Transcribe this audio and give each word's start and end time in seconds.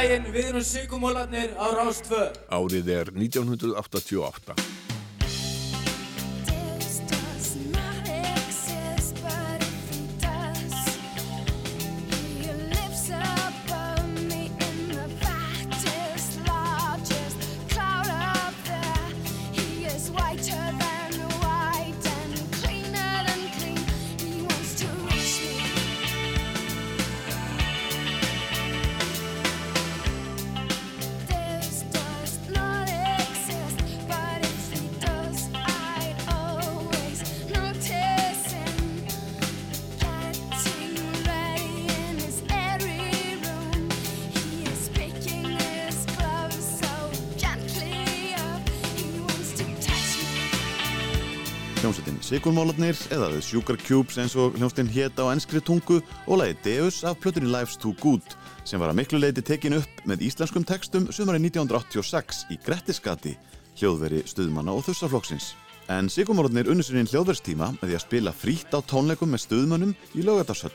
Daginn, 0.00 0.30
við 0.32 0.46
erum 0.48 0.62
Sigumólarnir 0.64 1.50
á 1.60 1.66
Rástvö. 1.76 2.30
Árið 2.48 2.88
er 2.94 3.12
1988. 3.12 4.69
Sigurmálarnir 52.40 52.96
eða 53.12 53.26
The 53.34 53.40
Sugar 53.44 53.76
Cubes 53.84 54.16
eins 54.16 54.32
og 54.32 54.54
hljómsveitin 54.56 54.88
hét 54.88 55.18
á 55.20 55.28
enskri 55.28 55.60
tungu 55.60 55.98
og 56.24 56.38
lagi 56.40 56.54
Deus 56.64 57.02
af 57.04 57.18
plötunni 57.20 57.50
Life's 57.52 57.76
Too 57.76 57.92
Good 58.00 58.32
sem 58.64 58.80
var 58.80 58.88
að 58.88 58.96
miklu 58.96 59.20
leiti 59.20 59.44
tekin 59.44 59.76
upp 59.76 60.00
með 60.08 60.24
íslenskum 60.24 60.64
textum 60.64 61.10
sumarið 61.12 61.50
1986 61.50 62.46
í 62.48 62.56
Grettiskati, 62.64 63.34
hljóðveri 63.76 64.22
stuðmanna 64.24 64.72
og 64.72 64.86
þussaflokksins. 64.88 65.50
En 65.92 66.08
Sigurmálarnir 66.08 66.72
unnu 66.72 66.80
sér 66.80 67.02
inn 67.02 67.12
hljóðverstíma 67.12 67.74
með 67.76 67.90
því 67.90 68.00
að 68.00 68.04
spila 68.06 68.32
frítt 68.32 68.72
á 68.72 68.80
tónleikum 68.80 69.36
með 69.36 69.44
stuðmönnum 69.44 69.96
í 70.16 70.24
lögatarsöll. 70.24 70.72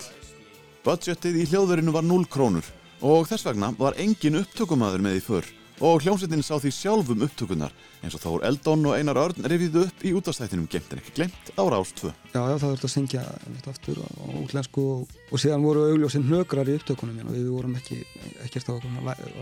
Budgetið 0.85 1.41
í 1.41 1.49
hljóðverinu 1.49 1.97
var 1.97 2.05
0 2.05 2.29
krónur 2.29 2.73
og 3.01 3.25
þess 3.25 3.49
vegna 3.49 3.73
var 3.81 3.97
engin 3.97 4.37
upptökumadur 4.43 5.01
með 5.01 5.17
í 5.17 5.29
för 5.33 5.55
og 5.83 6.03
hljómsveitin 6.05 6.43
sá 6.45 6.55
því 6.61 6.71
sjálfum 6.71 7.23
upptökunar 7.25 7.73
eins 8.05 8.15
og 8.15 8.21
Þór 8.23 8.43
Eldon 8.47 8.85
og 8.87 8.95
Einar 8.95 9.17
Örn 9.19 9.47
rifið 9.49 9.75
upp 9.81 10.03
í 10.07 10.13
útastættinum 10.15 10.67
Gemt 10.71 10.93
en 10.93 11.01
ekki 11.01 11.15
glemt 11.17 11.49
á 11.59 11.63
Rás 11.67 11.91
2. 11.99 12.11
Já, 12.31 12.41
já, 12.47 12.55
það 12.61 12.69
verður 12.71 12.87
að 12.87 12.93
syngja 12.93 13.23
einmitt 13.45 13.67
aftur 13.71 13.99
á 13.99 14.07
útlensku 14.39 14.83
og, 14.93 15.15
og 15.31 15.41
síðan 15.41 15.65
voru 15.65 15.87
augljósinn 15.89 16.27
hnökrar 16.29 16.69
í 16.71 16.77
upptökunum 16.79 17.17
hérna. 17.19 17.33
við 17.35 17.49
vorum 17.51 17.75
ekki, 17.79 17.99
ekkert 18.45 18.71
á 18.71 18.75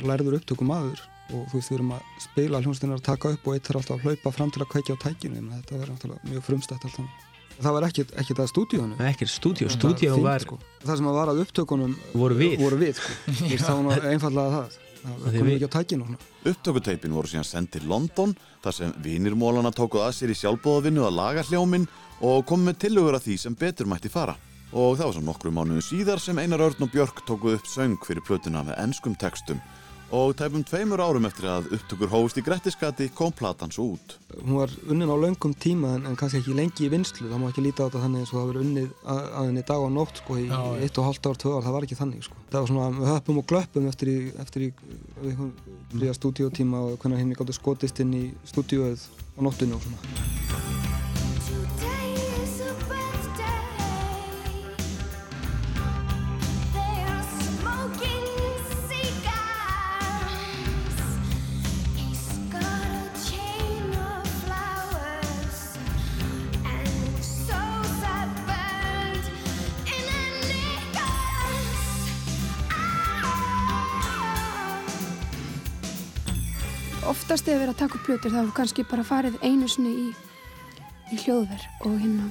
lærður 0.07 0.39
upptökum 0.39 0.73
aður 0.73 1.03
og 1.33 1.43
þú 1.51 1.59
veist 1.59 1.69
við 1.71 1.77
erum 1.77 1.93
að 1.97 2.07
spila 2.25 2.63
hljómsveitin 2.63 2.95
að 2.97 3.05
taka 3.05 3.33
upp 3.35 3.47
og 3.47 3.57
eitt 3.57 3.69
er 3.69 3.79
alltaf 3.79 3.99
að 3.99 4.07
hlaupa 4.09 4.33
fram 4.35 4.51
til 4.53 4.63
að 4.65 4.71
kveikja 4.73 4.97
á 4.97 5.03
tækinu 5.05 5.43
að 5.43 5.53
þetta 5.59 5.77
verður 5.77 5.93
náttúrulega 5.93 6.33
mjög 6.33 6.47
frumstætt 6.49 6.87
alltaf 6.89 7.29
það 7.63 7.75
var 7.77 7.85
ekkert, 7.87 8.13
ekkert 8.17 8.39
að 8.43 8.49
stúdíónu 8.49 8.95
Ekkert 9.07 9.31
stúdíó, 9.31 9.69
stúdíó 9.69 10.15
var 10.23 10.41
sko. 10.41 10.57
það 10.83 10.97
sem 10.99 11.09
að 11.11 11.17
var 11.19 11.31
að 11.31 11.41
upptökunum 11.45 11.93
Voru 12.17 12.37
við. 12.39 12.55
voru 12.59 12.79
við 12.81 12.97
sko. 12.97 13.13
Var 13.61 13.83
nú 13.85 13.93
einfallega 13.93 14.55
það 14.57 14.63
það 14.63 14.79
Upptökuteipin 16.47 17.15
voru 17.15 17.27
síðan 17.27 17.47
sendt 17.47 17.73
til 17.75 17.87
London 17.89 18.35
þar 18.63 18.77
sem 18.77 18.95
vinirmólana 19.03 19.73
tókuð 19.75 20.05
að 20.05 20.15
sér 20.17 20.31
í 20.31 20.37
sjálfbóðavinnu 20.39 21.03
að 21.03 21.17
laga 21.17 21.45
hljóminn 21.49 21.87
og 22.23 22.45
komu 22.47 22.69
með 22.69 22.79
tillögur 22.85 23.17
að 23.17 23.27
því 23.27 23.37
sem 23.41 23.57
betur 23.59 23.89
mætti 23.91 24.11
fara. 24.13 24.37
Og 24.73 24.95
það 24.97 25.05
var 25.05 25.15
svo 25.17 25.25
nokkru 25.27 25.51
mánuðu 25.53 25.83
síðar 25.85 26.21
sem 26.23 26.39
Einar 26.39 26.63
Örn 26.65 26.85
og 26.87 26.93
Björk 26.93 27.23
tókuð 27.27 27.59
upp 27.59 27.67
söng 27.69 27.99
fyrir 28.07 28.23
plötuna 28.25 28.63
með 28.65 28.79
enskum 28.85 29.17
textum 29.19 29.59
og 30.13 30.35
tæpum 30.37 30.61
tveimur 30.67 31.01
árum 31.01 31.25
eftir 31.25 31.47
að 31.49 31.71
upptökur 31.73 32.11
hófust 32.11 32.37
í 32.37 32.43
Grettiskati 32.45 33.07
kom 33.17 33.31
platan 33.33 33.71
svo 33.73 33.95
út. 33.95 34.15
hún 34.43 34.59
var 34.59 34.73
unnin 34.85 35.09
á 35.09 35.17
löngum 35.17 35.55
tíma 35.57 35.95
en, 35.97 36.05
en 36.05 36.17
kannski 36.19 36.41
ekki 36.41 36.53
lengi 36.57 36.85
í 36.85 36.91
vinslu 36.93 37.31
það 37.31 37.41
má 37.41 37.47
ekki 37.49 37.65
líta 37.65 37.85
á 37.85 37.89
þetta 37.89 38.03
þannig 38.03 38.21
eins 38.21 38.33
og 38.33 38.39
það 38.39 38.49
verið 38.51 38.65
unnið 38.67 38.89
að, 39.13 39.21
henni 39.37 39.65
dag 39.71 39.85
og 39.87 39.91
nótt 39.97 40.21
sko 40.21 40.37
í 40.37 40.45
Já, 40.45 40.61
eitt 40.85 40.99
og 41.01 41.07
hálft 41.09 41.29
ár, 41.29 41.39
tvö 41.41 41.55
ár, 41.57 41.65
það 41.65 41.77
var 41.77 41.87
ekki 41.87 41.99
þannig 42.01 42.27
sko. 42.27 42.41
Það 42.51 42.59
var 42.59 42.71
svona 42.71 42.89
með 42.93 43.11
höppum 43.13 43.41
og 43.41 43.47
glöppum 43.49 43.89
eftir 43.89 44.13
í 44.13 44.17
eftir 44.43 44.67
í 44.67 44.71
fría 45.93 46.17
stúdíótíma 46.17 46.83
og 46.89 46.99
hvernig 46.99 47.23
henni 47.23 47.39
gáttu 47.39 47.57
skotist 47.57 48.03
inn 48.05 48.13
í 48.13 48.25
stúdíóið 48.53 49.07
á 49.37 49.39
nóttinu 49.41 49.79
og 49.79 49.87
svona 49.87 51.02
oftast 77.09 77.45
þegar 77.45 77.59
við 77.59 77.63
erum 77.65 77.75
að 77.75 77.81
taka 77.81 77.97
upp 77.97 78.07
plötur 78.07 78.31
þá 78.33 78.39
hefur 78.39 78.55
kannski 78.57 78.85
bara 78.89 79.05
farið 79.07 79.37
einu 79.43 79.67
sinni 79.71 79.93
í, 79.93 80.07
í 81.13 81.19
hljóðver 81.23 81.67
og 81.83 81.95
hérna 81.99 82.29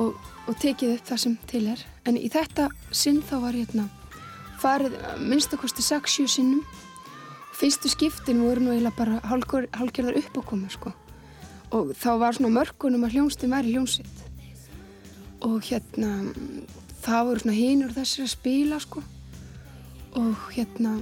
og, 0.00 0.14
og 0.46 0.54
tekið 0.62 0.96
upp 0.96 1.10
það 1.10 1.20
sem 1.24 1.36
til 1.50 1.64
er. 1.74 1.82
En 2.08 2.18
í 2.18 2.30
þetta 2.32 2.68
sinn 2.94 3.20
þá 3.24 3.36
var 3.44 3.58
hérna 3.58 3.86
farið 4.62 4.96
minnstakosti 5.20 5.84
6-7 5.84 6.28
sinnum. 6.36 6.64
Fyrstu 7.58 7.90
skiptin 7.92 8.42
voru 8.42 8.64
nú 8.64 8.74
eiginlega 8.74 8.96
bara 8.96 9.20
hálfgjör- 9.28 9.70
hálfgerðar 9.76 10.18
uppákomu 10.22 10.70
sko. 10.72 10.92
Og 11.72 11.92
þá 11.96 12.10
var 12.20 12.36
svona 12.36 12.52
mörkunum 12.56 13.06
að 13.06 13.16
hljónstin 13.16 13.52
væri 13.52 13.74
hljónsitt 13.74 14.28
og 15.42 15.64
hérna 15.66 16.30
það 17.02 17.24
voru 17.26 17.42
svona 17.42 17.56
hinur 17.56 17.94
þessir 17.94 18.26
að 18.26 18.34
spila 18.36 18.78
sko. 18.82 19.02
Og 20.18 20.48
hérna 20.54 21.00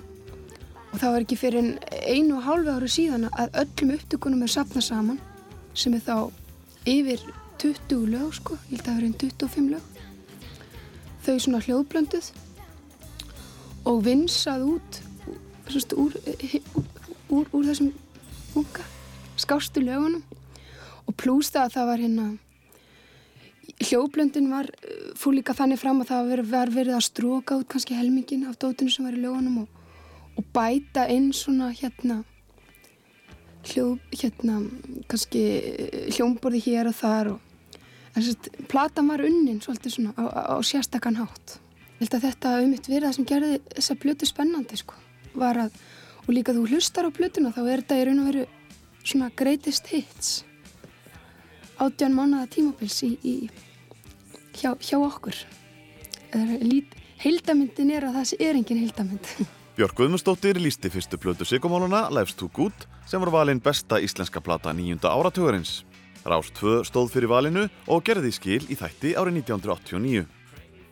og 0.91 0.99
það 0.99 1.13
var 1.15 1.25
ekki 1.25 1.39
fyrir 1.39 1.73
einu 2.03 2.39
og 2.39 2.47
hálfu 2.47 2.75
ári 2.75 2.91
síðan 2.91 3.29
að 3.31 3.59
öllum 3.63 3.95
upptökunum 3.97 4.43
er 4.47 4.53
safnað 4.55 4.87
saman 4.89 5.21
sem 5.75 5.95
er 5.95 6.03
þá 6.07 6.17
yfir 6.91 7.23
20 7.61 8.07
lög 8.09 8.35
sko, 8.35 8.57
ég 8.71 8.81
held 8.81 8.81
að 8.81 8.89
það 8.89 9.01
verið 9.01 9.17
25 9.21 9.71
lög. 9.75 9.89
Þau 11.21 11.35
svona 11.45 11.65
hljóðblönduð 11.67 12.31
og 13.91 14.05
vinsað 14.05 14.67
út 14.67 15.01
semst, 15.71 15.93
úr, 15.95 16.15
úr, 17.29 17.47
úr, 17.53 17.67
þessum 17.69 17.93
bunga 18.55 18.87
skástu 19.41 19.83
lögunum. 19.85 20.23
Og 21.07 21.17
plús 21.19 21.51
það 21.53 21.67
að 21.67 21.75
það 21.77 21.91
var 21.91 22.05
hérna 22.05 22.27
hljóðblöndin 23.81 24.49
var 24.53 24.71
uh, 24.71 25.13
fór 25.19 25.37
líka 25.37 25.57
þannig 25.57 25.81
fram 25.81 26.03
að 26.03 26.13
það 26.13 26.33
var 26.51 26.73
verið, 26.75 26.95
að 26.97 27.07
stróka 27.07 27.61
út 27.61 27.69
kannski 27.71 27.97
helmingin 27.99 28.49
af 28.49 28.59
dótinu 28.61 28.93
sem 28.93 29.07
var 29.07 29.17
í 29.17 29.23
lögunum 29.23 29.63
og, 29.65 29.80
og 30.41 30.49
bæta 30.55 31.05
inn 31.13 31.31
svona 31.37 31.69
hérna 31.77 32.23
hljóð, 33.69 33.99
hérna 34.17 34.61
kannski 35.11 35.43
eh, 35.61 36.11
hljómborði 36.17 36.63
hér 36.65 36.89
og 36.89 36.97
þar 36.97 37.33
og 37.35 37.47
en 38.17 38.25
sérst, 38.25 38.49
platan 38.71 39.11
var 39.11 39.23
unnin 39.25 39.61
svolítið 39.63 39.97
svona 39.97 40.15
á, 40.17 40.25
á, 40.57 40.57
sérstakann 40.65 41.21
hátt. 41.21 41.59
Ég 42.01 42.07
held 42.07 42.17
að 42.17 42.25
þetta 42.27 42.55
mitt 42.67 42.89
verið 42.89 43.07
það 43.07 43.17
sem 43.19 43.29
gerði 43.29 43.59
þessa 43.77 43.97
plötu 44.03 44.29
spennandi 44.29 44.81
sko. 44.81 44.97
Var 45.37 45.61
að, 45.67 45.77
og 46.25 46.33
líka 46.33 46.57
þú 46.57 46.65
hlustar 46.73 47.07
á 47.07 47.11
plötuna 47.13 47.53
þá 47.55 47.61
er 47.67 47.85
þetta 47.85 48.01
í 48.01 48.07
raun 48.09 48.23
og 48.25 48.31
veru 48.31 48.47
svona 49.05 49.31
greatest 49.37 49.93
hits. 49.93 50.33
Átján 51.81 52.17
mánuða 52.17 52.49
tímabils 52.51 52.99
í, 53.07 53.13
í 53.23 53.37
hjá, 54.57 54.75
hjá 54.81 54.99
okkur. 54.99 55.37
Það 56.33 56.57
lít, 56.65 56.99
heildamyndin 57.21 57.95
er 57.95 58.09
að 58.09 58.21
það 58.21 58.37
er 58.49 58.59
engin 58.59 58.85
heildamynd 58.87 59.35
Björk 59.81 59.97
Guðmundsdóttir 59.97 60.59
lísti 60.61 60.91
fyrstu 60.93 61.17
plötu 61.17 61.47
Sigurmáluna 61.49 62.03
Life's 62.13 62.35
Too 62.37 62.51
Good 62.53 62.83
sem 63.09 63.23
var 63.23 63.31
valinn 63.33 63.63
besta 63.65 63.97
íslenska 63.97 64.43
plata 64.45 64.75
nýjunda 64.77 65.09
áratugurins. 65.09 65.87
Rás 66.21 66.51
2 66.59 66.83
stóð 66.85 67.09
fyrir 67.15 67.31
valinu 67.33 67.63
og 67.89 68.03
gerði 68.05 68.29
skil 68.37 68.67
í 68.69 68.77
þætti 68.77 69.15
árið 69.17 69.39
1989. 69.41 70.27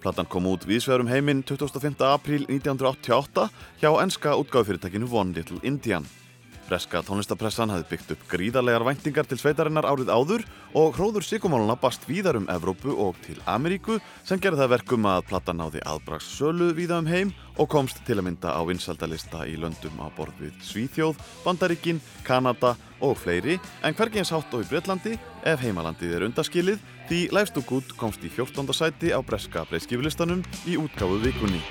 Platan 0.01 0.31
kom 0.33 0.49
út 0.49 0.65
viðsvegarum 0.65 1.13
heiminn 1.13 1.45
25. 1.45 2.01
apríl 2.09 2.49
1988 2.49 3.51
hjá 3.83 3.91
enska 4.07 4.33
útgáðufyrirtækinu 4.41 5.13
One 5.13 5.37
Little 5.37 5.61
Indian. 5.69 6.09
Breska 6.69 7.01
tónlistapressan 7.01 7.71
hafði 7.73 7.87
byggt 7.89 8.11
upp 8.13 8.25
gríðarlegar 8.29 8.85
væntingar 8.85 9.29
til 9.29 9.39
sveitarinnar 9.41 9.87
árið 9.89 10.11
áður 10.13 10.43
og 10.77 10.99
hróður 10.99 11.25
sykumáluna 11.25 11.79
bast 11.81 12.05
víðar 12.09 12.37
um 12.37 12.49
Evrópu 12.53 12.93
og 12.93 13.17
til 13.25 13.39
Ameríku 13.49 13.97
sem 14.29 14.41
gerði 14.41 14.61
það 14.61 14.75
verkum 14.75 15.09
að 15.09 15.25
platan 15.31 15.63
náði 15.63 15.81
aðbrags 15.89 16.29
sölu 16.37 16.75
víða 16.77 17.01
um 17.01 17.09
heim 17.09 17.33
og 17.57 17.71
komst 17.73 18.03
til 18.05 18.19
að 18.19 18.27
mynda 18.29 18.53
á 18.53 18.61
vinsaldalista 18.69 19.47
í 19.49 19.57
löndum 19.57 19.97
á 19.97 20.13
borð 20.13 20.45
við 20.45 20.61
Svíþjóð, 20.69 21.17
Bandaríkin, 21.47 22.03
Kanada 22.29 22.75
og 23.01 23.17
fleiri 23.17 23.57
en 23.83 23.97
hvergi 23.97 24.21
eins 24.21 24.35
hátt 24.35 24.53
og 24.53 24.67
í 24.67 24.69
Breitlandi 24.69 25.17
ef 25.49 25.65
heimalandið 25.65 26.19
er 26.19 26.29
undaskilið 26.29 26.85
því 27.09 27.25
Life's 27.33 27.57
Too 27.57 27.65
Good 27.65 27.97
komst 27.97 28.21
í 28.21 28.29
14. 28.29 28.69
sæti 28.77 29.17
á 29.17 29.21
breska 29.25 29.65
breyðskifulistanum 29.71 30.45
í 30.69 30.77
útgáfu 30.77 31.23
vikunni. 31.25 31.65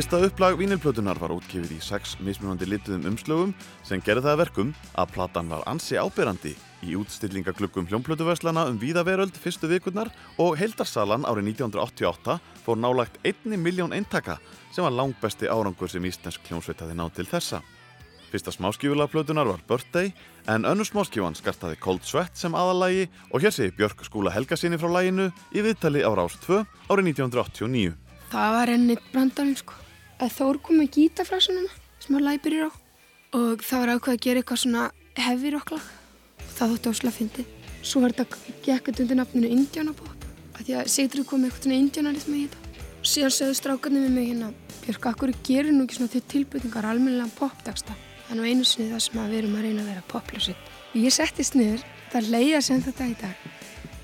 Fyrsta 0.00 0.16
upplag 0.24 0.54
vínilplötunar 0.56 1.18
var 1.20 1.34
útgefið 1.34 1.74
í 1.76 1.78
sex 1.84 2.14
mismunandi 2.24 2.64
lituðum 2.64 3.02
umslögum 3.10 3.50
sem 3.84 4.00
gerði 4.00 4.22
það 4.24 4.32
að 4.32 4.38
verkum 4.40 4.68
að 4.96 5.10
platan 5.12 5.50
var 5.52 5.66
ansi 5.68 5.98
ábyrrandi 6.00 6.54
í 6.88 6.94
útstillingaglöggum 6.96 7.84
hljómplötuverslana 7.90 8.62
um 8.70 8.78
víða 8.80 9.02
veröld 9.04 9.36
fyrstu 9.36 9.68
vikurnar 9.68 10.08
og 10.40 10.56
heildarsalan 10.56 11.26
árið 11.28 11.50
1988 11.50 12.38
fór 12.64 12.80
nálagt 12.80 13.18
1 13.28 13.44
miljón 13.60 13.92
eintaka 13.92 14.38
sem 14.72 14.86
var 14.86 14.94
langbesti 14.96 15.50
árangur 15.52 15.92
sem 15.92 16.08
íslensk 16.08 16.48
hljómsveit 16.48 16.80
hafi 16.80 16.96
náð 16.96 17.12
til 17.18 17.28
þessa. 17.34 17.60
Fyrsta 18.32 18.56
smáskífulega 18.56 19.12
plötunar 19.12 19.52
var 19.52 19.60
Birthday 19.68 20.14
en 20.48 20.64
önnur 20.64 20.88
smáskífan 20.88 21.36
skartaði 21.36 21.76
Cold 21.76 22.08
Sweat 22.08 22.40
sem 22.40 22.56
aðalagi 22.56 23.04
og 23.34 23.44
hér 23.44 23.52
segi 23.52 23.76
Björk 23.76 24.00
skúla 24.08 24.32
Helgasinni 24.32 24.80
frá 24.80 24.88
læginu 24.96 25.28
í 25.52 25.60
viðtali 25.60 26.00
á 26.00 26.10
Rás 26.16 26.40
2 26.48 26.64
árið 26.88 27.12
1989. 27.12 27.94
Það 28.32 28.56
var 28.56 28.76
enn 28.78 28.90
eitt 28.96 29.12
brandarinn 29.12 29.60
sko. 29.60 29.89
Að 30.20 30.34
Þór 30.36 30.58
kom 30.60 30.76
með 30.76 30.96
gítafrásununa 30.98 31.70
sem 32.04 32.16
að 32.18 32.26
læpir 32.26 32.52
í 32.52 32.58
rá 32.60 32.66
og 33.38 33.62
það 33.64 33.80
var 33.80 33.92
ákveð 33.94 34.12
að 34.12 34.24
gera 34.26 34.42
eitthvað 34.42 34.58
svona 34.60 34.82
heavy 35.16 35.52
rocklag. 35.54 35.86
Það 36.58 36.74
þótti 36.74 36.90
áslega 36.90 37.16
fyndi. 37.16 37.44
Svo 37.80 38.02
var 38.02 38.12
þetta 38.12 38.58
gekkut 38.66 39.00
undir 39.00 39.16
nafninu 39.16 39.52
Indianapop 39.54 40.26
að 40.58 40.66
því 40.66 40.76
að 40.76 40.92
Sigtrið 40.92 41.26
kom 41.30 41.40
með 41.40 41.48
eitthvað 41.48 41.64
svona 41.64 41.80
indianarismi 41.80 42.36
í 42.36 42.44
þetta. 42.50 42.84
Og 43.00 43.08
síðan 43.14 43.34
sögðu 43.38 43.56
strákarnir 43.62 44.04
við 44.04 44.14
mig 44.18 44.28
hérna 44.28 44.52
Björk, 44.84 45.08
akkur 45.08 45.34
gerir 45.48 45.72
nú 45.72 45.86
ekki 45.86 45.96
svona 45.96 46.12
til 46.12 46.24
tilbytningar 46.34 46.92
almennilega 46.92 47.32
popdagsta. 47.40 47.96
Er 48.28 48.36
nú 48.36 48.44
einu 48.44 48.68
sinni 48.68 48.92
það 48.92 49.04
sem 49.06 49.20
að 49.24 49.32
við 49.32 49.40
erum 49.40 49.56
að 49.56 49.68
reyna 49.70 49.86
að 49.86 49.92
vera 49.94 50.08
popljósitt. 50.12 50.70
Og 50.92 51.00
ég 51.00 51.16
settist 51.16 51.56
niður, 51.56 51.84
það 52.12 52.32
leiða 52.36 52.64
sem 52.68 52.84
þetta 52.84 53.08
í 53.08 53.18
dag. 53.24 53.50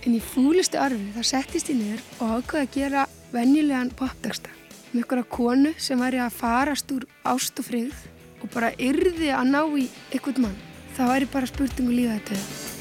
En 0.06 0.16
í 0.16 0.26
fúlustu 0.32 0.80
arfi 0.80 1.12
það 1.16 1.32
settist 1.34 1.72
ég 1.72 1.82
niður 1.82 2.06
og 2.16 2.38
ákveði 2.38 2.64
að 2.64 2.76
gera 2.80 3.08
venjulegan 3.36 3.92
popdagsta 3.98 4.56
með 4.96 5.04
ykkur 5.04 5.24
konu 5.28 5.72
sem 5.76 6.00
væri 6.00 6.22
að 6.24 6.38
farast 6.38 6.92
úr 6.94 7.04
ást 7.28 7.60
og 7.60 7.68
frið 7.68 8.06
og 8.40 8.48
bara 8.54 8.72
yrði 8.80 9.28
að 9.34 9.52
ná 9.52 9.60
í 9.76 9.88
ykkur 10.16 10.40
mann. 10.40 10.56
Það 10.96 11.12
væri 11.12 11.28
bara 11.34 11.52
spurningu 11.52 11.92
líða 11.92 12.16
þetta. 12.16 12.75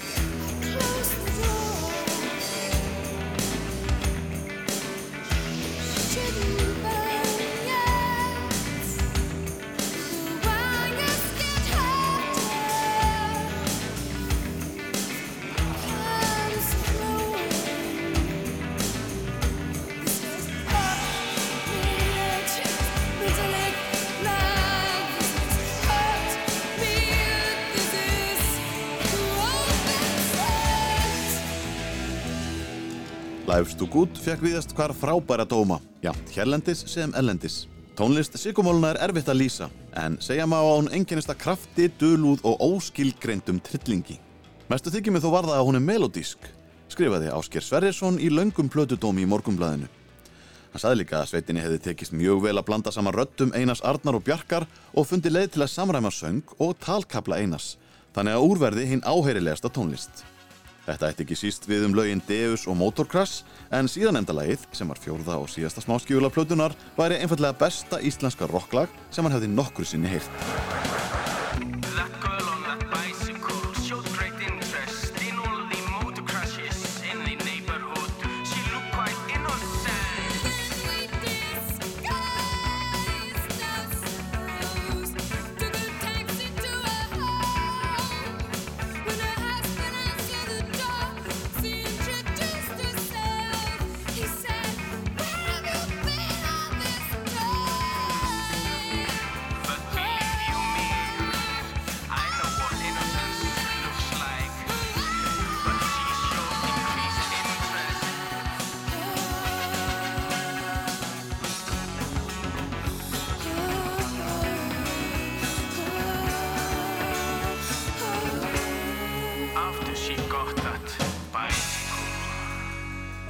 Life's 33.55 33.75
Too 33.79 33.87
Good 33.87 34.17
fekk 34.19 34.41
viðast 34.43 34.73
hvar 34.75 34.91
frábæra 34.91 35.45
dóma, 35.47 35.77
já, 36.03 36.09
hérlendis 36.35 36.81
sem 36.91 37.13
ellendis. 37.15 37.69
Tónlist 37.95 38.35
Sigumóluna 38.35 38.89
er 38.91 38.97
erfitt 39.05 39.29
að 39.31 39.39
lýsa, 39.39 39.69
en 39.95 40.17
segja 40.19 40.43
má 40.49 40.57
að 40.57 40.71
hún 40.73 40.89
einkennist 40.97 41.31
að 41.31 41.39
krafti, 41.45 41.85
dölúð 42.01 42.43
og 42.43 42.59
óskilgreindum 42.65 43.61
trillingi. 43.63 44.17
Mestu 44.67 44.91
þykir 44.91 45.15
mig 45.15 45.23
þó 45.23 45.29
var 45.37 45.47
það 45.47 45.61
að 45.61 45.65
hún 45.69 45.79
er 45.79 45.85
melodísk, 45.87 46.49
skrifaði 46.91 47.31
Ásker 47.31 47.63
Sverrisson 47.63 48.19
í 48.19 48.27
löngum 48.33 48.67
plötudómi 48.67 49.23
í 49.23 49.31
morgumblæðinu. 49.31 49.87
Hann 50.73 50.83
saði 50.83 51.05
líka 51.05 51.21
að 51.21 51.31
sveitinni 51.31 51.63
hefði 51.63 51.81
tekist 51.87 52.17
mjög 52.17 52.43
vel 52.49 52.57
að 52.59 52.67
blanda 52.67 52.91
saman 52.91 53.15
röddum 53.15 53.55
Einars 53.55 53.85
Arnar 53.87 54.19
og 54.19 54.27
Bjarkar 54.27 54.67
og 54.91 55.07
fundi 55.07 55.31
leið 55.31 55.53
til 55.55 55.63
að 55.63 55.75
samræma 55.77 56.11
söng 56.11 56.43
og 56.59 56.75
talkabla 56.83 57.39
Einars, 57.39 57.77
þannig 58.11 58.35
að 58.35 58.51
úrverði 58.51 58.89
hinn 58.91 59.07
áheyrilegasta 59.07 59.71
tónlist. 59.71 60.25
Þetta 60.85 61.09
ætti 61.09 61.25
ekki 61.25 61.37
síst 61.39 61.63
við 61.65 61.87
um 61.87 61.95
lögin 61.97 62.21
Deus 62.27 62.67
og 62.69 62.77
Motorcrash 62.77 63.41
en 63.73 63.89
síðan 63.89 64.19
endalagið, 64.21 64.67
sem 64.77 64.89
var 64.89 65.01
fjórða 65.01 65.39
og 65.41 65.49
síðasta 65.49 65.81
smáskjúla 65.81 66.29
plötunar, 66.33 66.77
væri 66.97 67.17
einfallega 67.23 67.57
besta 67.65 68.01
íslenska 68.05 68.45
rocklag 68.51 68.93
sem 69.09 69.25
hann 69.25 69.33
hefði 69.33 69.49
nokkru 69.55 69.87
sinni 69.87 70.13
heyrt. 70.13 71.34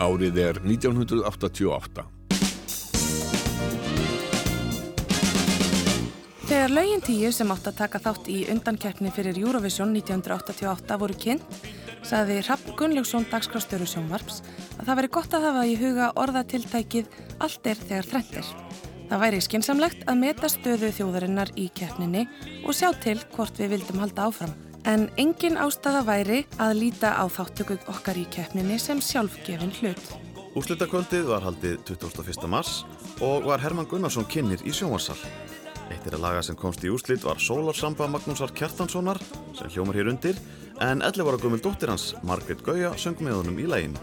Árið 0.05 0.37
er 0.37 0.57
1988. 0.61 2.03
Þegar 6.45 6.73
lögin 6.75 7.01
tíu 7.01 7.31
sem 7.33 7.49
átt 7.49 7.71
að 7.71 7.79
taka 7.79 8.01
þátt 8.03 8.27
í 8.29 8.43
undankeppni 8.53 9.09
fyrir 9.15 9.39
Eurovision 9.41 9.95
1988 9.95 10.97
voru 11.01 11.17
kynnt, 11.17 11.57
saði 12.05 12.37
Rapp 12.45 12.67
Gunnlaugsson 12.77 13.25
dagskrástöru 13.31 13.87
sjónvarps 13.89 14.43
að 14.75 14.83
það 14.83 14.99
væri 14.99 15.11
gott 15.17 15.33
að 15.33 15.47
hafa 15.47 15.65
í 15.65 15.73
huga 15.79 16.11
orðatiltækið 16.21 17.17
allt 17.41 17.71
er 17.71 17.81
þegar 17.81 18.11
þrennt 18.11 18.37
er. 18.43 18.51
Það 19.09 19.23
væri 19.25 19.41
skinsamlegt 19.47 20.05
að 20.05 20.21
meta 20.21 20.51
stöðu 20.53 20.93
þjóðarinnar 20.99 21.55
í 21.57 21.71
keppninni 21.73 22.27
og 22.61 22.77
sjá 22.77 22.91
til 23.01 23.17
hvort 23.33 23.57
við 23.61 23.73
vildum 23.77 24.05
halda 24.05 24.29
áfram. 24.29 24.53
En 24.85 25.07
engin 25.17 25.55
ástæða 25.57 26.03
væri 26.05 26.43
að 26.61 26.75
líta 26.77 27.15
á 27.17 27.25
þáttöku 27.25 27.79
okkar 27.89 28.19
í 28.21 28.25
keppninni 28.29 28.75
sem 28.77 28.99
sjálfgefin 29.01 29.73
hlut. 29.79 30.11
Úrslitakvöldið 30.53 31.25
var 31.31 31.41
haldið 31.41 31.79
21. 31.89 32.45
mars 32.53 32.83
og 33.17 33.47
var 33.49 33.63
Herman 33.63 33.89
Gunnarsson 33.89 34.27
kynir 34.29 34.61
í 34.61 34.69
sjónvarsal. 34.69 35.17
Eitt 35.89 36.05
er 36.05 36.19
að 36.19 36.21
laga 36.27 36.43
sem 36.45 36.57
komst 36.59 36.85
í 36.85 36.91
úrslit 36.93 37.25
var 37.25 37.41
Sólarsamba 37.41 38.05
Magnúsar 38.13 38.53
Kjartanssonar 38.53 39.17
sem 39.57 39.73
hljómar 39.73 39.97
hér 39.97 40.11
undir 40.13 40.37
en 40.77 41.01
11 41.01 41.33
ára 41.33 41.41
gömul 41.41 41.63
dóttir 41.65 41.89
hans, 41.89 42.13
Margrét 42.21 42.61
Gauja, 42.61 42.93
söng 42.93 43.17
með 43.25 43.39
honum 43.41 43.57
í 43.57 43.65
læginu. 43.65 43.97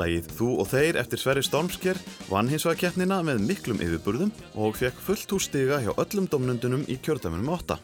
Lægið 0.00 0.32
Þú 0.38 0.50
og 0.64 0.72
þeir 0.72 0.96
eftir 1.00 1.20
Sverri 1.20 1.44
Stormsker 1.44 2.00
vann 2.32 2.48
hins 2.48 2.64
vegar 2.64 2.86
keppnina 2.86 3.20
með 3.24 3.44
miklum 3.44 3.84
yfirburðum 3.84 4.32
og 4.56 4.80
fekk 4.80 4.96
fullt 4.96 5.36
hús 5.36 5.52
stiga 5.52 5.84
hjá 5.84 5.92
öllum 5.92 6.28
domnundunum 6.32 6.88
í 6.88 6.96
kjördæmunum 7.04 7.52
8. 7.60 7.80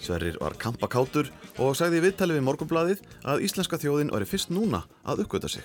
Sverrir 0.00 0.38
var 0.40 0.56
kampakátur 0.60 1.28
og 1.60 1.76
sagði 1.76 2.00
í 2.00 2.04
viðtali 2.06 2.36
við 2.38 2.46
morgunbladið 2.46 3.02
að 3.28 3.44
íslenska 3.44 3.78
þjóðin 3.80 4.12
væri 4.14 4.28
fyrst 4.28 4.52
núna 4.52 4.82
að 5.04 5.26
uppgöta 5.26 5.50
sig. 5.52 5.64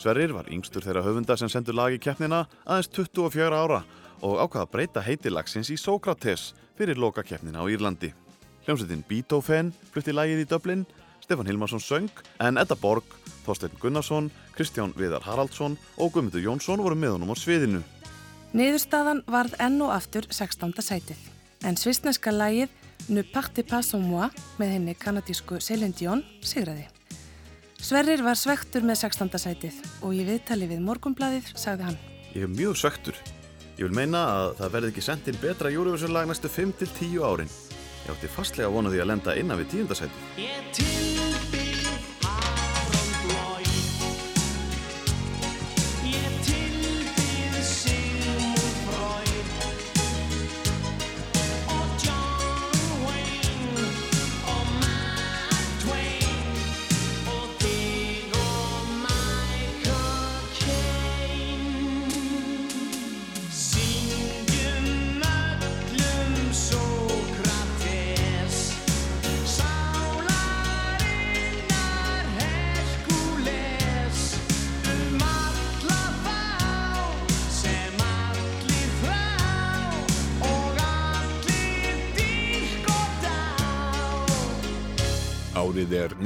Sverrir 0.00 0.32
var 0.34 0.48
yngstur 0.50 0.82
þeirra 0.82 1.04
höfunda 1.04 1.36
sem 1.36 1.50
sendur 1.52 1.76
lag 1.76 1.92
í 1.94 2.00
keppnina 2.02 2.46
aðeins 2.64 2.88
24 2.96 3.52
ára 3.52 3.82
og 4.22 4.40
ákvaða 4.40 4.64
að 4.64 4.72
breyta 4.72 5.04
heiti 5.04 5.30
lagsins 5.30 5.70
í 5.70 5.76
Sókrates 5.78 6.52
fyrir 6.78 6.98
loka 6.98 7.22
keppnina 7.22 7.60
á 7.60 7.68
Írlandi. 7.68 8.12
Hljómsveitin 8.64 9.04
Beethoven 9.08 9.72
flutti 9.92 10.14
lagið 10.14 10.44
í 10.44 10.48
Dublin, 10.48 10.84
Stefan 11.22 11.46
Hilmarsson 11.46 11.82
söng, 11.82 12.10
en 12.40 12.58
Edda 12.58 12.76
Borg, 12.78 13.04
Þorstein 13.46 13.74
Gunnarsson, 13.82 14.30
Kristján 14.56 14.94
Viðar 14.98 15.26
Haraldsson 15.26 15.76
og 15.98 16.14
Guðmundur 16.14 16.42
Jónsson 16.42 16.82
voru 16.82 16.98
með 16.98 17.16
honum 17.16 17.34
á 17.34 17.36
sviðinu. 17.38 17.82
Niðurstaðan 18.56 19.22
varð 19.30 19.54
enn 19.62 19.80
og 19.82 19.94
aftur 19.94 20.26
16. 20.30 20.74
sætið. 20.82 21.18
En 21.66 21.78
svistneska 21.78 22.34
lagið 22.34 22.70
Nu 23.08 23.24
parti 23.26 23.64
pas 23.66 23.86
som 23.86 24.02
moi 24.06 24.28
með 24.60 24.74
henni 24.76 24.94
kanadísku 24.94 25.58
Celine 25.60 25.94
Dion 25.98 26.22
sigraði. 26.44 26.86
Sverrir 27.82 28.22
var 28.22 28.38
svektur 28.38 28.84
með 28.86 29.00
16. 29.08 29.32
sætið 29.42 29.80
og 30.06 30.14
í 30.14 30.22
viðtali 30.28 30.68
við 30.70 30.84
morgumbladið 30.86 31.50
sagði 31.58 31.88
hann 31.88 31.98
Ég 32.32 32.46
er 32.46 32.52
mjög 32.52 32.78
svektur. 32.78 33.18
Ég 33.76 33.88
vil 33.88 33.96
meina 33.96 34.22
að 34.36 34.54
það 34.60 34.72
verði 34.76 34.92
ekki 34.92 35.04
sendt 35.08 35.28
inn 35.32 35.42
betra 35.42 35.72
Eurovision 35.72 36.14
lag 36.14 36.30
næstu 36.30 36.48
5-10 36.52 37.18
árin. 37.26 37.50
Ég 38.06 38.14
átti 38.14 38.30
fastlega 38.30 38.70
því 38.70 39.02
að 39.02 39.10
lenda 39.10 39.36
innan 39.38 39.60
við 39.60 39.74
tíundasæti. 39.74 41.21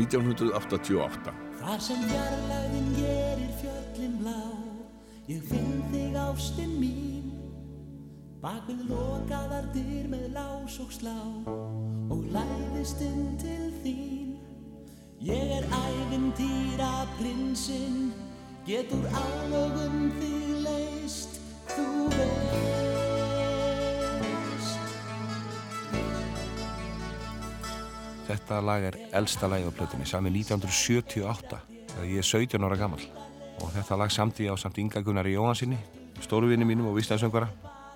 1988. 0.07 1.35
Þar 1.61 1.81
sem 1.83 2.03
fjarlæðin 2.07 2.91
gerir 2.97 3.53
fjöllin 3.61 4.19
blá 4.21 4.39
Ég 5.27 5.43
finn 5.49 5.83
þig 5.91 6.15
ástin 6.23 6.77
mín. 6.79 7.33
Bak 8.43 8.69
við 8.69 8.85
lokaðar 8.93 9.67
dyr 9.75 10.07
með 10.13 10.29
lás 10.37 10.77
og 10.85 10.93
slá 10.95 11.17
Og 12.15 12.23
læðist 12.31 13.03
inn 13.03 13.35
til 13.43 13.73
þín. 13.83 14.37
Ég 15.27 15.57
er 15.59 15.67
ævintýra 15.73 17.07
prinsinn 17.17 18.13
Getur 18.69 19.09
álögum 19.11 20.11
þig 20.21 20.55
leist 20.67 21.41
Þú 21.73 21.89
veist 22.13 23.16
Þetta 28.27 28.59
lag 28.65 28.83
er 28.89 28.97
elsta 29.15 29.47
lagið 29.47 29.71
á 29.71 29.77
plötunni, 29.79 30.07
sami 30.09 30.33
1978, 30.35 31.59
þegar 31.93 32.07
ég 32.11 32.19
er 32.19 32.27
17 32.27 32.67
ára 32.67 32.79
gammal. 32.81 33.05
Og 33.63 33.71
þetta 33.71 33.99
lag 34.01 34.11
samti 34.11 34.49
ég 34.49 34.51
á 34.51 34.57
samt 34.59 34.81
Inga 34.83 35.03
Gunnari 35.07 35.37
Jóhansinni, 35.37 35.79
stóruvinni 36.25 36.67
mínum 36.67 36.91
og 36.91 36.99
vísnaðsöngvara. 36.99 37.47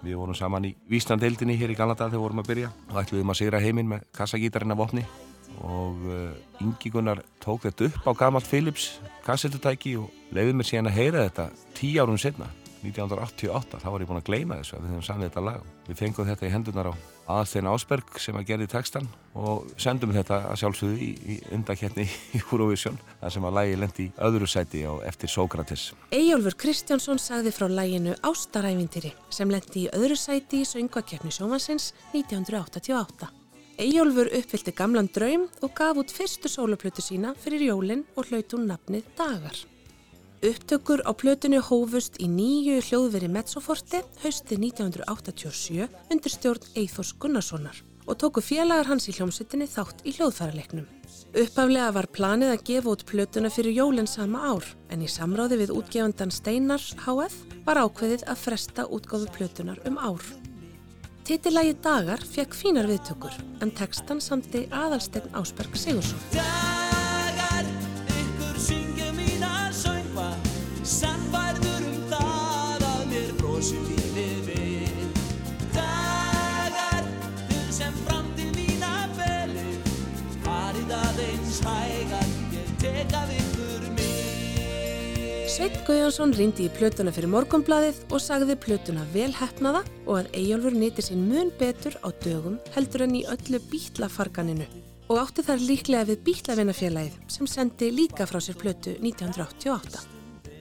Við 0.04 0.16
vorum 0.16 0.38
saman 0.38 0.70
í 0.70 0.70
vísnadeildinni 0.88 1.58
hér 1.58 1.74
í 1.74 1.76
Galadal 1.76 2.08
þegar 2.08 2.14
við 2.14 2.24
vorum 2.24 2.44
að 2.44 2.52
byrja 2.52 2.70
og 2.86 3.02
ætluðum 3.02 3.34
að 3.34 3.40
sigra 3.40 3.60
heiminn 3.60 3.90
með 3.90 4.06
kassagítarinn 4.16 4.76
af 4.76 4.80
vopni. 4.80 5.04
Og 5.66 6.06
uh, 6.06 6.62
Ingi 6.62 6.94
Gunnar 6.94 7.24
tók 7.42 7.66
þetta 7.66 7.90
upp 7.90 8.06
á 8.06 8.12
gamalt 8.22 8.46
Philips 8.46 9.00
kassettutæki 9.26 9.96
og 9.98 10.14
leiði 10.30 10.54
mér 10.54 10.70
síðan 10.70 10.92
að 10.92 10.98
heyra 11.02 11.26
þetta 11.26 11.50
tíu 11.74 11.98
árum 12.00 12.22
setna. 12.22 12.48
1988, 12.84 13.80
þá 13.82 13.88
var 13.90 14.02
ég 14.02 14.10
búinn 14.10 14.20
að 14.20 14.28
gleyma 14.28 14.58
þessu 14.60 14.76
að 14.76 14.84
við 14.84 14.92
höfum 14.94 15.06
samið 15.06 15.28
þetta 15.28 15.42
lag. 15.46 15.64
Við 15.86 15.98
fengum 16.00 16.28
þetta 16.28 16.46
í 16.46 16.52
hendunar 16.54 16.90
á 16.90 16.94
Aðstein 17.30 17.68
Ásberg 17.70 18.18
sem 18.18 18.38
að 18.38 18.46
gerði 18.48 18.68
textan 18.72 19.08
og 19.38 19.68
sendum 19.80 20.12
þetta 20.14 20.40
að 20.50 20.60
sjálfsögðu 20.62 20.96
í, 20.98 21.10
í 21.34 21.36
undakeppni 21.54 22.06
í 22.08 22.40
Eurovision 22.40 22.98
þar 23.20 23.34
sem 23.36 23.46
að 23.46 23.56
lagi 23.58 23.76
lendi 23.78 24.06
í 24.08 24.14
öðru 24.28 24.48
sæti 24.50 24.84
á 24.86 24.92
eftir 25.06 25.30
Sókrates. 25.30 25.90
Eyjólfur 26.10 26.58
Kristjánsson 26.64 27.22
sagði 27.22 27.54
frá 27.54 27.68
læginu 27.70 28.16
Ástarævintýri 28.26 29.12
sem 29.30 29.52
lendi 29.52 29.86
í 29.86 29.90
öðru 29.94 30.18
sæti 30.18 30.64
í 30.64 30.68
söngvakeppni 30.68 31.34
sjómansins 31.34 31.92
1988. 32.14 33.30
Eyjólfur 33.80 34.28
uppfyldi 34.36 34.74
gamlan 34.76 35.08
draum 35.14 35.46
og 35.64 35.70
gaf 35.78 36.00
út 36.02 36.12
fyrstu 36.12 36.50
sóluplötu 36.52 37.04
sína 37.04 37.32
fyrir 37.38 37.70
jólinn 37.70 38.04
og 38.16 38.28
hlaut 38.28 38.52
hún 38.52 38.66
nafnið 38.68 39.06
Dagar. 39.16 39.69
Upptökur 40.40 41.02
á 41.04 41.12
plötunni 41.12 41.58
hófust 41.60 42.14
í 42.16 42.24
nýju 42.24 42.78
hljóðveri 42.86 43.28
Mezzoforte 43.28 43.98
haustið 44.22 44.62
1987 44.70 45.88
undir 46.08 46.32
stjórn 46.32 46.64
Eithors 46.80 47.10
Gunnarssonar 47.20 47.82
og 48.08 48.16
tóku 48.22 48.40
félagar 48.40 48.88
hans 48.88 49.10
í 49.10 49.14
hljómsveitinni 49.18 49.68
þátt 49.68 50.00
í 50.08 50.14
hljóðfæraleiknum. 50.16 50.86
Uppaflega 51.36 51.90
var 51.92 52.08
planið 52.08 52.54
að 52.54 52.64
gefa 52.70 52.94
út 52.94 53.04
plötuna 53.10 53.50
fyrir 53.52 53.76
jólinn 53.82 54.08
sama 54.08 54.40
ár 54.54 54.64
en 54.88 55.04
í 55.04 55.12
samráði 55.12 55.60
við 55.60 55.74
útgefandan 55.76 56.32
Steinars 56.32 56.94
HF 57.04 57.36
var 57.68 57.82
ákveðið 57.84 58.24
að 58.24 58.40
fresta 58.46 58.88
útgáfu 58.88 59.28
plötunar 59.36 59.82
um 59.84 60.00
ár. 60.00 60.24
Titillægi 61.28 61.76
Dagar 61.84 62.24
fekk 62.24 62.56
fínar 62.56 62.88
viðtökur 62.88 63.36
en 63.60 63.76
textan 63.76 64.24
samti 64.24 64.64
aðalstegn 64.72 65.36
Ásberg 65.36 65.76
Sigursson. 65.76 66.89
Sannfærður 70.80 71.82
um 71.84 72.04
það 72.08 72.84
að 72.88 73.00
mér 73.10 73.32
brosir 73.36 73.80
lífið 73.84 74.46
við. 74.46 75.00
Dagar, 75.74 77.08
þau 77.50 77.64
sem 77.76 77.98
framtíð 78.06 78.54
mína 78.56 78.92
felur 79.18 79.90
Farið 80.46 80.94
aðeins 80.96 81.58
hægar, 81.66 82.30
ég 82.54 82.70
tek 82.80 83.12
af 83.18 83.34
ykkur 83.36 83.84
mig. 83.98 85.50
Sveit 85.52 85.76
Guðjónsson 85.84 86.32
rindi 86.38 86.64
í 86.70 86.72
plötuna 86.72 87.12
fyrir 87.12 87.28
morgunbladið 87.34 87.98
og 88.08 88.22
sagði 88.24 88.56
plötuna 88.62 89.04
vel 89.12 89.34
hefnaða 89.36 89.82
og 90.06 90.22
að 90.22 90.30
Eyjólfur 90.40 90.78
nýti 90.80 91.04
sín 91.04 91.26
mun 91.28 91.50
betur 91.60 91.98
á 92.00 92.08
dögum 92.24 92.56
heldur 92.72 93.04
en 93.04 93.18
í 93.20 93.26
öllu 93.28 93.60
bítlafarganinu. 93.68 94.64
Og 95.12 95.20
átti 95.26 95.44
þar 95.44 95.60
líklega 95.60 96.08
við 96.08 96.24
bítlavinnafélagið 96.30 97.20
sem 97.36 97.50
sendi 97.50 97.90
líka 97.92 98.24
frá 98.30 98.40
sér 98.40 98.56
plötu 98.56 98.96
1988. 98.96 100.19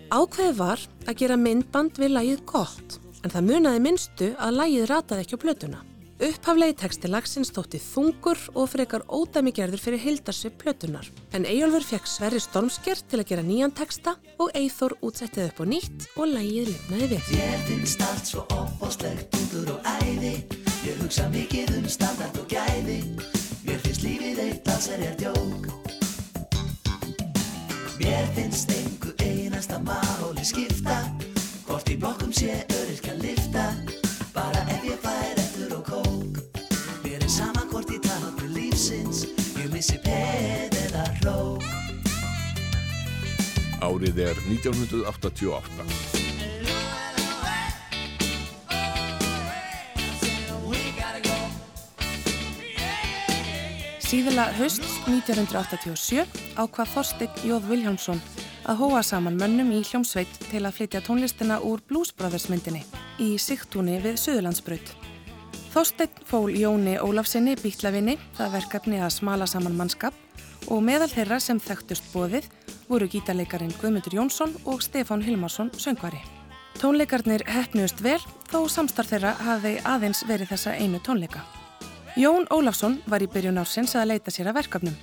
Ákveði 0.10 0.54
var 0.58 0.82
að 1.06 1.20
gera 1.22 1.36
myndband 1.38 2.00
við 2.01 2.16
lagið 2.16 2.39
gott 2.50 2.98
en 3.22 3.30
það 3.30 3.46
munaði 3.46 3.82
minnstu 3.84 4.30
að 4.42 4.56
lagið 4.58 4.88
rataði 4.89 5.25
ekki 5.25 5.38
á 5.38 5.44
plötuna. 5.44 5.82
Upphaflegi 6.20 6.75
texti 6.82 7.08
lagsins 7.08 7.51
þótti 7.56 7.80
þungur 7.80 8.42
og 8.58 8.72
frekar 8.72 9.06
ódæmi 9.08 9.54
gerður 9.56 9.84
fyrir 9.84 10.01
hildarsvið 10.04 10.56
plötunar. 10.60 11.12
En 11.32 11.46
Eyjólfur 11.48 11.86
fekk 11.92 12.10
Sverri 12.10 12.42
Stormsker 12.44 13.00
til 13.06 13.22
að 13.22 13.30
gera 13.30 13.46
nýjan 13.46 13.75
texta 13.78 14.16
og 14.42 14.50
Eyþór 14.58 14.98
útsettið 15.06 15.51
upp 15.51 15.62
á 15.62 15.66
nýtt 15.75 16.10
og 16.18 16.34
lagið 16.34 16.74
lifnaði 16.74 17.12
við. 17.13 17.32
Ég 17.38 17.63
finnst 17.70 18.04
allt 18.10 18.34
svo 18.34 18.48
opáslegt 18.58 19.39
útur 19.44 19.75
og 19.78 19.94
æði 20.01 20.34
Ég 20.88 21.00
hugsa 21.04 21.30
mikið 21.30 21.78
um 21.78 21.88
standart 21.92 22.42
og 22.42 22.50
gæði 22.50 23.00
Mér 23.68 23.80
finnst 23.86 24.04
lífið 24.08 24.44
eitt 24.48 24.74
alls 24.74 24.89
er 24.89 25.06
ég 25.06 25.16
djók 25.22 25.70
Mér 28.00 28.30
finnst 28.36 28.72
einhver 28.74 29.19
einasta 29.60 29.80
máli 29.84 30.44
skipta. 30.46 30.96
Hvort 31.68 31.89
í 31.92 31.98
blokkum 32.00 32.32
sé 32.32 32.63
öryrkja 32.63 33.13
lifta 33.20 33.66
Bara 34.32 34.62
ef 34.72 34.86
ég 34.88 35.00
fær 35.04 35.36
eftir 35.36 35.74
og 35.75 35.84
kók. 35.84 36.39
Mér 37.04 37.20
er 37.20 37.28
sama 37.28 37.66
hvort 37.68 37.92
ég 37.92 38.00
tapur 38.00 38.48
lífsins. 38.56 39.25
Ég 39.60 39.68
missi 39.74 40.00
peð 40.00 40.78
eða 40.86 41.04
hrók 41.20 41.63
Árið 43.84 44.24
er 44.30 44.39
1988. 44.48 45.84
Síðla 54.10 54.48
haust 54.56 54.88
1987 55.06 56.24
ákvað 56.56 56.94
Þorsteinn 56.96 57.44
Jóð 57.44 57.68
Viljámsson 57.70 58.24
að 58.70 58.84
hóa 58.84 59.02
saman 59.02 59.38
mönnum 59.40 59.72
í 59.74 59.82
hljómsveit 59.82 60.40
til 60.52 60.62
að 60.62 60.76
flytja 60.78 61.02
tónlistina 61.02 61.58
úr 61.66 61.82
Blues 61.90 62.12
Brothers 62.14 62.50
myndinni 62.52 62.84
í 63.18 63.34
Sigtúni 63.42 63.98
við 64.04 64.20
Suðurlandsbraut. 64.22 64.92
Þorsteinn 65.74 66.24
fól 66.30 66.50
Jóni 66.54 66.96
Ólafsinni 67.02 67.56
bítlavinni 67.58 68.18
það 68.38 68.56
verkefni 68.60 69.02
að 69.02 69.16
smala 69.18 69.48
saman 69.50 69.78
mannskap 69.78 70.14
og 70.70 70.84
meðal 70.86 71.10
þeirra 71.10 71.40
sem 71.42 71.62
þekktust 71.62 72.10
bóðið 72.14 72.50
voru 72.90 73.10
gítarleikarin 73.10 73.74
Guðmundur 73.82 74.18
Jónsson 74.20 74.54
og 74.66 74.84
Stefán 74.86 75.26
Hilmarsson 75.26 75.72
söngvari. 75.78 76.22
Tónleikarnir 76.80 77.46
hefnust 77.50 78.02
vel 78.06 78.22
þó 78.52 78.64
samstarf 78.70 79.14
þeirra 79.14 79.34
hafi 79.46 79.78
aðeins 79.84 80.26
verið 80.30 80.54
þessa 80.54 80.78
einu 80.78 81.02
tónleika. 81.06 81.42
Jón 82.18 82.46
Ólafsson 82.54 83.00
var 83.10 83.24
í 83.26 83.30
byrjun 83.30 83.62
ársins 83.62 83.96
að 83.98 84.14
leita 84.14 84.34
sér 84.34 84.52
að 84.52 84.62
verkefnum. 84.62 84.98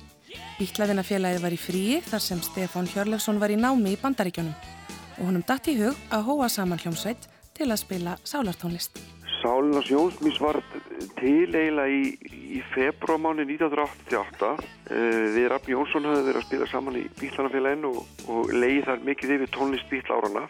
Bítlavinnafélagið 0.57 1.43
var 1.43 1.53
í 1.53 1.59
fríi 1.61 1.99
þar 2.05 2.23
sem 2.23 2.39
Stefán 2.41 2.89
Hjörlefsson 2.89 3.41
var 3.41 3.53
í 3.53 3.57
námi 3.59 3.93
í 3.93 3.99
bandaríkjónum 4.01 4.55
og 5.17 5.23
honum 5.25 5.45
datt 5.45 5.67
í 5.69 5.77
hug 5.79 5.97
að 6.13 6.25
hóa 6.29 6.47
saman 6.49 6.81
hljómsveit 6.81 7.27
til 7.57 7.69
að 7.71 7.81
spila 7.81 8.17
sálartónlist. 8.25 8.99
Sálin 9.37 9.77
og 9.77 9.85
sjónsmís 9.85 10.37
var 10.41 10.57
til 11.19 11.49
eiginlega 11.53 11.87
í, 11.93 12.13
í 12.57 12.61
februarmáni 12.73 13.45
1988. 13.45 14.53
Uh, 14.89 15.25
við 15.35 15.49
Rafn 15.53 15.73
Jónsson 15.73 16.07
höfum 16.09 16.25
verið 16.25 16.41
að 16.41 16.47
spila 16.47 16.69
saman 16.71 16.97
í 16.99 17.03
Bílanafélaginu 17.19 17.91
og, 17.93 18.23
og 18.33 18.53
leiði 18.53 18.85
þar 18.87 19.03
mikið 19.11 19.35
yfir 19.37 19.53
tónlist 19.53 19.91
Bílárana. 19.91 20.47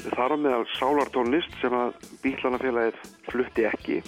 Þar 0.00 0.34
á 0.34 0.36
meðal 0.42 0.64
sálartónlist 0.74 1.54
sem 1.62 1.76
að 1.76 1.94
Bílanafélagið 2.24 3.06
flutti 3.30 3.68
ekki 3.70 4.00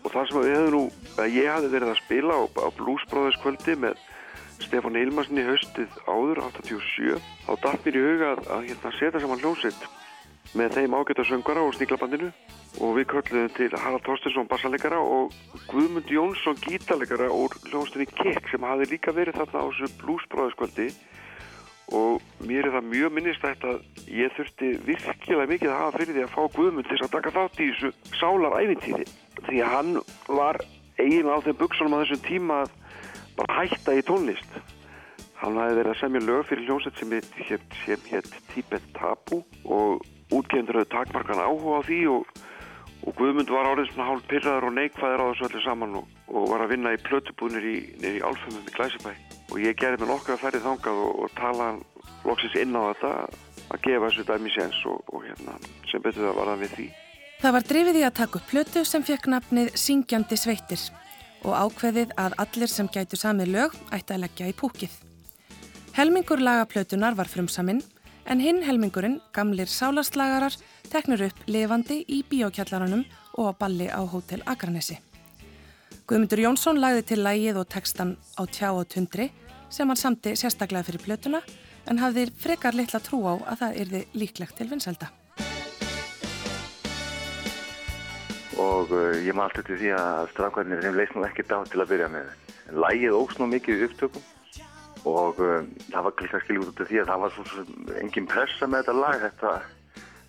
og 0.00 0.14
það 0.14 0.28
sem 0.30 0.38
við 0.40 0.54
hefum 0.54 0.72
nú, 0.72 0.84
að 1.20 1.34
ég 1.36 1.50
hafi 1.50 1.70
verið 1.74 1.90
að 1.92 1.98
spila 2.00 2.36
á, 2.40 2.42
á 2.48 2.68
Bluesbróðarskvöldi 2.78 3.74
með 3.82 3.98
Stefán 4.64 4.98
Hilmarsen 4.98 5.40
í 5.40 5.46
haustið 5.46 5.96
áður, 6.06 6.42
87, 6.50 7.18
þá 7.46 7.52
datt 7.64 7.86
mér 7.86 7.98
í 7.98 8.04
huga 8.04 8.30
að, 8.34 8.46
að 8.56 8.68
hérna, 8.68 8.94
setja 8.98 9.22
saman 9.22 9.42
hljómsitt 9.42 9.88
með 10.58 10.78
þeim 10.78 10.96
ágæta 10.98 11.24
söngara 11.28 11.62
og 11.62 11.76
sníklabandinu 11.76 12.30
og 12.80 12.96
við 12.96 13.06
kölluðum 13.12 13.52
til 13.54 13.68
Harald 13.74 14.06
Þorstensson 14.06 14.48
bassalegara 14.50 14.98
og 14.98 15.34
Guðmund 15.70 16.10
Jónsson 16.10 16.58
gítalegara 16.62 17.28
úr 17.34 17.54
hljómsdunni 17.68 18.08
Kekk 18.10 18.50
sem 18.50 18.66
hafi 18.66 18.88
líka 18.90 19.14
verið 19.14 19.38
þarna 19.38 19.62
á 19.62 19.66
þessu 19.70 19.90
bluesbróðaskvöldi 20.02 20.88
og 21.94 22.46
mér 22.46 22.68
er 22.68 22.76
það 22.76 22.90
mjög 22.90 23.14
minnistætt 23.14 23.64
að 23.66 23.80
ég 24.10 24.34
þurfti 24.36 24.72
virkilega 24.86 25.50
mikið 25.50 25.72
að 25.72 25.80
hafa 25.82 25.96
fyrir 25.98 26.16
því 26.16 26.26
að 26.26 26.34
fá 26.34 26.42
Guðmund 26.56 26.90
til 26.90 27.00
að 27.00 27.14
taka 27.16 27.34
þátt 27.38 27.62
í 27.62 27.70
þessu 27.70 27.92
sálaræfintýri 28.20 29.08
því 29.46 29.64
að 29.64 29.74
hann 29.74 29.96
var 30.28 30.60
eiginlega 31.00 31.38
á 31.38 31.44
þeim 31.46 31.58
buksunum 31.62 31.96
á 31.98 32.00
þessum 32.02 32.22
tíma 32.26 32.60
að 32.64 32.76
bara 33.40 33.64
hætta 33.64 33.96
í 33.96 34.04
tónlist. 34.04 34.60
Hann 35.40 35.56
hafi 35.56 35.78
verið 35.78 35.94
að 35.94 36.00
semja 36.02 36.20
lög 36.26 36.46
fyrir 36.48 36.66
hljómsett 36.68 37.00
sem 37.00 37.12
hétt 37.16 37.76
sem 37.86 38.06
hétt 38.10 38.32
Tibet 38.52 38.86
Tabu 38.96 39.40
og 39.64 40.04
útgefundur 40.30 40.80
hafði 40.80 40.92
takmarkan 40.92 41.40
áhuga 41.40 41.80
á 41.80 41.86
því 41.88 42.00
og, 42.12 42.26
og 43.06 43.16
Guðmund 43.16 43.52
var 43.52 43.70
árið 43.70 43.88
svona 43.90 44.10
hálf 44.10 44.26
pyrraður 44.28 44.68
og 44.68 44.76
neikvæður 44.76 45.24
á 45.24 45.28
þessu 45.30 45.48
öllu 45.48 45.64
saman 45.64 45.98
og, 46.02 46.10
og 46.28 46.48
var 46.52 46.66
að 46.66 46.74
vinna 46.74 46.92
í 46.92 47.02
plötubúnir 47.06 47.64
í, 47.64 47.76
í 48.04 48.20
Álfumum 48.20 48.68
í 48.68 48.76
Glæsibæ. 48.76 49.14
Og 49.50 49.64
ég 49.64 49.80
gerði 49.80 50.04
með 50.04 50.12
nokkra 50.12 50.38
færið 50.38 50.66
þangað 50.68 51.04
og, 51.06 51.24
og 51.24 51.34
tala 51.40 51.72
loksins 52.28 52.60
inn 52.60 52.76
á 52.76 52.92
þetta 52.92 53.14
að 53.70 53.84
gefa 53.86 54.10
þessu 54.10 54.28
dæmi 54.28 54.52
séns 54.54 54.84
og, 54.90 55.22
hérna 55.24 55.56
sem 55.88 56.04
betur 56.04 56.28
það 56.28 56.40
var 56.42 56.52
það 56.52 56.64
við 56.66 56.76
því. 56.76 56.88
Það 57.40 57.54
var 57.56 57.70
drifið 57.72 57.96
í 57.96 58.04
að 58.04 58.16
taka 58.20 58.36
upp 58.36 58.50
plötu 58.52 58.84
sem 58.84 59.04
fekk 59.06 59.30
nafnið 59.32 59.76
Syngjandi 59.80 60.36
sveitir 60.36 60.90
og 61.44 61.54
ákveðið 61.56 62.12
að 62.20 62.36
allir 62.44 62.70
sem 62.70 62.88
gætu 62.92 63.18
samið 63.18 63.54
lög 63.54 63.76
ætti 63.94 64.14
að 64.16 64.22
leggja 64.24 64.50
í 64.50 64.56
púkið. 64.56 64.92
Helmingur 65.96 66.42
lagaplötunar 66.42 67.16
var 67.18 67.28
frumsaminn 67.28 67.82
en 68.30 68.40
hinn 68.40 68.62
helmingurinn, 68.62 69.20
gamlir 69.34 69.68
sálarslagarar, 69.70 70.54
teknur 70.90 71.26
upp 71.28 71.46
levandi 71.50 72.02
í 72.08 72.22
bíókjallaranum 72.30 73.04
og 73.38 73.50
á 73.50 73.52
balli 73.58 73.88
á 73.90 74.00
Hótel 74.04 74.44
Akranesi. 74.46 74.98
Guðmundur 76.06 76.42
Jónsson 76.42 76.80
lagði 76.82 77.06
til 77.06 77.22
lægið 77.22 77.60
og 77.62 77.68
textan 77.70 78.16
á 78.34 78.42
tjá 78.46 78.70
og 78.72 78.88
tundri 78.90 79.30
sem 79.70 79.88
hann 79.88 79.98
samti 79.98 80.34
sérstaklega 80.34 80.88
fyrir 80.88 81.04
plötuna 81.04 81.42
en 81.86 82.02
hafði 82.02 82.28
frekar 82.34 82.74
litla 82.74 83.00
trú 83.02 83.22
á 83.26 83.34
að 83.38 83.60
það 83.62 83.80
yrði 83.84 84.04
líklegt 84.18 84.58
til 84.58 84.70
vinselda. 84.70 85.10
Og 88.60 88.92
uh, 88.92 89.14
ég 89.24 89.36
maður 89.36 89.46
alltaf 89.48 89.66
til 89.68 89.78
því 89.80 89.92
að 89.96 90.28
strafkvæðinir 90.34 90.84
þeim 90.84 90.98
leist 90.98 91.16
nú 91.16 91.24
ekkert 91.26 91.54
á 91.56 91.58
til 91.70 91.80
að 91.80 91.92
byrja 91.94 92.10
með. 92.12 92.34
Lægið 92.84 93.16
ógs 93.16 93.40
nú 93.40 93.48
mikið 93.50 93.80
í 93.80 93.88
upptökum 93.88 94.28
og 95.08 95.38
uh, 95.40 95.62
það 95.88 96.06
var 96.06 96.24
líka 96.26 96.40
skiljið 96.44 96.66
út 96.68 96.82
af 96.84 96.90
því 96.90 97.00
að 97.00 97.10
það 97.10 97.22
var 97.24 97.36
svo 97.36 97.64
engin 98.02 98.28
pressa 98.30 98.68
með 98.68 98.82
þetta 98.82 98.96
lag. 98.98 99.24
Þetta, 99.24 99.54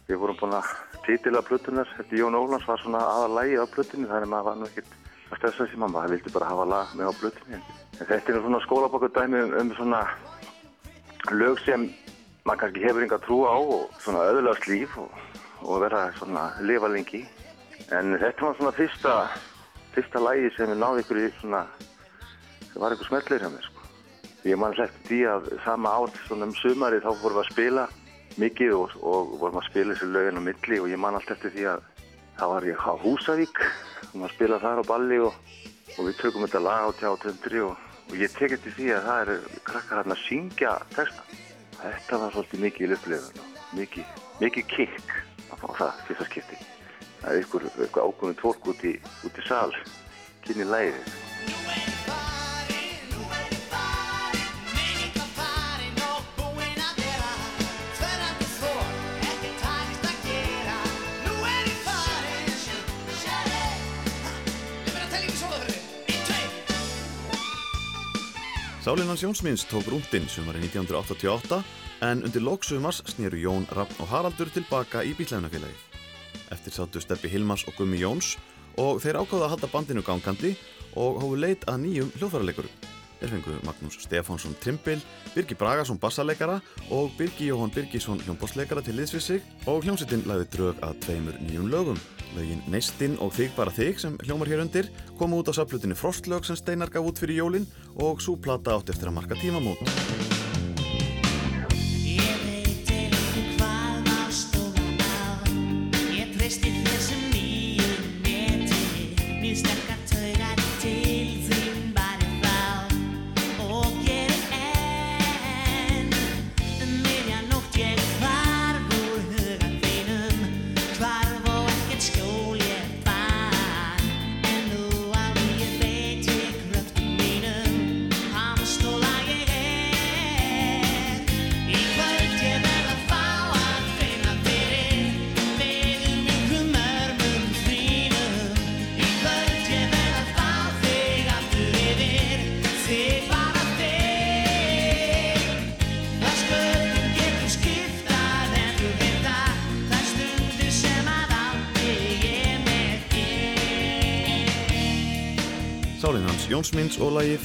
við 0.07 0.21
vorum 0.21 0.39
búin 0.39 0.57
að 0.61 0.71
titila 1.05 1.41
plötunar, 1.45 1.93
þetta 1.97 2.19
Jón 2.19 2.37
Ólans 2.37 2.67
var 2.69 2.81
svona 2.81 3.01
aða 3.15 3.31
lægið 3.39 3.63
á 3.63 3.73
plötunni 3.73 4.09
þannig 4.09 4.27
að 4.27 4.33
maður 4.33 4.47
var 4.49 4.59
nú 4.59 4.69
ekkert 4.69 4.95
að 5.31 5.39
stressa 5.39 5.65
þessi 5.65 5.81
mamma, 5.81 6.03
það 6.03 6.15
vildi 6.15 6.33
bara 6.35 6.51
hafa 6.51 6.67
lag 6.71 6.95
með 6.99 7.11
á 7.11 7.13
plötunni. 7.19 7.59
En 7.97 8.09
þetta 8.09 8.33
er 8.33 8.41
svona 8.45 8.63
skólabokardæmi 8.65 9.43
um, 9.45 9.53
um 9.61 9.73
svona 9.79 10.01
lög 11.31 11.59
sem 11.65 11.87
maður 12.45 12.63
kannski 12.63 12.85
hefur 12.85 13.05
enga 13.05 13.21
trú 13.25 13.43
á 13.45 13.57
og 13.57 14.01
svona 14.01 14.25
öðlast 14.31 14.67
líf 14.69 14.97
og, 15.01 15.13
og 15.61 15.83
vera 15.85 16.07
svona 16.19 16.49
lifa 16.65 16.89
lengi. 16.91 17.23
En 17.91 18.13
þetta 18.15 18.45
var 18.45 18.53
svona 18.55 18.71
fyrsta, 18.75 19.13
fyrsta 19.95 20.19
lægi 20.23 20.51
sem 20.55 20.69
ég 20.71 20.77
náði 20.79 21.03
ykkur 21.03 21.17
í 21.19 21.25
svona, 21.41 21.65
það 22.71 22.83
var 22.83 22.95
ykkur 22.95 23.09
smellir 23.09 23.43
hjá 23.43 23.49
mér 23.51 23.65
sko. 23.67 23.87
Ég 24.47 24.59
man 24.61 24.77
eftir 24.79 25.09
því 25.09 25.19
að 25.27 25.49
sama 25.65 25.91
ár 25.99 26.13
svona 26.25 26.47
um 26.47 26.55
sumari 26.57 27.01
þá 27.03 27.09
vorum 27.11 27.37
við 27.37 27.43
að 27.43 27.51
spila 27.51 27.85
mikið 28.39 28.75
og, 28.77 28.95
og 29.03 29.35
vorum 29.41 29.59
að 29.59 29.67
spila 29.67 29.93
þessi 29.93 30.09
lögin 30.15 30.39
á 30.39 30.47
milli 30.47 30.79
og 30.79 30.89
ég 30.89 31.01
man 31.03 31.19
allt 31.19 31.33
eftir 31.35 31.53
því 31.57 31.67
að 31.73 31.85
það 32.39 32.53
var 32.53 32.67
ég 32.71 32.85
á 32.87 32.93
Húsavík 33.03 33.61
og 34.07 34.15
maður 34.15 34.35
spila 34.37 34.61
þar 34.63 34.81
á 34.81 34.83
balli 34.87 35.21
og, 35.27 35.39
og 35.97 36.01
við 36.07 36.19
tökum 36.23 36.47
þetta 36.47 36.63
lag 36.63 36.87
á 36.87 36.91
tjátöndri 37.03 37.63
og, 37.67 37.87
og 38.07 38.17
ég 38.23 38.37
tek 38.39 38.55
eftir 38.55 38.77
því 38.79 38.91
að 38.95 39.07
það 39.09 39.23
eru 39.25 39.39
krakkar 39.67 40.01
hérna 40.01 40.17
að 40.17 40.25
syngja 40.29 40.77
texta. 40.95 41.27
Þetta 41.81 42.21
var 42.23 42.37
svolítið 42.37 42.67
mikið 42.69 42.87
í 42.87 42.97
upplifun 42.97 43.43
og 43.43 43.79
mikið, 43.81 44.21
mikið 44.45 44.69
kikk 44.77 45.17
fá 45.61 45.73
það 45.77 46.05
fyrsta 46.07 46.31
skipti. 46.31 46.70
Er 47.21 47.37
ykkur, 47.37 47.67
ykkur 47.77 48.07
ákvöndin 48.07 48.39
tvork 48.39 48.71
út 48.73 48.81
í, 48.87 48.95
út 49.25 49.35
í 49.37 49.43
sal, 49.45 49.69
kynni 50.41 50.65
læðið. 50.65 51.19
Sálinans 68.81 69.21
Jónsmins 69.21 69.63
tók 69.69 69.85
rúndinn 69.85 70.25
sumari 70.27 70.57
1988 70.57 71.61
en 72.01 72.25
undir 72.25 72.41
lóksumars 72.41 73.03
snýru 73.05 73.37
Jón, 73.37 73.69
Raffn 73.69 74.01
og 74.01 74.09
Haraldur 74.09 74.49
tilbaka 74.49 75.05
í 75.05 75.13
bílæðunafélagið. 75.13 75.90
Eftir 76.51 76.75
sáttu 76.75 77.01
Steppi 77.01 77.31
Hilmas 77.31 77.65
og 77.67 77.77
Gummi 77.79 78.01
Jóns 78.01 78.35
og 78.79 79.01
þeir 79.03 79.21
ákváða 79.21 79.47
að 79.47 79.53
halda 79.55 79.69
bandinu 79.71 80.03
gangandi 80.05 80.55
og 80.99 81.21
hófu 81.23 81.37
leit 81.39 81.67
að 81.71 81.85
nýjum 81.85 82.11
hljóðfæraleikurum. 82.17 82.89
Þeir 83.21 83.33
fengu 83.35 83.55
Magnús 83.67 83.99
Stefánsson 84.01 84.55
Trimbil, 84.63 85.01
Birgi 85.35 85.53
Bragarsson 85.53 85.99
bassaleikara 86.01 86.57
og 86.89 87.11
Birgi 87.19 87.51
Jóhann 87.51 87.73
Birgisson 87.73 88.21
hljómbósleikara 88.25 88.81
til 88.81 88.97
liðsvið 88.97 89.25
sig 89.27 89.45
og 89.69 89.85
hljómsittin 89.85 90.25
lagði 90.25 90.49
drög 90.55 90.81
að 90.81 90.97
tveimur 91.05 91.37
nýjum 91.45 91.69
lögum. 91.69 92.01
Lögin 92.33 92.65
Neistinn 92.71 93.19
og 93.21 93.35
Þig 93.37 93.53
bara 93.59 93.75
þig 93.75 94.01
sem 94.01 94.17
hljómar 94.25 94.49
hér 94.49 94.65
undir 94.65 94.89
komu 95.19 95.43
út 95.43 95.51
á 95.51 95.53
saplutinni 95.53 95.99
Frostlög 95.99 96.49
sem 96.49 96.57
Steinar 96.57 96.89
gaf 96.89 97.05
út 97.05 97.21
fyrir 97.21 97.43
jólin 97.43 97.69
og 98.01 98.23
svo 98.25 98.39
plata 98.41 98.73
átt 98.73 98.89
eftir 98.89 99.11
að 99.11 99.19
marka 99.19 99.37
tímamót. 99.37 100.30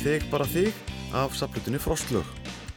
Þig 0.07 0.29
bara 0.31 0.45
þig 0.47 0.69
af 1.19 1.33
saplutinni 1.35 1.81
Frostlög. 1.83 2.27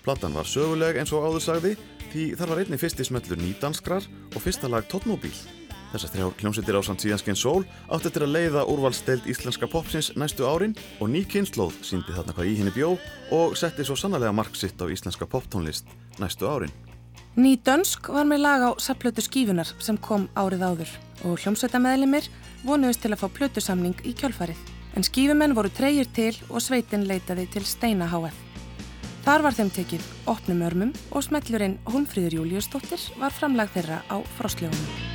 Platan 0.01 0.33
var 0.33 0.47
söguleg 0.49 0.97
eins 0.97 1.11
og 1.13 1.27
áður 1.27 1.43
sagði 1.45 1.71
því 2.09 2.23
þar 2.39 2.49
var 2.49 2.61
einni 2.63 2.77
fyrsti 2.81 3.05
smellur 3.05 3.37
nýdanskrar 3.37 4.07
og 4.33 4.41
fyrsta 4.41 4.65
lag 4.65 4.87
Tóttmóbíl. 4.89 5.35
Þessar 5.91 6.13
þrjá 6.15 6.25
hljómsveitir 6.39 6.79
á 6.81 6.81
samt 6.87 7.05
síðanskein 7.05 7.37
sól 7.37 7.67
átti 7.93 8.09
til 8.15 8.23
að 8.25 8.33
leiða 8.33 8.63
úrvalsteld 8.73 9.29
íslenska 9.29 9.69
popsins 9.69 10.09
næstu 10.17 10.47
árin 10.49 10.73
og 10.97 11.11
ný 11.13 11.21
kynnslóð 11.29 11.77
síndi 11.85 12.15
þarna 12.17 12.33
hvað 12.33 12.49
í 12.49 12.55
henni 12.63 12.73
bjó 12.73 12.95
og 13.37 13.53
setti 13.61 13.85
svo 13.85 13.99
sannarlega 13.99 14.33
mark 14.33 14.57
sitt 14.57 14.81
á 14.81 14.89
íslenska 14.89 15.29
poptónlist 15.29 15.85
næstu 16.17 16.49
árin. 16.49 16.73
Ný 17.37 17.59
Dönsk 17.61 18.09
var 18.09 18.25
með 18.25 18.41
lag 18.47 18.65
á 18.65 18.69
sapplötu 18.81 19.21
skífunar 19.21 19.69
sem 19.77 20.01
kom 20.01 20.25
árið 20.33 20.65
áður 20.65 20.97
og 21.29 21.37
hljómsveitameðlimir 21.45 22.33
vonuðist 22.65 23.05
til 23.05 23.13
að 23.13 23.21
fá 23.21 23.29
plötusamning 23.37 24.01
í 24.01 24.17
kjölfarið. 24.17 24.78
En 24.97 25.05
skífumenn 25.05 25.55
voru 25.57 25.69
treyir 25.73 26.09
til 26.15 26.33
og 26.49 26.63
sveitin 26.63 27.05
leitaði 27.09 27.47
til 27.53 27.67
Steina 27.67 28.09
HF. 28.09 28.45
Þar 29.27 29.45
var 29.45 29.57
þeim 29.57 29.69
tekið 29.75 30.09
opnum 30.31 30.65
örmum 30.65 30.95
og 31.11 31.25
smellurinn 31.27 31.77
Hólmfríður 31.89 32.39
Júliusdóttir 32.39 33.05
var 33.21 33.35
framlag 33.35 33.71
þeirra 33.75 34.01
á 34.09 34.17
frostlögunum. 34.39 35.08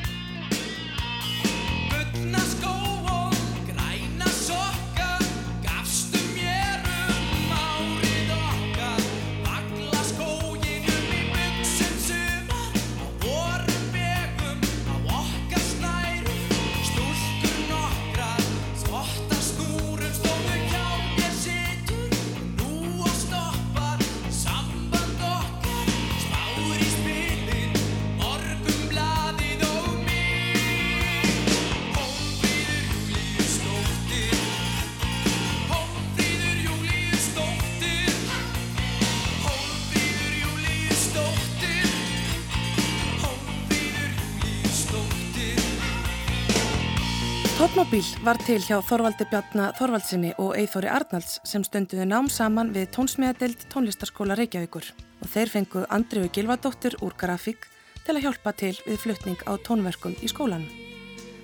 Var 48.24 48.38
til 48.40 48.62
hjá 48.62 48.78
Þorvaldi 48.80 49.26
Bjarna 49.28 49.66
Þorvaldsinni 49.76 50.30
og 50.40 50.54
Eithóri 50.56 50.88
Arnalds 50.88 51.42
sem 51.44 51.60
stunduðu 51.66 52.06
nám 52.08 52.30
saman 52.32 52.70
við 52.72 52.87
tónsmiðadeild 52.94 53.66
tónlistaskóla 53.68 54.37
Reykjavíkur 54.38 54.87
og 54.96 55.28
þeir 55.28 55.52
fengu 55.52 55.82
Andriðu 55.92 56.30
Gilvadóttir 56.32 56.96
úr 57.04 57.12
grafík 57.20 57.66
til 58.06 58.16
að 58.16 58.24
hjálpa 58.24 58.54
til 58.56 58.72
við 58.87 59.02
flutning 59.02 59.44
á 59.44 59.52
tónverkum 59.60 60.16
í 60.24 60.32
skólanum. 60.32 60.72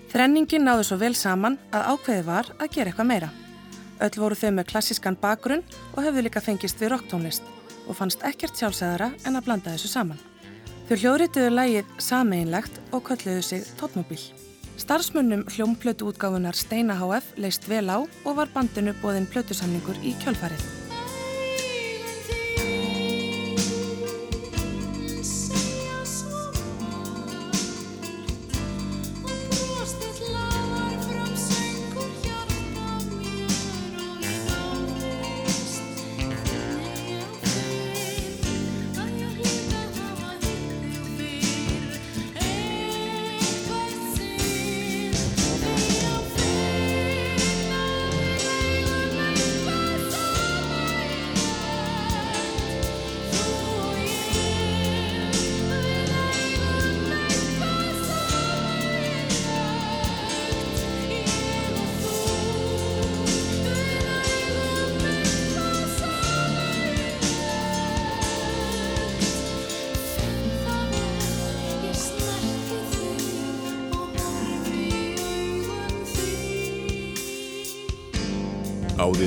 Þrenningin 0.08 0.64
náðu 0.64 0.88
svo 0.88 1.00
vel 1.02 1.12
saman 1.18 1.58
að 1.68 1.88
ákveði 1.92 2.26
var 2.30 2.52
að 2.56 2.72
gera 2.72 2.94
eitthvað 2.94 3.10
meira. 3.12 3.32
Öll 4.00 4.16
voru 4.16 4.40
þau 4.40 4.50
með 4.56 4.70
klassískan 4.72 5.20
bakgrunn 5.20 5.64
og 5.92 6.04
höfðu 6.06 6.24
líka 6.24 6.40
fengist 6.40 6.80
við 6.80 6.94
rocktónlist 6.94 7.44
og 7.86 7.98
fannst 7.98 8.24
ekkert 8.24 8.56
sjálfsæðara 8.56 9.12
en 9.26 9.36
að 9.36 9.50
blanda 9.50 9.74
þessu 9.74 9.92
saman. 9.92 10.22
Þau 10.88 10.96
hljóðrituðu 10.96 11.56
lægið 11.58 11.98
sameinlegt 12.00 12.80
og 12.88 13.04
kölluðu 13.10 13.44
sig 13.44 13.68
Tóttmóbíl. 13.76 14.49
Starfsmönnum 14.80 15.44
hljómplötu 15.52 16.06
útgáfunar 16.08 16.54
Steina 16.56 16.94
HF 16.96 17.36
leist 17.36 17.68
vel 17.68 17.92
á 17.92 18.00
og 18.00 18.36
var 18.36 18.48
bandinu 18.54 18.96
bóðinn 19.02 19.28
plötusamningur 19.28 20.00
í 20.00 20.16
kjölfarið. 20.24 20.79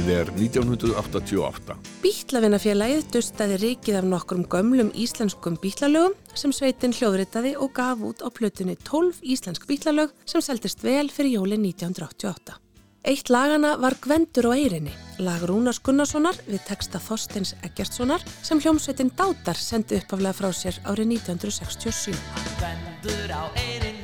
Árið 0.04 0.18
er 0.20 0.30
1988. 0.36 1.76
Bítlavinnafélagið 2.04 3.06
dustaði 3.14 3.60
rikið 3.62 4.00
af 4.02 4.10
nokkrum 4.12 4.42
gömlum 4.52 4.90
íslenskum 5.00 5.56
bítlalögum 5.64 6.18
sem 6.36 6.52
sveitin 6.52 6.92
hljóðritaði 6.92 7.54
og 7.56 7.72
gaf 7.78 8.04
út 8.04 8.20
á 8.20 8.28
plötunni 8.28 8.76
12 8.84 9.22
íslensk 9.24 9.64
bítlalög 9.70 10.12
sem 10.28 10.44
seldist 10.44 10.84
vel 10.84 11.08
fyrir 11.08 11.38
jólin 11.38 11.64
1988. 11.70 12.60
Eitt 13.08 13.32
lagana 13.32 13.78
var 13.80 13.96
Gvendur 14.04 14.52
á 14.52 14.60
eirinni, 14.60 14.92
lag 15.24 15.48
Rúnars 15.48 15.80
Gunnarssonar 15.80 16.36
við 16.52 16.68
texta 16.68 17.00
Þorsteins 17.00 17.56
Eggertssonar 17.64 18.28
sem 18.44 18.60
hljómsveitin 18.60 19.16
Dátar 19.16 19.56
sendi 19.56 20.04
uppaflega 20.04 20.36
frá 20.36 20.52
sér 20.52 20.84
árið 20.84 21.16
1967. 21.16 22.12
Gvendur 22.60 23.32
á 23.32 23.48
eirinni 23.56 24.03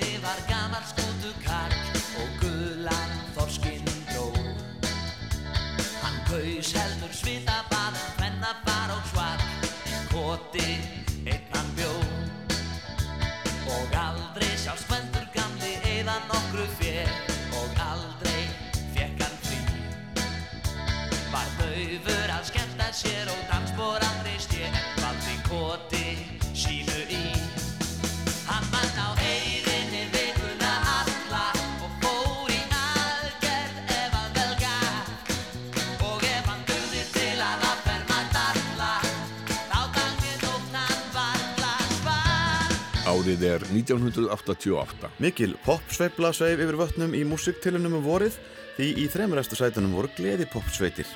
Árið 43.39 43.54
er 43.56 43.63
1988. 43.71 45.10
Mikil 45.23 45.54
popsveifla 45.63 46.34
sveif 46.36 46.60
yfir 46.60 46.75
vötnum 46.75 47.13
í 47.15 47.21
músiktilunum 47.23 47.93
um 47.95 48.04
vorið 48.04 48.36
því 48.75 48.88
í 48.99 49.06
þremuræstu 49.13 49.56
sætunum 49.56 49.93
voru 49.95 50.12
gleði 50.17 50.43
popsveitir. 50.52 51.08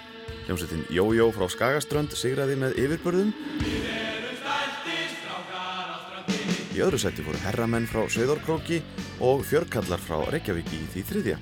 Hljómsveitin 0.45 0.85
Jójó 0.95 1.27
frá 1.35 1.49
Skagaströnd 1.51 2.15
sigraði 2.15 2.55
með 2.61 2.79
yfirbörðum. 2.79 3.35
Í 6.71 6.79
öðru 6.79 7.03
sæti 7.03 7.27
voru 7.27 7.43
herramenn 7.43 7.91
frá 7.91 8.07
Sauðorkróki 8.07 8.79
og 9.19 9.43
fjörkallar 9.49 9.99
frá 9.99 10.23
Reykjavík 10.31 10.71
í 10.79 10.83
því 10.95 11.07
þriðja. 11.11 11.37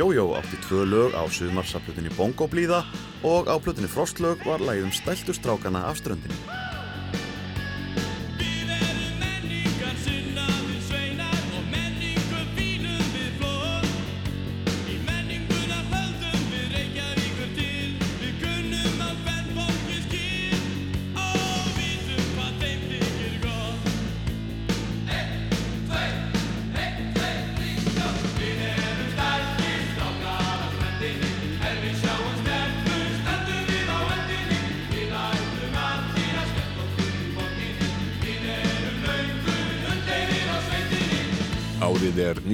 Jójó 0.00 0.30
átti 0.40 0.64
tvö 0.64 0.88
lög 0.88 1.12
á 1.12 1.28
suðmarsaplutinni 1.28 2.16
Bongo 2.16 2.48
Blíða 2.48 2.86
og 3.20 3.52
á 3.52 3.60
plutinni 3.60 3.92
Frostlög 3.92 4.48
var 4.48 4.64
lagið 4.64 4.88
um 4.88 4.96
stæltu 4.96 5.36
strákana 5.36 5.90
af 5.92 6.00
ströndinni. 6.00 6.71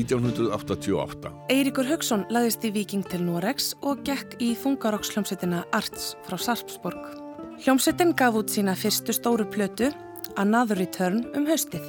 1988. 0.09 1.31
Eiríkur 1.53 1.87
Haugsson 1.91 2.25
laðist 2.33 2.65
í 2.65 2.73
Viking 2.73 3.05
til 3.05 3.21
Noregs 3.27 3.75
og 3.85 4.01
gekk 4.09 4.39
í 4.41 4.55
þungarokks 4.57 5.13
hljómsveitina 5.13 5.65
Arts 5.77 6.15
frá 6.25 6.39
Sarpsborg. 6.41 7.03
Hljómsveitin 7.61 8.15
gaf 8.17 8.39
út 8.39 8.53
sína 8.53 8.77
fyrstu 8.79 9.13
stóru 9.13 9.45
plötu, 9.45 9.91
Another 10.41 10.79
Return, 10.81 11.27
um 11.37 11.45
haustið. 11.49 11.85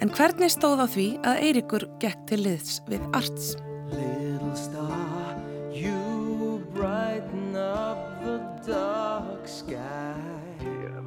En 0.00 0.12
hvernig 0.14 0.52
stóð 0.54 0.84
á 0.84 0.86
því 0.88 1.08
að 1.26 1.42
Eiríkur 1.48 1.88
gekk 2.00 2.22
til 2.30 2.42
liðs 2.46 2.78
við 2.86 3.02
Arts? 3.16 3.56
Little 3.90 4.54
star, 4.54 5.34
you 5.74 6.60
brighten 6.76 7.56
up 7.56 8.22
the 8.22 8.38
dark 8.68 9.48
sky. 9.48 10.30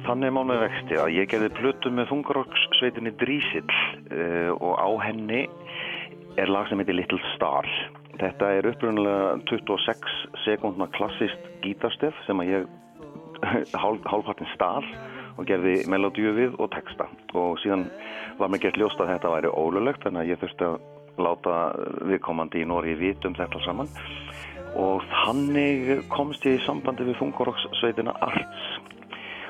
Þannig 0.04 0.34
mál 0.36 0.44
með 0.50 0.66
vexti 0.66 0.96
að 1.00 1.14
ég 1.16 1.28
gerði 1.32 1.48
plötu 1.56 1.90
með 1.94 2.10
þungarokksveitinni 2.10 3.14
Drísill 3.22 3.64
uh, 3.72 4.50
og 4.58 4.74
á 4.76 4.90
henni 5.06 5.46
er 6.40 6.50
lag 6.50 6.68
sem 6.68 6.80
heitir 6.80 6.96
Little 6.98 7.20
Star. 7.34 7.68
Þetta 8.20 8.50
er 8.56 8.68
upprunalega 8.70 9.34
26 9.50 10.14
sekundna 10.44 10.88
klassist 10.94 11.50
gítarstef 11.64 12.16
sem 12.26 12.40
að 12.42 12.52
ég 12.52 12.70
hálf, 13.82 14.04
hálfpartin 14.08 14.50
stál 14.54 14.84
og 15.34 15.46
gerði 15.48 15.80
melodíu 15.90 16.34
við 16.36 16.58
og 16.62 16.70
texta. 16.74 17.08
Og 17.34 17.58
síðan 17.62 17.88
var 18.38 18.50
mér 18.50 18.66
gert 18.66 18.78
ljóst 18.80 19.00
að 19.02 19.14
þetta 19.14 19.32
væri 19.34 19.54
ólulegt 19.54 20.06
þannig 20.06 20.22
að 20.22 20.32
ég 20.32 20.42
þurfti 20.42 20.68
að 20.68 20.78
láta 21.24 21.58
viðkomandi 22.10 22.62
í 22.62 22.68
Nóri 22.68 22.96
vita 22.98 23.30
um 23.30 23.36
þetta 23.38 23.62
saman. 23.66 23.90
Og 24.78 25.04
þannig 25.24 26.08
komst 26.10 26.46
ég 26.46 26.58
í 26.58 26.64
sambandi 26.64 27.06
við 27.06 27.20
þungarokksveitina 27.20 28.14
Arts 28.26 28.93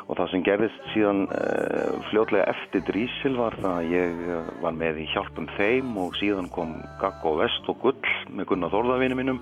og 0.05 0.19
það 0.19 0.31
sem 0.33 0.43
gerðist 0.45 0.89
síðan 0.93 1.23
uh, 1.33 1.95
fljótlega 2.11 2.49
eftir 2.53 2.85
Drísil 2.89 3.37
var 3.39 3.57
það 3.61 3.79
að 3.79 3.93
ég 3.95 4.19
uh, 4.27 4.51
var 4.65 4.77
með 4.77 5.01
í 5.05 5.07
hjálpum 5.15 5.49
þeim 5.57 5.95
og 6.03 6.19
síðan 6.21 6.51
kom 6.53 6.75
Gaggo 7.01 7.39
Vest 7.41 7.71
og 7.73 7.81
Gull 7.85 8.13
með 8.29 8.51
Gunnar 8.51 8.75
Þórðarvinu 8.75 9.19
mínum 9.21 9.41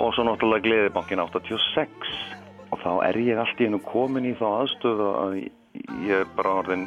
og 0.00 0.12
svo 0.14 0.26
náttúrulega 0.26 0.66
Gleðibankin 0.66 1.22
86 1.24 2.12
og 2.70 2.82
þá 2.84 2.92
er 3.08 3.18
ég 3.24 3.40
allt 3.40 3.60
í 3.60 3.66
hennu 3.66 3.80
komin 3.86 4.28
í 4.28 4.36
þá 4.38 4.46
aðstöðu 4.50 5.08
að 5.22 5.40
ég 6.06 6.36
bara 6.36 6.60
orðin 6.60 6.86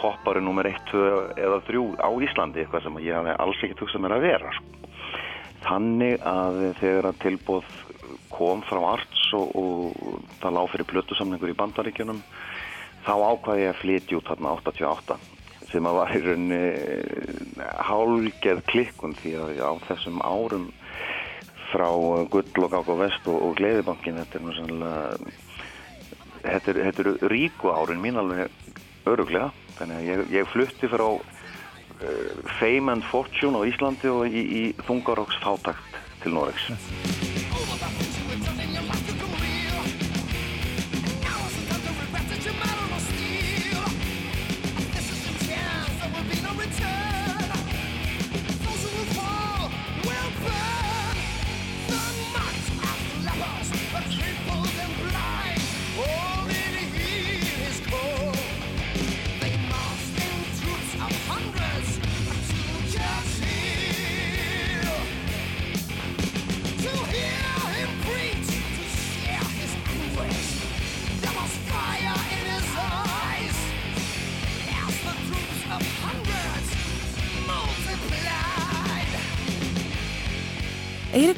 poppari 0.00 0.42
nummer 0.44 0.66
1, 0.68 0.80
2 0.90 1.02
eða 1.40 1.60
3 1.66 1.82
á 1.98 2.08
Íslandi 2.26 2.62
eitthvað 2.62 2.86
sem 2.86 3.02
ég 3.04 3.18
hafi 3.18 3.34
alls 3.40 3.62
ekkert 3.62 3.84
hugsað 3.84 4.04
mér 4.04 4.16
að 4.16 4.26
vera 4.28 4.54
sko. 4.54 4.80
þannig 5.64 6.24
að 6.28 6.58
þegar 6.80 7.10
að 7.10 7.20
tilbúð 7.24 7.76
kom 8.34 8.64
frá 8.68 8.80
Arts 8.94 9.24
og, 9.36 9.54
og 9.54 10.18
það 10.42 10.56
lág 10.58 10.72
fyrir 10.72 10.90
plötusamningur 10.90 11.52
í 11.52 11.58
bandaríkjunum 11.58 12.20
þá 13.04 13.14
ákvaði 13.14 13.64
ég 13.64 13.72
að 13.72 13.80
flytja 13.82 14.18
út 14.18 14.30
þarna 14.30 14.54
88 14.60 15.18
sem 15.70 15.88
að 15.88 15.98
var 15.98 16.14
í 16.14 16.20
rauninni 16.22 17.64
hálgerð 17.88 18.64
klikkun 18.70 19.16
því 19.18 19.34
að 19.40 19.62
á 19.64 19.72
þessum 19.88 20.20
árum 20.22 20.68
frá 21.72 21.88
Gull 22.30 22.68
og 22.68 22.92
Vest 23.00 23.26
og, 23.26 23.40
og 23.40 23.56
Gleðibankin 23.58 24.20
þetta 24.20 24.40
er 24.40 24.58
sannlega 24.60 25.02
þetta 26.44 26.76
þetta 26.78 27.04
er 27.04 27.28
ríku 27.32 27.72
árin 27.74 28.02
mín 28.04 28.20
alveg 28.20 28.52
öruglega 29.10 29.50
þannig 29.78 30.00
að 30.00 30.08
ég, 30.08 30.24
ég 30.38 30.50
flutti 30.52 30.90
frá 30.92 31.06
uh, 31.10 31.20
Fame 32.60 32.94
and 32.94 33.06
Fortune 33.10 33.58
á 33.58 33.66
Íslandi 33.66 34.12
og 34.12 34.26
í, 34.28 34.44
í 34.44 34.64
Þungaróks 34.86 35.40
fátakt 35.42 36.02
til 36.22 36.36
Noregs 36.36 37.23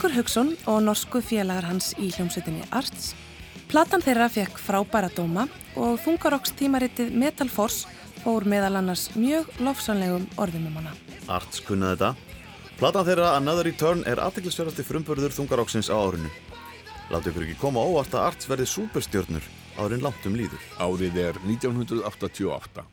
Eiríkur 0.07 0.23
Haugsson 0.23 0.51
og 0.71 0.85
norsku 0.87 1.19
félagar 1.19 1.64
hans 1.66 1.88
í 1.99 2.12
hljómsveitinni 2.14 2.62
Arts. 2.79 3.09
Platan 3.66 4.05
þeirra 4.05 4.29
fekk 4.31 4.61
frábæra 4.62 5.09
dóma 5.11 5.49
og 5.75 5.99
þungarokks 6.05 6.55
tímaritið 6.55 7.11
Metal 7.11 7.51
Force 7.51 7.90
fór 8.23 8.47
meðal 8.47 8.79
annars 8.79 9.09
mjög 9.19 9.51
lofsanlegum 9.59 10.29
orðum 10.38 10.71
um 10.71 10.79
hana. 10.79 10.95
Arts 11.27 11.59
kunnaði 11.59 11.97
þetta. 11.97 12.38
Platan 12.79 13.09
þeirra 13.11 13.35
Another 13.35 13.66
Return 13.66 14.07
er 14.07 14.23
aðteglisverðasti 14.23 14.87
frumbörður 14.87 15.35
þungaróksins 15.40 15.90
á 15.90 15.99
árinu. 15.99 16.31
Láttu 17.11 17.33
ykkur 17.33 17.49
ekki 17.49 17.62
koma 17.64 17.83
óvart 17.83 18.14
að 18.14 18.29
Arts 18.29 18.47
verði 18.47 18.71
superstjörnur 18.77 19.55
árin 19.83 20.07
langt 20.07 20.31
um 20.31 20.38
líður. 20.38 20.62
Árið 20.79 21.19
er 21.33 21.42
1988. 21.49 22.92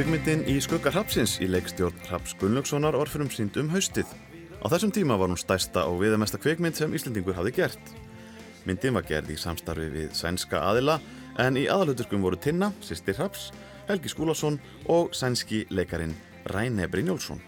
Kvikmyndin 0.00 0.46
í 0.48 0.54
skugga 0.64 0.88
Hrapsins 0.94 1.34
í 1.44 1.46
leikstjórn 1.50 1.98
Hraps 2.06 2.32
Gunnlaugssonar 2.40 2.96
var 2.96 3.10
fyrir 3.12 3.50
um 3.60 3.66
haustið. 3.68 4.08
Á 4.64 4.66
þessum 4.72 4.94
tíma 4.96 5.18
var 5.20 5.28
hún 5.28 5.36
stærsta 5.36 5.82
og 5.90 5.98
viðamesta 6.00 6.40
kvikmynd 6.40 6.78
sem 6.78 6.94
Íslendingur 6.96 7.36
hafði 7.36 7.52
gert. 7.58 7.92
Myndin 8.64 8.96
var 8.96 9.04
gerð 9.04 9.34
í 9.34 9.36
samstarfi 9.36 9.90
við 9.92 10.14
sænska 10.16 10.62
aðila 10.70 10.96
en 11.36 11.60
í 11.60 11.66
aðalhuturkum 11.68 12.24
voru 12.24 12.40
Tinna, 12.40 12.70
sýstir 12.80 13.18
Hraps, 13.20 13.50
Helgi 13.90 14.08
Skúlason 14.08 14.56
og 14.88 15.12
sænski 15.12 15.66
leikarin 15.68 16.16
Ræne 16.48 16.88
Brynjólfsson. 16.88 17.44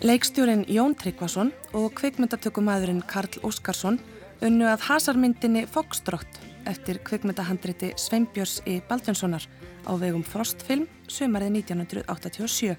Leikstjórin 0.00 0.64
Jón 0.72 0.96
Tryggvason 0.96 1.52
og 1.76 1.92
kvikmyndatökumæðurinn 2.00 3.04
Karl 3.04 3.36
Óskarsson 3.44 4.00
unnu 4.40 4.64
að 4.64 4.88
hasarmyndinni 4.88 5.68
Foxtrott 5.68 6.40
eftir 6.68 6.98
kvikmyndahandriti 7.06 7.92
Sveinbjörns 8.00 8.60
í 8.66 8.80
Baldvinssonar 8.88 9.46
á 9.86 9.92
vegum 10.00 10.24
Frostfilm 10.26 10.86
sömarið 11.08 11.62
1987. 11.62 12.76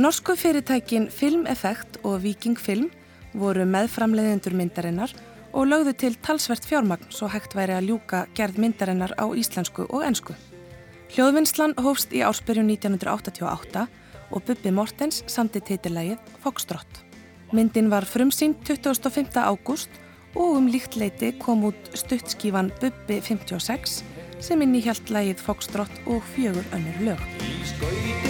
Norsku 0.00 0.36
fyrirtækin 0.38 1.08
Film 1.10 1.46
Effect 1.50 1.98
og 2.04 2.22
Viking 2.22 2.58
Film 2.58 2.90
voru 3.34 3.66
meðframleiðendur 3.66 4.54
myndarinnar 4.56 5.14
og 5.52 5.66
lögðu 5.66 5.96
til 5.98 6.14
talsvert 6.22 6.66
fjármagn 6.66 7.10
svo 7.10 7.28
hægt 7.30 7.56
væri 7.58 7.74
að 7.76 7.90
ljúka 7.90 8.26
gerð 8.38 8.60
myndarinnar 8.62 9.16
á 9.18 9.26
íslensku 9.34 9.88
og 9.88 10.04
ensku. 10.06 10.36
Hljóðvinnslan 11.10 11.74
hófst 11.82 12.12
í 12.14 12.22
ársbyrjun 12.22 12.70
1988 12.70 13.86
og 14.30 14.44
Bubbi 14.46 14.70
Mortens 14.70 15.24
samti 15.26 15.58
titilægið 15.60 16.20
Foxtrott. 16.44 17.02
Myndin 17.50 17.90
var 17.90 18.06
frumsýnd 18.06 18.62
25. 18.62 19.34
ágúst 19.34 19.90
og 20.34 20.56
um 20.60 20.68
líkt 20.70 20.96
leiti 21.00 21.32
kom 21.42 21.64
út 21.70 21.92
stuttskífan 21.98 22.72
Bubbi 22.80 23.20
56 23.20 24.00
sem 24.40 24.64
inn 24.64 24.76
í 24.78 24.84
hjælt 24.84 25.12
lægið 25.12 25.44
Foxtrott 25.44 26.02
og 26.06 26.24
fjögur 26.34 26.66
önnur 26.76 27.00
lög. 27.10 28.29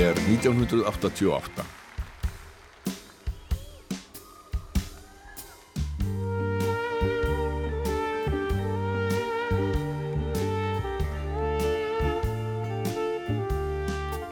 nógumber 0.00 0.16
1988. 0.28 1.64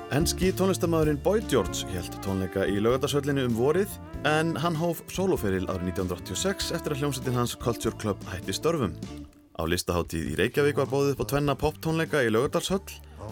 Ennski 0.09 0.51
tónlistamæðurinn 0.57 1.21
Boy 1.23 1.43
George 1.49 1.87
held 1.93 2.17
tónleika 2.25 2.65
í 2.67 2.81
laugardasöllinu 2.81 3.45
um 3.47 3.55
vorið 3.55 3.93
en 4.27 4.57
hann 4.59 4.77
hóf 4.77 5.05
soloferil 5.13 5.69
árið 5.69 5.93
1986 5.93 6.73
eftir 6.75 6.97
að 6.97 7.05
hljómsettin 7.05 7.39
hans 7.39 7.55
Culture 7.61 7.95
Club 8.01 8.25
hætti 8.33 8.57
störfum. 8.57 8.97
Á 9.59 9.67
listaháttíð 9.67 10.29
í 10.31 10.37
Reykjavík 10.39 10.79
var 10.79 10.87
bóðið 10.87 11.17
upp 11.17 11.23
á 11.27 11.31
tvenna 11.33 11.55
poptónleika 11.59 12.23
í 12.23 12.31
lögatarshöll, 12.31 12.85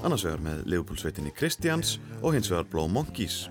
annars 0.03 0.25
vegar 0.27 0.43
með 0.43 0.65
Liverpool-sveitinni 0.67 1.31
Christians 1.37 2.01
og 2.19 2.35
hins 2.35 2.51
vegar 2.51 2.67
Blow 2.73 2.91
Monkeys. 2.91 3.45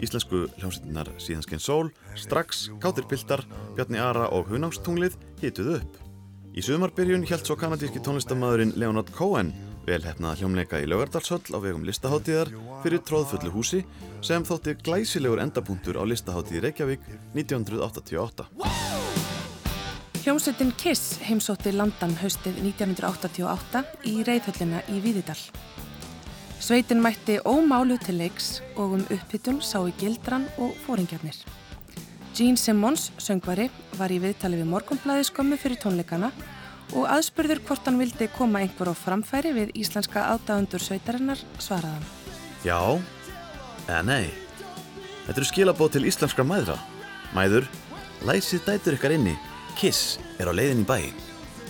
Íslensku 0.00 0.46
hljómsveitinar 0.56 1.12
Síðanskinn 1.20 1.60
Sól, 1.60 1.92
Strax, 2.16 2.70
Kátir 2.80 3.04
Piltar, 3.10 3.44
Bjarni 3.76 4.00
Ara 4.00 4.30
og 4.32 4.48
Hunákstunglið 4.48 5.18
hituðu 5.44 5.76
upp. 5.82 6.00
Í 6.56 6.64
sumarbyrjun 6.64 7.28
held 7.28 7.44
svo 7.44 7.58
kanadíski 7.60 8.00
tónlistamæðurinn 8.00 8.76
Leonard 8.80 9.12
Cohen 9.12 9.52
velhefnaða 9.84 10.40
hljómleika 10.40 10.80
í 10.80 10.88
Laugardalshöll 10.88 11.52
á 11.52 11.58
vegum 11.60 11.84
listaháttíðar 11.84 12.52
fyrir 12.84 13.04
tróðfullu 13.04 13.52
húsi 13.52 13.84
sem 14.24 14.46
þótti 14.46 14.78
glæsilegur 14.80 15.42
endapunktur 15.44 16.00
á 16.00 16.02
listaháttíði 16.08 16.64
Reykjavík 16.68 17.10
1988. 17.36 19.03
Hljómsveitin 20.24 20.70
Kiss 20.80 21.18
heimsótti 21.20 21.68
landan 21.76 22.14
haustið 22.16 22.56
1988 22.62 23.82
í 24.08 24.22
reyðhöllina 24.24 24.78
í 24.88 25.02
Víðidal. 25.04 25.36
Sveitin 26.64 27.02
mætti 27.04 27.36
ómálu 27.44 27.98
til 28.00 28.16
leiks 28.22 28.62
og 28.72 28.94
um 28.96 29.04
upphittun 29.12 29.60
sáu 29.60 29.92
gildran 30.00 30.48
og 30.56 30.72
fóringjarnir. 30.86 31.36
Gene 32.32 32.56
Simmons, 32.56 33.10
söngvari, 33.20 33.68
var 34.00 34.16
í 34.16 34.22
viðtali 34.24 34.62
við 34.62 34.72
morgunblæði 34.72 35.28
skömmu 35.28 35.60
fyrir 35.60 35.82
tónleikana 35.84 36.32
og 36.96 37.04
aðspurður 37.04 37.60
hvort 37.68 37.84
hann 37.84 38.00
vildi 38.00 38.32
koma 38.32 38.64
einhver 38.64 38.88
á 38.88 38.94
framfæri 38.96 39.52
við 39.52 39.76
íslenska 39.76 40.24
aðdáðundur 40.32 40.88
sveitarinnar 40.88 41.48
svaraðan. 41.60 42.12
Já, 42.64 42.80
eða 43.90 44.04
nei. 44.08 44.32
Þetta 45.26 45.36
eru 45.36 45.52
skilabóð 45.52 45.98
til 45.98 46.08
íslenskra 46.08 46.48
mæðra. 46.48 46.80
Mæður, 47.36 47.68
læsið 48.24 48.70
dætur 48.72 48.96
ykkar 48.96 49.20
inni. 49.20 49.36
Kiss 49.78 50.18
er 50.38 50.48
á 50.50 50.52
leiðin 50.54 50.84
í 50.84 50.86
bæin. 50.88 51.18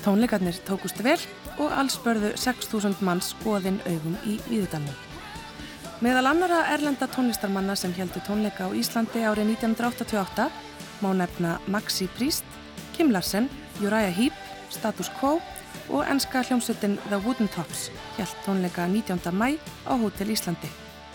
Tónleikarnir 0.04 0.56
tókust 0.68 1.00
vel 1.04 1.18
og 1.56 1.72
alls 1.72 1.96
börðu 2.04 2.34
6.000 2.36 3.00
manns 3.04 3.32
skoðin 3.32 3.80
augum 3.88 4.16
í 4.28 4.36
Víðudalnum. 4.50 4.96
Meðal 6.04 6.26
annara 6.28 6.64
erlenda 6.74 7.08
tónlistarmanna 7.08 7.76
sem 7.78 7.94
heldur 7.96 8.24
tónleika 8.26 8.68
á 8.68 8.70
Íslandi 8.76 9.22
árið 9.24 9.54
1988 9.54 10.48
má 11.00 11.10
nefna 11.16 11.56
Maxi 11.66 12.08
Priest, 12.18 12.44
Kim 12.92 13.12
Larsen, 13.14 13.48
Uriah 13.80 14.12
Heep, 14.12 14.36
Status 14.70 15.08
Quo 15.20 15.38
og 15.88 16.04
enska 16.10 16.42
hljómsveitin 16.44 16.98
The 17.08 17.20
Wooden 17.24 17.48
Tops 17.54 17.88
held 18.18 18.36
tónleika 18.44 18.88
19. 18.90 19.32
mæ 19.32 19.56
á 19.88 19.92
Hótel 19.96 20.34
Íslandi. 20.34 20.68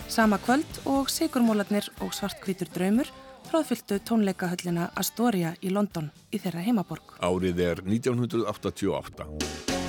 Sama 0.08 0.38
kvöld 0.38 0.66
og 0.84 1.06
Sigurmólarnir 1.06 1.86
og 2.00 2.10
Svartkvítur 2.10 2.66
draumur 2.74 3.06
tróðfylltu 3.50 3.98
tónleikahöllina 4.06 4.90
Astoria 4.94 5.50
í 5.58 5.72
London 5.74 6.06
í 6.30 6.38
þeirra 6.38 6.62
heimaborg. 6.62 7.16
Árið 7.18 7.62
er 7.64 7.80
1988. 7.82 9.26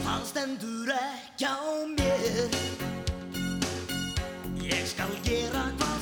Það 0.02 0.24
stendur 0.32 0.89
ekki 0.95 1.45
á 1.45 1.62
mér 1.93 2.58
Ég 4.65 4.88
skal 4.89 5.13
gera 5.28 5.67
hvað 5.78 6.01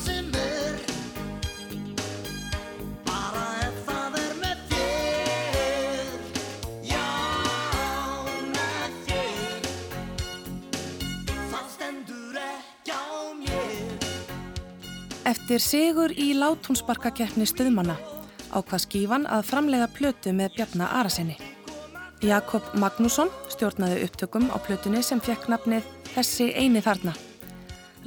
Eftir 15.29 15.61
sigur 15.61 16.13
í 16.17 16.31
látúnsbarkakeppni 16.37 17.45
stuðmanna 17.49 17.97
ákvað 18.49 18.85
skífan 18.85 19.27
að 19.29 19.45
framleiða 19.45 19.89
plötu 19.93 20.33
með 20.33 20.55
Bjarnar 20.55 20.95
Arasinni. 21.01 21.35
Jakob 22.25 22.65
Magnússon 22.81 23.29
stjórnaði 23.53 24.01
upptökum 24.07 24.49
á 24.49 24.57
plötunni 24.57 25.03
sem 25.05 25.21
fekk 25.21 25.45
nafnið 25.53 25.85
Þessi 26.15 26.49
eini 26.57 26.81
þarna. 26.81 27.13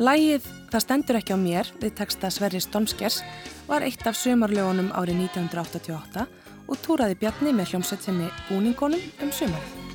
Lægið 0.02 0.50
Það 0.72 0.80
stendur 0.87 1.16
ekki 1.18 1.35
á 1.37 1.38
mér 1.40 1.68
við 1.82 1.90
texta 1.98 2.30
Sverri 2.32 2.61
Stonskers 2.64 3.18
var 3.66 3.85
eitt 3.85 4.06
af 4.08 4.16
sumarlögunum 4.16 4.88
árið 4.96 5.20
1988 5.26 6.24
og 6.64 6.80
túraði 6.80 7.18
Bjarni 7.20 7.52
með 7.52 7.74
hljómsveit 7.74 8.08
sinni 8.08 8.32
búningunum 8.48 9.04
um 9.20 9.37
sumarið. 9.37 9.91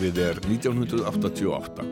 Árið 0.00 0.18
er 0.24 0.38
1988. 0.48 1.84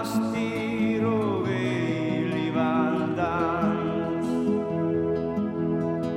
Ástir 0.00 1.02
og 1.04 1.44
eilífan 1.44 3.10
dans 3.18 4.28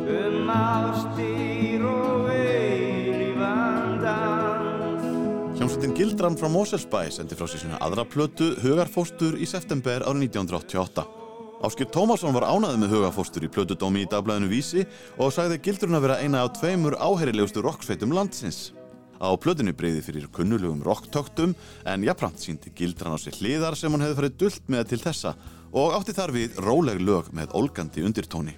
Um 0.07 0.47
ástir 0.47 1.83
og 1.83 2.29
eilífan 2.31 3.97
dans 3.99 5.57
Hljómsveitin 5.57 5.95
Gildran 5.97 6.39
frá 6.39 6.47
Moselsbæ 6.47 7.09
sendi 7.11 7.35
frá 7.35 7.43
sér 7.43 7.65
sína 7.65 7.81
aðra 7.83 8.05
plötu 8.07 8.53
Hugarfóstur 8.63 9.35
í 9.35 9.43
september 9.43 9.99
árið 10.07 10.29
1988. 10.29 11.03
Áskir 11.67 11.91
Tómasson 11.91 12.31
var 12.37 12.47
ánaðið 12.47 12.79
með 12.85 12.95
Hugarfóstur 12.95 13.43
í 13.43 13.51
plötudómi 13.51 14.05
í 14.05 14.07
dagblæðinu 14.07 14.47
Vísi 14.53 14.85
og 15.19 15.35
sagði 15.35 15.59
Gildrun 15.59 15.99
að 15.99 16.07
vera 16.07 16.21
eina 16.23 16.45
af 16.47 16.55
tveimur 16.61 16.95
áheyrilegustu 17.03 17.59
rocksveitum 17.67 18.15
landsins. 18.15 18.71
Á 19.21 19.29
plötinu 19.39 19.73
breyði 19.77 20.03
fyrir 20.05 20.29
kunnulugum 20.33 20.83
rocktöktum 20.85 21.55
en 21.85 22.05
jafnframt 22.05 22.41
síndi 22.41 22.73
Gildran 22.75 23.15
á 23.15 23.17
sér 23.21 23.37
hliðar 23.39 23.77
sem 23.79 23.93
hún 23.93 24.03
hefði 24.03 24.19
farið 24.19 24.37
dullt 24.41 24.71
með 24.71 24.93
til 24.93 25.03
þessa 25.05 25.35
og 25.73 25.95
átti 25.97 26.15
þar 26.15 26.35
við 26.35 26.59
róleg 26.61 27.01
lög 27.01 27.31
með 27.33 27.53
ólgandi 27.57 28.05
undirtóni. 28.05 28.53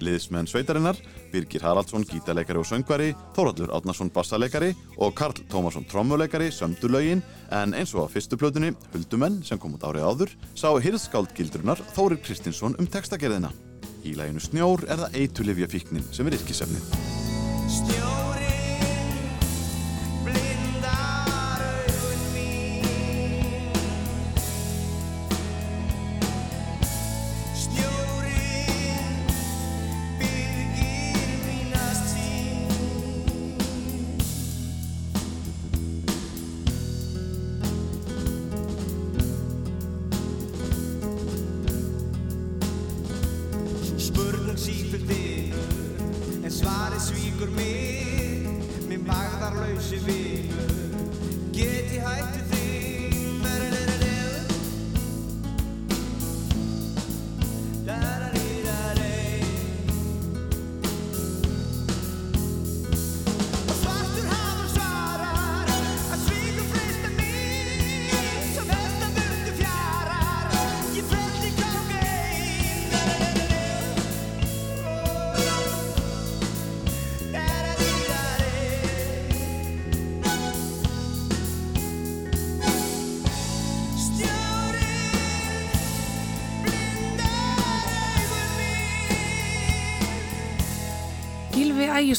Liðsmenn 0.00 0.48
sveitarinnar, 0.48 0.96
Birgir 1.30 1.64
Haraldsson, 1.64 2.06
gítarleikari 2.08 2.60
og 2.60 2.68
söngvari, 2.68 3.10
Þóraldur 3.36 3.72
Átnarsson, 3.76 4.10
bassaleikari 4.14 4.72
og 4.96 5.12
Karl 5.18 5.44
Tómasson, 5.52 5.84
trommuleikari, 5.90 6.48
sömdu 6.54 6.88
lögin, 6.88 7.22
en 7.52 7.76
eins 7.76 7.92
og 7.94 8.08
á 8.08 8.12
fyrstu 8.12 8.40
plötunni, 8.40 8.72
Huldumenn, 8.94 9.42
sem 9.44 9.60
kom 9.60 9.76
út 9.76 9.86
árið 9.86 10.08
áður, 10.08 10.36
sá 10.56 10.72
hirðskáld 10.72 11.34
gildrunar 11.36 11.80
Þórir 11.94 12.22
Kristinsson 12.24 12.78
um 12.80 12.88
textagerðina. 12.88 13.52
Í 14.00 14.16
læginu 14.16 14.40
Snjór 14.40 14.88
er 14.88 15.04
það 15.04 15.20
eitulifja 15.20 15.68
fíknin 15.68 16.08
sem 16.14 16.26
er 16.26 16.40
yrkisefnið. 16.40 18.49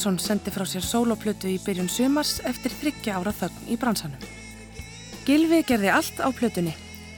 Ægjesson 0.02 0.18
sendi 0.18 0.49
frá 0.49 0.66
sér 0.66 0.82
sólóplötu 0.82 1.45
í 1.45 1.60
byrjun 1.62 1.86
sumars 1.86 2.39
eftir 2.49 2.74
þryggja 2.74 3.20
ára 3.20 3.30
þögn 3.38 3.68
í 3.70 3.76
bransanum. 3.78 4.24
Gylfi 5.28 5.60
gerði 5.70 5.91
allt 5.93 6.22
á 6.26 6.34
plötunni, 6.34 6.72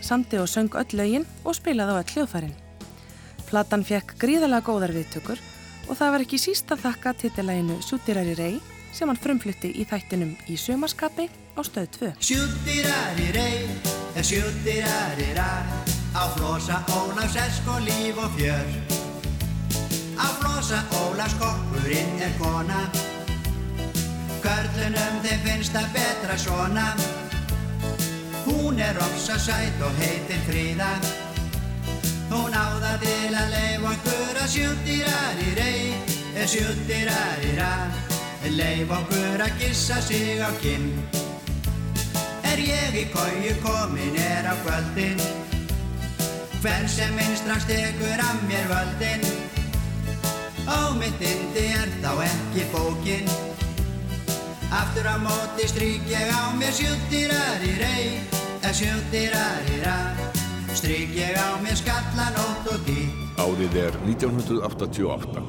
samti 0.03 0.35
og 0.35 0.49
söng 0.51 0.75
öll 0.75 0.97
lögin 0.99 1.23
og 1.47 1.55
spilaði 1.55 1.95
á 1.95 1.99
öll 2.01 2.11
hljóðfærin. 2.11 2.57
Platan 3.47 3.85
fekk 3.87 4.17
gríðalega 4.19 4.67
góðar 4.67 4.91
viðtökur 4.97 5.39
og 5.87 5.95
það 5.95 6.11
var 6.11 6.25
ekki 6.25 6.41
síst 6.43 6.75
að 6.75 6.83
þakka 6.89 7.13
titilæginu 7.21 7.77
Sútirari 7.79 8.35
Rey 8.35 8.59
sem 8.91 9.07
hann 9.07 9.21
frumflutti 9.23 9.71
í 9.79 9.87
þættinum 9.87 10.35
í 10.51 10.59
sumarskapi 10.59 11.29
á 11.55 11.61
stöð 11.63 11.87
2. 12.01 12.11
Sjúttirari-rei, 12.19 13.63
sjúttirari-ra 14.19 15.47
Á 16.19 16.23
flosa 16.35 16.83
Ólafs 16.99 17.39
esk 17.47 17.71
og 17.71 17.79
líf 17.87 18.19
og 18.19 18.35
fjör 18.35 19.02
Á 20.63 20.65
flosa 20.65 20.83
Ólafs 20.95 21.33
kokkurinn 21.33 22.21
er 22.23 22.31
kona. 22.39 22.85
Körlunum 24.43 25.17
þeim 25.25 25.41
finnst 25.43 25.75
það 25.75 25.89
betra 25.91 26.37
svona. 26.39 26.85
Hún 28.45 28.79
er 28.79 28.95
ofsa 28.95 29.35
sæt 29.39 29.83
og 29.83 29.91
heitir 29.99 30.39
Fríða 30.47 30.87
Hún 32.31 32.55
á 32.55 32.79
það 32.79 33.03
til 33.03 33.35
að 33.41 33.51
leif 33.55 33.89
okkur 33.91 34.39
að 34.39 34.49
sjúttirari-rei 34.55 36.47
Sjúttirari-ra 36.47 37.73
Leif 38.55 38.95
okkur 39.01 39.43
að 39.43 39.59
gissa 39.59 39.99
sig 40.01 40.39
á 40.39 40.51
kinn. 40.63 40.91
Er 42.47 42.59
ég 42.63 43.01
í 43.03 43.07
kóju 43.11 43.55
komin 43.67 44.15
er 44.15 44.47
á 44.47 44.55
kvöldin. 44.63 45.19
Hvern 46.61 46.87
sem 46.87 47.15
minn 47.19 47.35
strax 47.35 47.67
tekur 47.67 48.29
af 48.31 48.47
mér 48.47 48.71
völdin 48.71 49.42
Ó 50.67 50.93
mitt 50.99 51.21
indi 51.21 51.65
er 51.73 51.89
þá 52.03 52.13
ekki 52.27 52.69
bókin. 52.71 53.27
Aftur 54.73 55.09
á 55.09 55.15
móti 55.21 55.67
strík 55.67 56.07
ég 56.09 56.31
á 56.31 56.51
mér 56.57 56.73
sjúttirari 56.73 57.75
rey. 57.81 58.33
Sjúttirari 58.73 59.75
ra 59.85 59.99
Strík 60.73 61.13
ég 61.13 61.35
á 61.37 61.61
mér 61.61 61.75
skallan 61.77 62.33
ótt 62.33 62.69
og 62.73 62.79
tí 62.87 63.05
Árið 63.37 63.75
er 63.77 63.97
1988. 64.07 65.43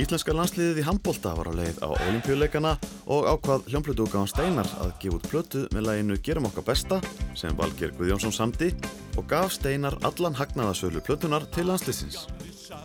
Íslenska 0.00 0.32
landsliðið 0.32 0.80
í 0.80 0.86
handbólta 0.86 1.34
var 1.36 1.52
á 1.52 1.60
leið 1.60 1.84
á 1.84 1.92
olimpíuleikana 1.92 2.72
og 3.12 3.28
ákvað 3.34 3.68
hljómplötuúgáðan 3.68 4.32
Steinar 4.32 4.72
að 4.80 4.96
gefa 5.04 5.20
út 5.20 5.28
plötu 5.28 5.66
með 5.76 5.88
læginu 5.90 6.20
Gerum 6.24 6.48
okkar 6.48 6.70
besta 6.72 7.02
sem 7.36 7.52
Valgeir 7.58 7.92
Guðjónsson 7.98 8.32
samdi 8.32 8.72
og 9.16 9.26
gaf 9.30 9.52
Steinar 9.56 9.96
allan 10.06 10.36
hagnaðasölu 10.38 11.02
plötunar 11.04 11.46
til 11.54 11.68
landsliðsins. 11.68 12.26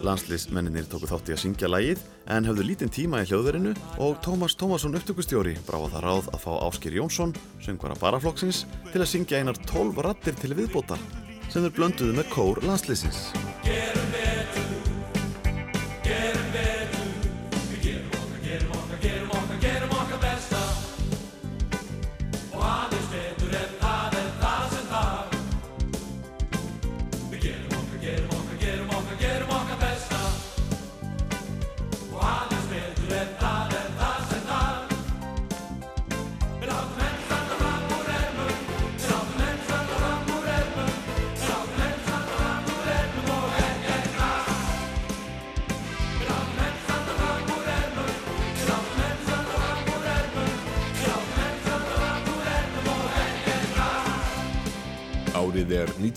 Landsliðsmenninir 0.05 0.88
tóku 0.91 1.09
þátti 1.09 1.36
að 1.36 1.41
syngja 1.43 1.69
lægið 1.71 2.01
en 2.36 2.47
höfðu 2.47 2.65
lítinn 2.67 2.93
tíma 2.93 3.23
í 3.23 3.30
hljóðverinu 3.30 3.73
og 4.03 4.17
Tómas 4.25 4.57
Tómasson 4.59 4.97
upptökustjóri 4.99 5.55
bráða 5.67 5.93
það 5.95 6.07
ráð 6.07 6.32
að 6.34 6.43
fá 6.43 6.51
Áskir 6.67 6.97
Jónsson, 6.99 7.36
söngvara 7.63 7.97
baraflokksins, 8.01 8.65
til 8.91 9.01
að 9.01 9.11
syngja 9.13 9.41
einar 9.41 9.59
12 9.65 10.03
rattir 10.05 10.38
til 10.41 10.55
viðbótar 10.57 11.01
sem 11.47 11.63
þeir 11.63 11.78
blönduðu 11.80 12.17
með 12.19 12.34
kór 12.36 12.65
landsliðsins. 12.67 13.32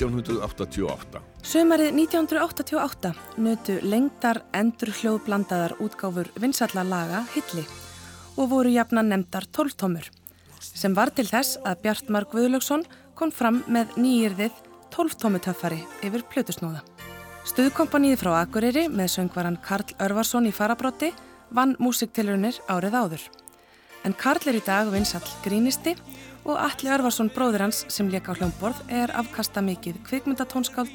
1988. 0.00 1.20
Sumarið 1.44 1.92
1988 1.92 3.12
nötu 3.36 3.76
lengdar 3.84 4.40
endur 4.56 4.94
hljóðblandaðar 4.96 5.76
útgáfur 5.84 6.30
vinsalla 6.40 6.84
laga 6.88 7.24
hilli 7.34 7.66
og 8.36 8.48
voru 8.54 8.72
jafna 8.72 9.04
nefndar 9.04 9.44
tóltómur 9.52 10.08
sem 10.60 10.94
var 10.96 11.12
til 11.12 11.26
þess 11.28 11.58
að 11.66 11.82
Bjartmar 11.84 12.28
Guðlöksson 12.30 12.86
kom 13.16 13.32
fram 13.32 13.62
með 13.68 13.96
nýjirðið 14.00 14.62
tóltómutöffari 14.94 15.80
yfir 16.06 16.24
plötusnóða. 16.32 16.80
Stuðkompanið 17.48 18.20
frá 18.20 18.34
Akureyri 18.42 18.86
með 18.92 19.14
söngvaran 19.16 19.58
Karl 19.64 19.96
Örvarsson 20.00 20.48
í 20.48 20.54
farabrotti 20.54 21.10
vann 21.50 21.76
músiktilrunir 21.82 22.60
árið 22.68 22.96
áður. 22.96 23.24
En 24.04 24.14
Karl 24.16 24.48
er 24.48 24.56
í 24.56 24.64
dag 24.64 24.88
vinsall 24.92 25.24
grínisti 25.44 25.92
og 25.96 26.00
Alli 26.48 26.90
Örvarsson 26.92 27.28
bróður 27.34 27.66
hans 27.66 27.84
sem 27.92 28.08
lék 28.08 28.30
á 28.30 28.36
hljómborð 28.36 28.80
er 28.88 29.12
afkasta 29.16 29.60
mikið 29.64 30.00
kvikmyndatónskáld. 30.08 30.92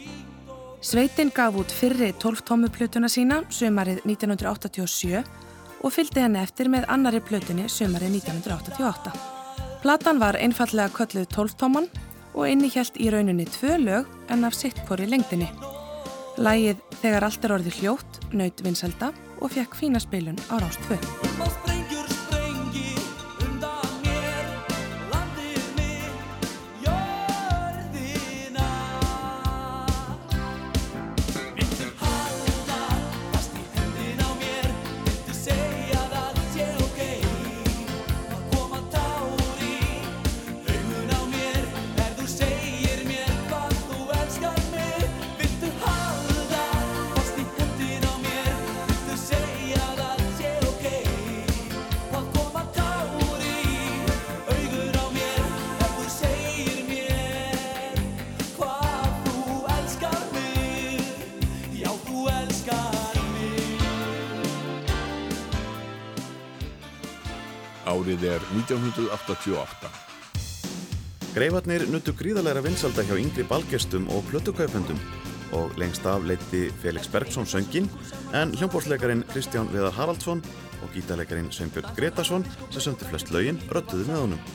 Sveitin 0.86 1.32
gaf 1.34 1.56
út 1.58 1.72
fyrri 1.74 2.12
12 2.22 2.44
tómu 2.46 2.70
plötuna 2.70 3.10
sína 3.10 3.42
sömarið 3.50 4.02
1987 4.06 5.24
og 5.82 5.94
fylgdi 5.94 6.24
henni 6.24 6.42
eftir 6.42 6.70
með 6.70 6.88
annari 6.90 7.22
plötunni 7.22 7.70
sömarið 7.70 8.20
1988. 8.22 9.14
Platan 9.86 10.22
var 10.22 10.38
einfallega 10.42 10.94
kölluð 10.94 11.30
12 11.34 11.58
tóman 11.62 11.90
og 12.34 12.50
innihjælt 12.50 12.98
í 13.02 13.10
rauninni 13.14 13.46
tvö 13.46 13.78
lög 13.82 14.10
en 14.30 14.46
af 14.46 14.58
sitt 14.58 14.82
hvori 14.88 15.10
lengdinni. 15.10 15.50
Lægið 16.38 16.82
Þegar 17.06 17.28
allt 17.28 17.44
er 17.46 17.54
orðið 17.60 17.82
hljótt 17.82 18.20
naut 18.34 18.64
vinselda 18.66 19.12
og 19.42 19.54
fekk 19.54 19.78
fína 19.78 20.02
spilun 20.02 20.40
á 20.50 20.58
Rást 20.58 20.82
Árið 68.06 68.24
er 68.30 68.44
1988. 68.54 69.88
Greifarnir 71.34 71.88
nutu 71.90 72.14
gríðalega 72.14 72.62
vinsalda 72.62 73.02
hjá 73.02 73.16
yngri 73.18 73.42
balgestum 73.50 74.06
og 74.14 74.28
plötukaupendum 74.30 75.00
og 75.58 75.74
lengst 75.82 76.06
af 76.06 76.22
leiti 76.22 76.68
Felix 76.84 77.10
Bergson 77.10 77.50
söngin 77.50 77.90
en 78.38 78.54
hljómbórsleikarin 78.60 79.26
Kristján 79.32 79.72
Viðar 79.74 79.98
Haraldsson 79.98 80.44
og 80.86 80.94
gítarleikarin 80.94 81.50
Sveinbjörn 81.50 81.98
Gretarsson 81.98 82.46
sem 82.68 82.86
söndi 82.86 83.10
flest 83.10 83.34
lögin 83.34 83.58
röttuðu 83.74 84.06
með 84.12 84.22
honum. 84.22 84.46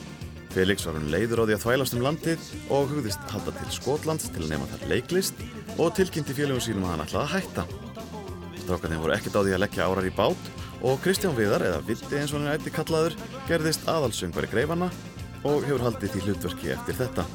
Felix 0.55 0.87
var 0.87 0.95
hann 0.95 1.11
leiður 1.11 1.43
á 1.43 1.47
því 1.51 1.57
að 1.57 1.63
þvælast 1.65 1.99
um 1.99 2.07
landið 2.07 2.49
og 2.71 2.87
hugðist 2.93 3.35
halda 3.35 3.57
til 3.59 3.69
Skotlands 3.81 4.31
til 4.31 4.45
að 4.45 4.55
nema 4.55 4.71
þar 4.71 4.87
leiklist 4.95 5.43
og 5.75 5.91
tilkynnti 5.99 6.39
félögum 6.39 6.63
sínum 6.63 6.87
að 6.87 6.95
hann 6.95 7.05
ætlaði 7.09 7.27
að 7.27 7.35
hætta. 7.35 7.67
Strákarnir 8.63 9.03
voru 9.03 9.19
ekkert 9.19 9.35
á 9.35 9.43
því 9.43 9.59
að 9.59 9.63
leggja 9.65 9.91
árar 9.91 10.07
í 10.07 10.15
bát 10.15 10.51
og 10.81 10.99
Kristján 11.03 11.37
Viðar, 11.37 11.65
eða 11.65 11.81
Vitti 11.85 12.17
eins 12.17 12.33
og 12.33 12.41
hann 12.41 12.51
er 12.51 12.59
ætti 12.59 12.73
kallaður, 12.73 13.15
gerðist 13.49 13.87
aðalsöngvari 13.89 14.49
greifana 14.51 14.91
og 15.47 15.65
hefur 15.65 15.85
haldið 15.85 16.15
því 16.15 16.21
hlutverki 16.27 16.71
eftir 16.75 16.97
þetta. 16.99 17.25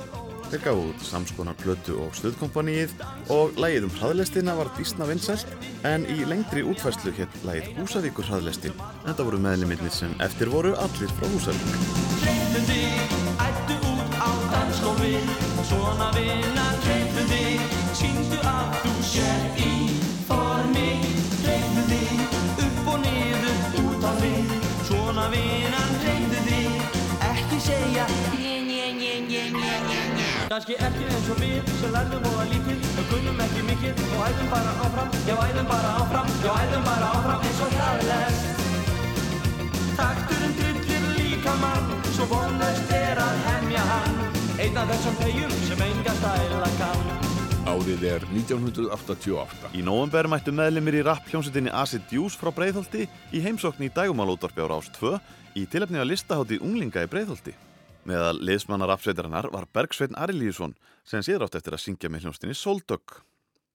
Þeir 0.47 0.62
gáðu 0.62 0.82
út 0.92 1.01
samskonar 1.03 1.57
plötu 1.59 1.97
og 2.05 2.12
stuðkompaníið 2.14 2.92
og 3.34 3.57
lægið 3.59 3.88
um 3.88 3.94
hraðlestina 3.97 4.55
var 4.55 4.70
dísna 4.76 5.09
vinsælt 5.09 5.51
en 5.88 6.07
í 6.07 6.20
lengri 6.28 6.62
útfærslu 6.62 7.11
hétt 7.16 7.40
lægið 7.49 7.80
Húsavíkur 7.80 8.30
hraðlestin. 8.30 8.78
Þetta 9.09 9.26
voru 9.26 9.42
meðliminnir 9.42 9.94
sem 9.94 10.14
eftir 10.22 10.53
voru 10.55 10.76
allir 10.78 11.11
frá 11.18 11.26
Húsavík. 11.34 11.76
Hreyfðu 12.22 12.62
þig, 12.70 13.18
ættu 13.49 13.80
út 13.90 14.18
á 14.22 14.30
dansgólfi 14.55 15.16
Svona 15.66 16.12
vinnar, 16.14 16.78
þig 16.86 17.76
Sýndu 17.97 18.38
að 18.47 18.74
þú 18.84 18.94
sér 19.09 19.64
í 19.64 19.65
Njé, 28.36 28.54
njé, 28.68 28.84
njé, 29.00 29.12
njé, 29.28 29.42
njé, 29.57 29.74
njé, 29.88 30.00
njé 30.16 30.26
Kanski 30.50 30.76
ekki 30.86 31.09
eins 31.11 31.30
og 31.32 31.40
við 31.42 31.72
sem 31.80 31.94
lærðum 31.94 32.28
og 32.30 32.38
að 32.42 32.52
lítið 32.54 32.86
Við 32.98 33.09
kunnum 33.12 33.42
ekki 33.46 33.64
mikið 33.70 34.02
og 34.07 34.24
æðum 34.28 34.48
bara 34.54 34.74
áfram 34.86 35.11
Já, 35.28 35.34
æðum 35.46 35.68
bara 35.72 35.92
áfram, 36.02 36.32
já, 36.44 36.52
æðum 36.62 36.86
bara 36.86 37.11
áfram 37.18 37.46
eins 37.50 37.62
og 37.66 37.76
hraðlest 37.76 38.64
Takturinn 39.98 40.57
drullir 40.61 41.07
líka 41.18 41.57
mann 41.62 41.94
Svo 42.14 42.28
vonlaust 42.32 42.96
er 42.96 43.22
að 43.26 43.44
hemja 43.50 43.86
hann 43.92 44.18
Einn 44.57 44.82
af 44.82 44.90
þessum 44.94 45.22
þegjum 45.24 45.57
sem 45.68 45.86
enga 45.90 46.18
stæla 46.22 46.74
kann 46.80 47.16
Árið 47.66 48.04
er 48.07 48.24
1988. 48.30 49.72
Í 49.74 49.80
nóvember 49.82 50.28
mættu 50.30 50.52
meðlimir 50.54 51.00
í 51.00 51.02
rap 51.02 51.26
hljómsveitinni 51.26 51.72
Acid 51.74 52.12
Juice 52.14 52.38
frá 52.38 52.52
Breiðholti 52.54 53.09
í 53.34 53.40
heimsókn 53.42 53.82
í 53.82 53.90
dægumálótorfi 53.90 54.62
á 54.62 54.70
Rás 54.70 54.86
2 54.94 55.16
í 55.59 55.64
tilefni 55.66 55.98
að 55.98 56.12
listahátti 56.12 56.61
unglinga 56.62 57.02
í 57.02 57.11
Breiðholti. 57.11 57.57
Meðal 58.07 58.36
liðsmannar 58.38 58.92
rapsveitarinnar 58.92 59.48
var 59.50 59.64
Bergsveitn 59.74 60.14
Arilíusson 60.14 60.76
sem 61.07 61.24
síður 61.26 61.48
átt 61.48 61.57
eftir 61.59 61.74
að 61.74 61.82
syngja 61.82 62.11
með 62.12 62.22
hljómsveitinni 62.22 62.54
Soldögg. 62.54 63.16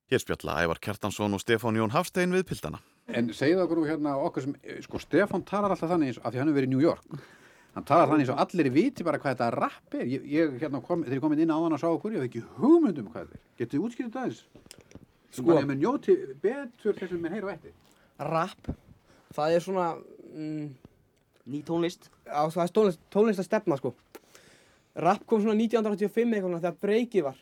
Hér 0.07 0.21
spjalla 0.23 0.55
Ævar 0.63 0.79
Kjartansson 0.83 1.35
og 1.35 1.41
Stefán 1.43 1.75
Jón 1.75 1.91
Hafstein 1.91 2.31
við 2.31 2.45
pildana. 2.47 2.79
En 3.11 3.27
segið 3.35 3.65
okkur 3.65 3.81
nú 3.81 3.89
hérna 3.89 4.13
okkur 4.23 4.45
sem, 4.45 4.53
sko 4.85 5.01
Stefán 5.03 5.43
talar 5.47 5.73
alltaf 5.75 5.91
þannig 5.91 6.13
eins 6.13 6.19
og, 6.21 6.23
af 6.23 6.31
því 6.31 6.39
hann 6.41 6.51
hefur 6.51 6.59
verið 6.61 6.69
í 6.69 6.71
New 6.71 6.83
York. 6.83 7.17
Hann 7.75 7.87
talar 7.89 8.07
þannig 8.07 8.23
eins 8.23 8.31
og 8.31 8.39
allir 8.45 8.69
viti 8.71 9.07
bara 9.07 9.19
hvað 9.19 9.35
þetta 9.35 9.49
rapp 9.57 9.97
er. 9.99 10.05
Ég, 10.13 10.29
ég 10.31 10.55
hérna 10.63 10.81
kom, 10.85 11.03
þegar 11.03 11.17
ég 11.17 11.23
kom 11.25 11.35
inn 11.35 11.51
á 11.51 11.59
þann 11.59 11.75
að 11.75 11.83
sá 11.83 11.87
okkur, 11.89 12.15
ég 12.15 12.23
hef 12.23 12.29
ekki 12.29 12.43
hugmynd 12.61 13.01
um 13.01 13.09
hvað 13.11 13.25
þetta 13.25 13.39
er. 13.39 13.43
Getið 13.59 13.75
þið 13.75 13.89
útskýrið 13.89 14.13
það 14.15 14.29
eins? 14.29 14.45
Sko. 15.31 15.47
Bara 15.49 15.65
ég 15.65 15.67
með 15.73 15.83
njóti 15.83 16.15
betur 16.43 16.95
þessum 17.01 17.25
með 17.25 17.35
heyra 17.35 17.49
og 17.49 17.53
eftir. 17.57 17.75
Rapp, 18.31 18.71
það 19.35 19.57
er 19.57 19.67
svona 19.67 19.89
mm, 20.31 20.65
ný 21.51 21.61
tónlist 21.67 22.09
Já, 22.25 22.47
það 22.51 22.63
er 22.63 22.73
tónlist, 22.75 23.03
tónlist 23.13 23.41
að 23.41 23.47
stefna 23.47 23.77
sko 23.79 23.93
Rapp 24.95 25.25
kom 25.25 25.43
svona 25.43 25.55
1985 25.55 26.33
eitthvað 26.35 26.49
svona 26.49 26.63
þegar 26.63 26.79
breykið 26.83 27.27
var 27.29 27.37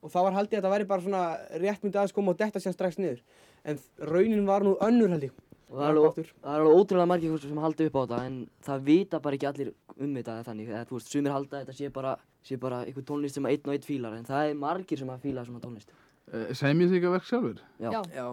og 0.00 0.12
þá 0.12 0.18
var 0.24 0.36
haldið 0.36 0.56
að 0.56 0.60
þetta 0.60 0.72
væri 0.74 0.88
bara 0.88 1.04
svona 1.04 1.22
rétt 1.60 1.84
myndi 1.84 2.00
aðeins 2.00 2.16
koma 2.16 2.32
og 2.32 2.40
detta 2.40 2.60
sér 2.60 2.76
strax 2.76 2.98
niður 3.00 3.22
en 3.68 3.80
raunin 4.10 4.46
var 4.48 4.64
nú 4.64 4.76
önnur 4.84 5.12
held 5.12 5.28
ég 5.28 5.38
Og 5.70 5.78
það 5.78 5.86
er 5.86 5.98
alveg, 6.00 6.30
það 6.42 6.50
er 6.56 6.64
alveg 6.64 6.80
ótrúlega 6.80 7.06
margir 7.06 7.42
sem 7.44 7.58
haldi 7.62 7.84
upp 7.86 7.94
á 7.96 8.02
þetta 8.02 8.20
en 8.26 8.38
það 8.66 8.86
vita 8.88 9.20
bara 9.22 9.36
ekki 9.36 9.48
allir 9.50 9.68
um 9.94 10.14
þetta 10.16 10.34
þannig 10.48 10.70
eða 10.72 10.86
þú 10.88 10.96
veist, 10.96 11.10
sumir 11.14 11.34
halda 11.34 11.60
að 11.60 11.60
þetta 11.62 11.76
sé 11.78 11.90
bara, 11.94 12.14
sé 12.42 12.58
bara 12.58 12.80
einhver 12.88 13.04
tónlist 13.06 13.38
sem 13.38 13.46
einn 13.46 13.68
og 13.68 13.76
einn 13.76 13.86
fílar 13.86 14.16
en 14.16 14.26
það 14.26 14.48
er 14.48 14.58
margir 14.58 14.98
sem 14.98 15.12
að 15.14 15.28
fíla 15.28 15.44
svona 15.46 15.62
tónlist. 15.62 15.94
Uh, 16.26 16.48
Semjið 16.58 16.90
þið 16.90 16.98
ekki 16.98 17.10
að 17.10 17.14
verk 17.14 17.28
sjálfur? 17.28 17.62
Já. 17.84 17.90
Já. 18.16 18.26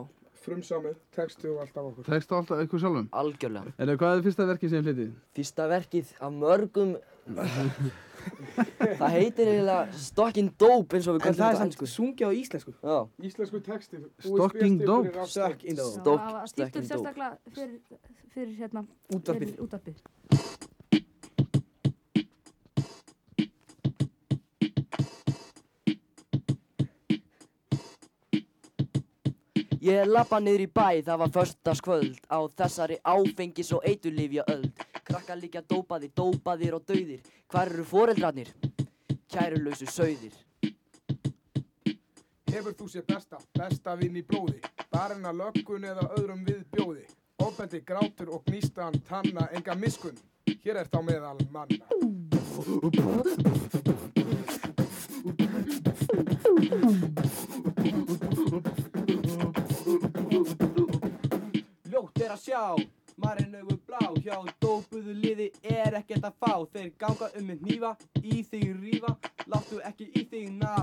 Frumsamið, 0.48 0.98
textu 1.14 1.52
og 1.52 1.62
allt 1.62 1.78
af 1.78 1.92
okkur. 1.92 2.08
Tekst 2.08 2.34
alltaf 2.34 2.64
eitthvað 2.64 2.84
sjálfum? 2.88 3.08
Algjörlega. 3.22 3.76
En 3.78 3.94
hvað 4.02 4.18
er 4.18 4.26
fyrsta 4.26 4.50
verkið 4.50 4.74
sem 4.74 4.86
hlitið? 4.88 5.14
Fyrsta 5.38 5.70
verkið 5.70 6.14
af 6.18 6.36
mörgum 6.42 6.98
það 7.28 9.12
heitir 9.14 9.48
eiginlega 9.52 9.88
Stocking 10.02 10.50
Dope 10.60 10.98
eins 10.98 11.08
og 11.08 11.16
við 11.16 11.22
En 11.22 11.26
kallum 11.26 11.40
það 11.40 11.48
er 11.48 11.54
þetta 11.54 11.58
á 11.58 11.62
samt 11.62 11.72
ensku. 11.72 11.86
sungið 11.94 12.28
á 12.28 12.32
íslensku 12.42 12.72
Já. 12.76 12.98
Íslensku 13.30 13.62
texti. 13.68 14.02
Stocking 14.26 14.80
Dope? 14.84 15.26
Stocking 15.32 15.76
Dope. 15.78 16.02
Stock- 16.02 16.22
það 16.26 16.34
var 16.34 16.48
stýrt 16.52 16.76
upp 16.76 16.84
Stocking 16.84 16.88
Dope. 16.88 16.94
sérstaklega 16.94 17.32
fyrir, 17.54 17.80
fyrir 18.34 18.54
hérna 18.62 18.86
Útvarpið. 19.14 19.40
fyrir 19.40 19.58
útvarpið. 19.68 20.57
Ég 29.88 30.04
lappa 30.04 30.42
niður 30.44 30.66
í 30.66 30.68
bæ, 30.68 31.00
það 31.08 31.20
var 31.22 31.30
förstaskvöld 31.32 32.26
á 32.28 32.44
þessari 32.60 32.98
áfengis 33.08 33.70
og 33.72 33.86
eiturlifja 33.88 34.44
öld. 34.52 34.82
Krakka 35.08 35.36
líka 35.40 35.62
dópaðir, 35.64 36.12
dópaðir 36.12 36.76
og 36.76 36.84
dauðir. 36.90 37.22
Hvar 37.48 37.72
eru 37.72 37.86
foreldrarnir? 37.88 38.50
Kærulausu 39.32 39.88
sauðir. 39.88 40.36
Hefur 42.52 42.76
þú 42.76 42.88
sér 42.92 43.06
besta, 43.08 43.40
besta 43.56 43.96
vinn 43.96 44.20
í 44.20 44.26
blóði, 44.28 44.60
barinn 44.92 45.24
að 45.30 45.40
löggun 45.46 45.88
eða 45.88 46.10
öðrum 46.18 46.44
við 46.44 46.66
bjóði. 46.76 47.06
Ofbendi 47.48 47.80
grátur 47.88 48.34
og 48.36 48.44
gnýstan 48.50 49.00
tanna 49.08 49.48
enga 49.56 49.78
miskun. 49.80 50.20
Hér 50.66 50.82
er 50.84 50.92
þá 50.92 51.00
meðal 51.08 51.40
manna. 51.54 51.88
Ljótt 58.58 58.84
er 62.28 62.34
að 62.36 62.42
sjá, 62.44 62.64
marinn 63.24 63.56
augu 63.56 63.78
blá 63.88 64.02
Hjá 64.20 64.36
dópuðu 64.60 65.14
liði 65.16 65.48
er 65.64 65.96
ekkert 66.02 66.28
að 66.28 66.36
fá 66.44 66.54
Þeir 66.74 66.90
ganga 67.00 67.30
um 67.40 67.46
með 67.48 67.64
hnífa, 67.64 67.92
í 68.20 68.44
þig 68.44 68.68
rífa 68.82 69.14
Láttu 69.48 69.80
ekki 69.88 70.10
í 70.12 70.26
þig 70.32 70.48
ná 70.60 70.76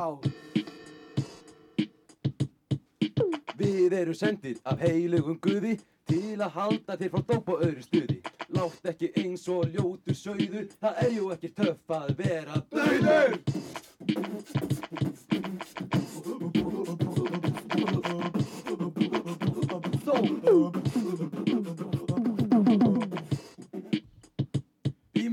Við 3.54 3.92
erum 3.94 4.16
sendir 4.18 4.56
af 4.66 4.80
heilugum 4.82 5.36
guði 5.38 5.76
til 6.10 6.40
að 6.42 6.56
halda 6.56 6.96
þér 6.98 7.12
frá 7.12 7.22
dóp 7.28 7.52
og 7.54 7.62
öðru 7.62 7.84
stuði. 7.84 8.16
Látt 8.56 8.90
ekki 8.90 9.12
eins 9.22 9.46
og 9.52 9.70
ljótu 9.70 10.16
sauður, 10.18 10.66
það 10.82 11.00
er 11.04 11.14
jú 11.14 11.30
ekki 11.36 11.52
töff 11.54 11.94
að 11.94 12.08
vera 12.18 12.58
döður. 12.74 13.38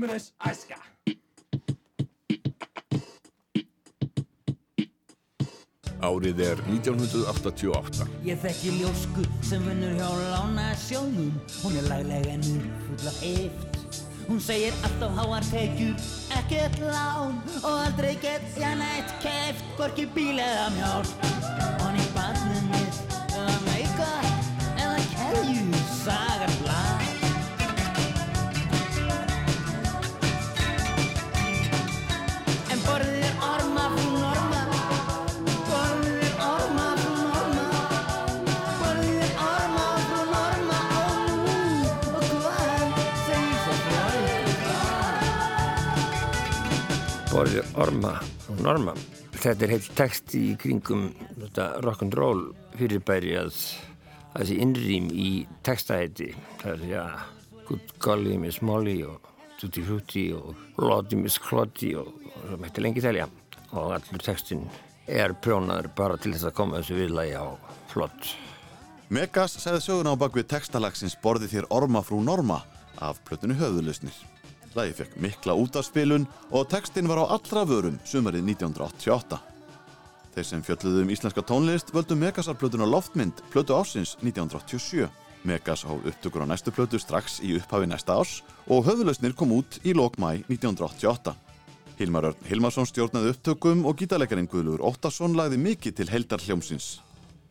Bímunis 0.02 0.32
æska. 0.50 0.76
Árið 6.02 6.40
er 6.42 6.62
1988. 6.66 8.08
Ég 8.26 8.40
þekki 8.42 8.72
ljósku 8.80 9.26
sem 9.46 9.62
vinnur 9.62 9.94
hjá 9.94 10.08
lána 10.32 10.72
sjónum 10.88 11.30
Hún 11.60 11.78
er 11.78 11.86
lagleg 11.86 12.26
ennur 12.34 12.66
full 12.88 13.12
af 13.12 13.22
eift 13.30 14.02
Hún 14.26 14.42
segir 14.42 14.74
alltaf 14.82 15.14
háar 15.20 15.46
tekjur, 15.52 15.94
ekkert 16.40 16.82
lán 16.82 17.38
Og 17.62 17.70
aldrei 17.70 18.16
get 18.26 18.58
ég 18.58 18.74
neitt 18.82 19.14
keift, 19.22 19.62
hvorki 19.78 20.10
bíl 20.18 20.42
eða 20.42 20.66
mjál 20.74 21.41
Borðið 47.42 47.78
orma 47.82 48.10
og 48.52 48.60
norma. 48.62 48.92
Þetta 49.34 49.64
er 49.66 49.70
heilt 49.72 49.86
text 49.98 50.34
í 50.38 50.52
kringum 50.62 51.08
þetta 51.40 51.64
rock'n'roll 51.82 52.44
fyrirbæri 52.78 53.32
að 53.40 53.56
það 54.36 54.44
sé 54.46 54.58
innrým 54.62 55.08
í 55.10 55.30
textaheiti. 55.66 56.28
Það 56.60 56.70
er 56.76 56.84
já, 56.92 57.02
Good 57.66 57.96
Golly 58.06 58.36
Miss 58.38 58.62
Molly 58.62 58.94
og 59.02 59.26
Tutti 59.58 59.82
Frutti 59.82 60.28
og 60.38 60.54
Lottie 60.78 61.18
Miss 61.18 61.42
Clotty 61.42 61.90
og, 61.98 62.14
svo 62.44 62.60
mætti 62.62 62.84
lengi 62.86 63.02
telja. 63.02 63.26
Og 63.72 63.90
allur 63.96 64.22
textin 64.22 64.62
er 65.10 65.34
prjónaður 65.34 65.90
bara 65.98 66.22
til 66.22 66.36
þess 66.36 66.52
að 66.52 66.58
koma 66.60 66.78
þessu 66.78 67.00
viðlagi 67.00 67.34
á 67.42 67.46
flott. 67.90 68.36
Megas 69.10 69.58
segði 69.58 69.82
söguna 69.88 70.14
á 70.14 70.22
bakvið 70.22 70.46
textalagsins 70.54 71.18
Borði 71.18 71.50
þér 71.50 71.72
orma 71.74 72.06
frú 72.06 72.22
Norma 72.22 72.62
af 73.02 73.18
plötunni 73.26 73.58
Höfðulusnir. 73.58 74.14
Lagi 74.72 74.94
fekk 74.96 75.16
mikla 75.20 75.52
útafspilun 75.60 76.22
og 76.48 76.68
textin 76.72 77.08
var 77.08 77.20
á 77.20 77.36
allra 77.36 77.64
vörum 77.68 77.98
sumarið 78.08 78.46
1988. 78.54 79.38
Þeir 80.32 80.46
sem 80.48 80.62
fjölluðu 80.64 81.02
um 81.04 81.12
íslenska 81.12 81.44
tónlist 81.44 81.92
völdu 81.92 82.16
Megasar 82.16 82.56
plötuna 82.56 82.88
Loftmynd 82.88 83.42
plötu 83.52 83.76
ásins 83.76 84.14
1987. 84.24 85.10
Megas 85.44 85.84
hóð 85.84 86.08
upptökur 86.08 86.46
á 86.46 86.48
næstu 86.48 86.72
plötu 86.72 86.96
strax 87.02 87.42
í 87.44 87.52
upphafi 87.58 87.90
næsta 87.90 88.16
ás 88.16 88.40
og 88.64 88.86
Höfðulusnir 88.88 89.36
kom 89.36 89.52
út 89.52 89.76
í 89.84 89.92
lokmæ 89.92 90.40
1988. 90.48 91.36
Hilmar 92.00 92.30
Örn 92.30 92.48
Hilmarsson 92.48 92.88
stjórnaði 92.88 93.34
upptökum 93.34 93.84
og 93.84 94.00
gítarleikarin 94.00 94.48
Guðlugur 94.48 94.86
Óttarsson 94.88 95.36
lagði 95.36 95.60
mikið 95.60 96.00
til 96.00 96.12
heldar 96.14 96.40
hljómsins. 96.40 97.02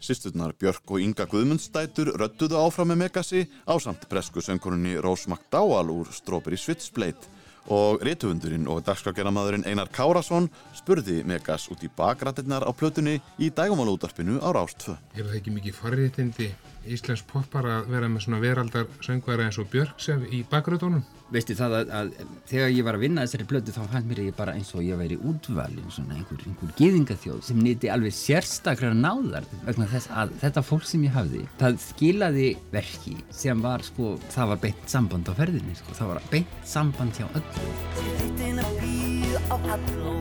Sisturnar 0.01 0.55
Björk 0.57 0.89
og 0.89 1.03
Inga 1.03 1.27
Guðmundsdætur 1.29 2.09
röttuðu 2.17 2.57
áfram 2.57 2.89
með 2.89 3.03
Megasi 3.03 3.43
á 3.69 3.77
samt 3.77 4.07
bresku 4.09 4.41
söngurunni 4.41 4.95
Rose 4.97 5.29
McDowell 5.29 5.93
úr 5.93 6.09
Strawberry 6.09 6.57
Switchblade 6.57 7.29
og 7.69 8.01
réttöfundurinn 8.01 8.65
og 8.65 8.81
dagskrákjaramadurinn 8.87 9.67
Einar 9.69 9.91
Kárasson 9.93 10.49
spurði 10.73 11.21
Megas 11.29 11.69
út 11.69 11.85
í 11.85 11.91
bakrættirnar 11.93 12.65
á 12.65 12.71
plötunni 12.73 13.19
í 13.37 13.51
dægumálúdarpinu 13.53 14.41
á 14.41 14.49
Rástfö. 14.49 14.97
Er 15.13 15.29
það 15.29 15.37
ekki 15.37 15.55
mikið 15.59 15.77
forréttindi 15.77 16.49
Íslands 16.89 17.23
poppar 17.29 17.67
að 17.69 17.89
vera 17.93 18.09
með 18.09 18.25
svona 18.25 18.41
veraldar 18.41 18.87
söngvara 19.05 19.47
eins 19.47 19.59
og 19.61 19.67
Björk 19.71 19.99
sem 20.01 20.23
í 20.33 20.41
bakgröðunum? 20.49 21.03
Veistu 21.31 21.55
það 21.55 21.75
að, 21.77 21.91
að 21.95 22.09
þegar 22.49 22.73
ég 22.75 22.87
var 22.87 22.97
að 22.97 23.03
vinna 23.05 23.25
þessari 23.25 23.47
blödu 23.51 23.75
þá 23.75 23.81
fannst 23.93 24.09
mér 24.09 24.21
ég 24.25 24.35
bara 24.35 24.55
eins 24.57 24.73
og 24.75 24.83
ég 24.83 24.99
væri 24.99 25.19
útvalin 25.19 25.93
svona 25.93 26.17
einhver, 26.17 26.41
einhver 26.49 26.73
gýðingaþjóð 26.79 27.39
sem 27.47 27.61
nýtti 27.63 27.91
alveg 27.93 28.15
sérstaklega 28.17 28.97
náðar 28.97 29.47
vegna 29.67 29.87
þess 29.93 30.11
að 30.11 30.35
þetta 30.43 30.65
fólk 30.67 30.89
sem 30.89 31.05
ég 31.07 31.15
hafði 31.15 31.45
það 31.61 31.79
skilaði 31.85 32.49
verki 32.73 33.15
sem 33.31 33.63
var 33.63 33.85
sko, 33.87 34.17
það 34.33 34.53
var 34.55 34.63
beint 34.65 34.91
samband 34.91 35.31
á 35.31 35.33
ferðinni 35.39 35.77
sko, 35.79 35.95
það 36.01 36.13
var 36.15 36.29
beint 36.33 36.59
samband 36.67 37.15
hjá 37.21 37.29
öllu. 37.29 37.73
Þittin 38.01 38.63
að 38.65 38.77
býða 38.81 39.45
á 39.47 39.55
alló 39.77 40.17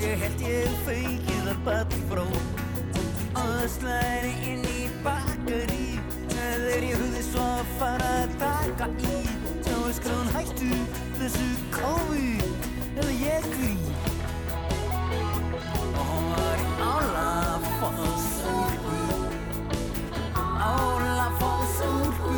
Ég 0.00 0.16
held 0.16 0.40
ég 0.42 0.76
feikið 0.86 1.50
að 1.52 1.60
bæti 1.66 2.00
frá. 2.08 2.24
Og 3.36 3.64
slæri 3.68 4.32
inn 4.48 4.64
í 4.64 4.79
bakari 5.04 5.86
Þegar 6.30 6.82
ég 6.86 6.94
hugði 7.00 7.22
svo 7.26 7.44
að 7.58 7.66
fara 7.80 8.10
að 8.22 8.30
taka 8.42 8.86
í 9.00 9.02
Sjá 9.64 9.76
að 9.76 9.92
skrán 9.98 10.28
hættu 10.34 10.72
þessu 11.18 11.48
kói 11.74 12.26
Eða 12.94 13.12
ég 13.20 13.42
grí 13.54 13.74
Og 15.90 16.04
hún 16.10 16.26
var 16.34 16.58
í 16.64 16.66
álafossúrpu 16.90 18.98
Álafossúrpu 20.70 22.36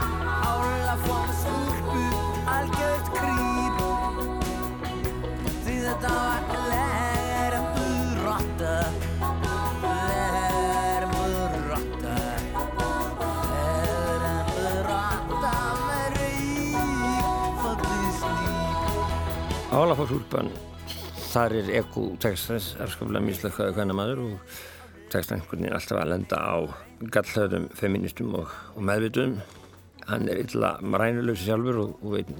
Álafossúrpu 0.00 1.39
slíp 19.70 19.78
Álafársúlpan, 19.78 20.48
þar 21.30 21.52
er 21.54 21.68
ekku 21.78 22.16
textans 22.18 22.74
erskaplega 22.82 23.22
mislökkaði 23.22 23.74
hvernig 23.76 23.94
maður 23.94 24.22
og 24.24 24.54
textan 25.12 25.38
einhvern 25.38 25.62
veginn 25.62 25.76
alltaf 25.76 26.00
að 26.00 26.10
lenda 26.10 26.36
á 26.42 26.56
gallhauðum 27.14 27.68
feministum 27.74 28.34
og, 28.34 28.48
og 28.74 28.82
meðvitum. 28.82 29.36
Hann 30.08 30.26
er 30.28 30.40
illa 30.42 30.72
rænulösi 30.82 31.46
sjálfur 31.46 31.78
og, 31.84 31.92
og 32.02 32.16
veit 32.16 32.32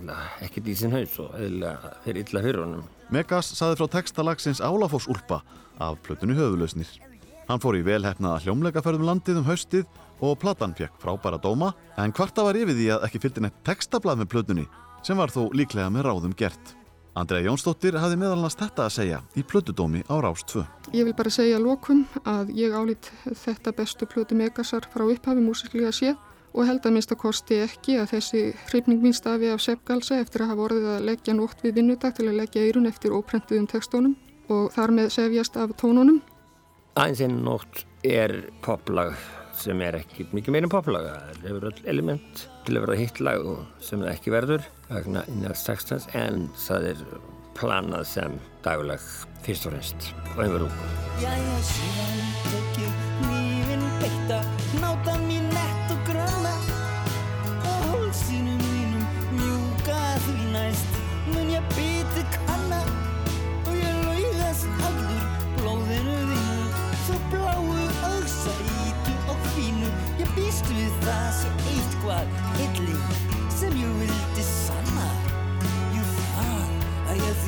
ekkert 0.43 0.67
í 0.67 0.75
sinn 0.75 0.95
haus 0.95 1.15
og 1.23 1.37
eðla 1.39 1.77
fyrir 2.05 2.25
illa 2.25 2.43
fyrir 2.43 2.65
honum. 2.65 2.89
Megas 3.11 3.53
saði 3.55 3.79
frá 3.79 3.87
textalagsins 3.95 4.61
Álafoss 4.61 5.07
Úlpa 5.07 5.43
af 5.79 6.03
plötunni 6.03 6.35
Höfulausnir. 6.35 6.91
Hann 7.47 7.63
fór 7.63 7.79
í 7.79 7.85
velhefnaða 7.87 8.43
hljómleikaferðum 8.43 9.07
landið 9.07 9.39
um 9.43 9.47
haustið 9.47 9.87
og 10.19 10.35
platan 10.43 10.75
fekk 10.75 10.99
frábæra 11.03 11.39
dóma 11.39 11.73
en 11.97 12.11
hvarta 12.11 12.43
var 12.47 12.59
yfir 12.59 12.75
því 12.75 12.91
að 12.97 13.07
ekki 13.07 13.23
fylgdi 13.23 13.47
neitt 13.47 13.63
textablað 13.67 14.23
með 14.23 14.33
plötunni 14.35 14.69
sem 15.07 15.19
var 15.19 15.31
þó 15.31 15.47
líklega 15.55 15.91
með 15.95 16.11
ráðum 16.11 16.37
gert. 16.37 16.80
Andrea 17.19 17.43
Jónsdóttir 17.43 17.97
hafði 17.99 18.21
meðal 18.21 18.37
annars 18.39 18.57
þetta 18.59 18.85
að 18.87 18.95
segja 18.95 19.21
í 19.35 19.43
plötudómi 19.43 20.05
á 20.07 20.15
Rás 20.23 20.45
2. 20.47 20.63
Ég 20.95 21.09
vil 21.09 21.15
bara 21.19 21.33
segja 21.35 21.59
að 21.59 21.67
lokum 21.67 22.05
að 22.23 22.53
ég 22.55 22.75
álít 22.75 23.11
þetta 23.27 23.73
bestu 23.75 24.07
plötu 24.07 24.39
Megasar 24.39 24.87
frá 24.93 25.03
upphafi 25.09 25.43
músiklega 25.43 25.91
séð 25.95 26.19
og 26.55 26.67
held 26.67 26.87
að 26.87 26.95
minnst 26.95 27.15
að 27.15 27.21
kosti 27.25 27.61
ekki 27.65 27.99
að 27.99 28.15
þessi 28.15 28.45
hrifning 28.71 29.03
mín 29.03 29.15
stafi 29.15 29.51
af 29.51 29.63
seppgalsa 29.63 30.21
eftir 30.23 30.45
að 30.45 30.53
hafa 30.55 30.67
orðið 30.69 30.89
að 30.95 31.07
leggja 31.11 31.37
nótt 31.39 31.67
við 31.67 31.77
vinnudag 31.81 32.17
til 32.17 32.29
að 32.29 32.41
leggja 32.43 32.65
eirun 32.67 32.91
eftir 32.91 33.15
óprentuðum 33.15 33.69
tekstónum 33.71 34.17
og 34.51 34.71
þar 34.75 34.95
með 34.95 35.13
sefjast 35.19 35.59
af 35.59 35.75
tónunum. 35.83 36.23
Aðeins 36.99 37.23
einn 37.27 37.39
nótt 37.47 37.85
er 38.07 38.41
poplag 38.63 39.15
sem 39.61 39.83
er 39.85 39.99
ekki 40.01 40.27
mikið 40.35 40.55
meira 40.55 40.67
en 40.69 40.73
poplag. 40.73 41.05
Það 41.11 41.45
hefur 41.49 41.69
öll 41.71 41.83
element 41.93 42.47
til 42.67 42.75
að 42.77 42.85
vera 42.87 43.01
hittlag 43.01 43.39
og 43.53 43.59
sem 43.85 44.01
það 44.03 44.15
ekki 44.15 44.35
verður 44.35 44.63
vegna 44.91 45.21
innast 45.33 45.69
textans 45.69 46.09
en 46.17 46.37
það 46.67 46.83
er 46.95 46.99
planað 47.59 48.05
sem 48.15 48.33
daglag 48.65 49.03
fyrst 49.45 49.69
og 49.69 49.73
fremst 49.77 50.01
og 50.37 50.41
einhverjum. 50.47 50.75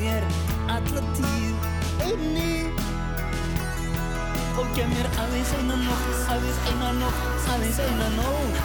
Þér 0.03 0.23
alla 0.73 1.01
tíð 1.15 1.67
einni 2.03 2.53
og 4.59 4.71
gef 4.75 4.87
mér 4.91 5.07
aðeins 5.23 5.51
eina 5.55 5.77
nótt, 5.79 6.09
aðeins 6.33 6.59
eina 6.67 6.89
nótt, 6.97 7.21
aðeins 7.53 7.79
eina 7.83 8.07
nótt. 8.17 8.57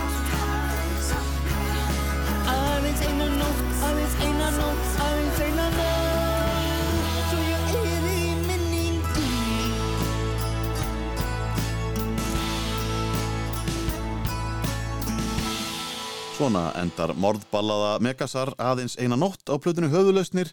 Aðeins 2.48 3.02
eina 3.06 3.28
nótt, 3.36 3.62
aðeins 3.86 4.16
eina 4.24 4.48
nótt, 4.56 4.88
aðeins 5.04 5.38
eina 5.46 5.66
nótt. 5.76 7.28
Svo 7.28 7.38
ég 7.44 7.70
eyði 7.70 8.16
í 8.16 8.32
minningu 8.48 9.26
Svona 16.38 16.64
endar 16.82 17.14
morðballaða 17.14 17.94
Megasar 18.04 18.54
aðeins 18.58 18.98
eina 18.98 19.16
nótt 19.20 19.46
á 19.46 19.54
plötunni 19.60 19.92
höfðulausnir 19.92 20.52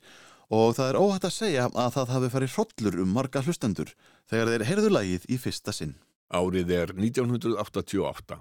og 0.49 0.75
það 0.77 0.89
er 0.89 0.99
óhætt 0.99 1.27
að 1.29 1.35
segja 1.35 1.69
að 1.69 1.93
það 1.95 2.13
hafi 2.15 2.31
farið 2.35 2.55
hrollur 2.55 2.99
um 3.03 3.15
marga 3.15 3.41
hlustendur 3.45 3.93
þegar 4.29 4.51
þeir 4.53 4.67
heyrðu 4.69 4.91
lagið 4.93 5.29
í 5.29 5.39
fyrsta 5.41 5.73
sinn. 5.75 5.95
Árið 6.33 6.71
er 6.73 6.93
1988. 6.97 8.39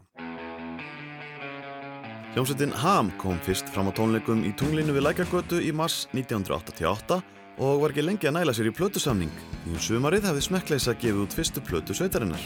Hljómsveitin 2.34 2.74
Ham 2.82 3.12
kom 3.20 3.38
fyrst 3.46 3.68
fram 3.70 3.86
á 3.86 3.92
tónleikum 3.94 4.40
í 4.42 4.50
tunglinu 4.58 4.96
við 4.96 5.04
Lækjagötu 5.06 5.60
í 5.62 5.70
mars 5.70 6.08
1988 6.16 7.20
og 7.62 7.82
var 7.84 7.94
ekki 7.94 8.02
lengi 8.02 8.26
að 8.26 8.40
næla 8.40 8.54
sér 8.56 8.72
í 8.72 8.74
plötusamning. 8.74 9.30
Í 9.70 9.78
sumarið 9.78 10.26
hefði 10.26 10.42
smekkleisa 10.48 10.96
gefið 10.98 11.22
út 11.28 11.36
fyrstu 11.38 11.62
plötu 11.62 11.94
sveitarinnar. 11.94 12.42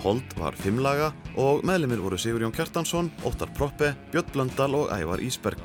Hold 0.00 0.32
var 0.38 0.56
fimmlaga 0.56 1.10
og 1.36 1.64
meðlimir 1.66 2.00
voru 2.00 2.16
Sigurjón 2.16 2.54
Kjartansson, 2.56 3.12
Óttar 3.26 3.52
Proppe, 3.58 3.92
Björn 4.14 4.32
Blöndal 4.32 4.78
og 4.78 4.92
Ævar 4.94 5.20
Ísberg. 5.20 5.60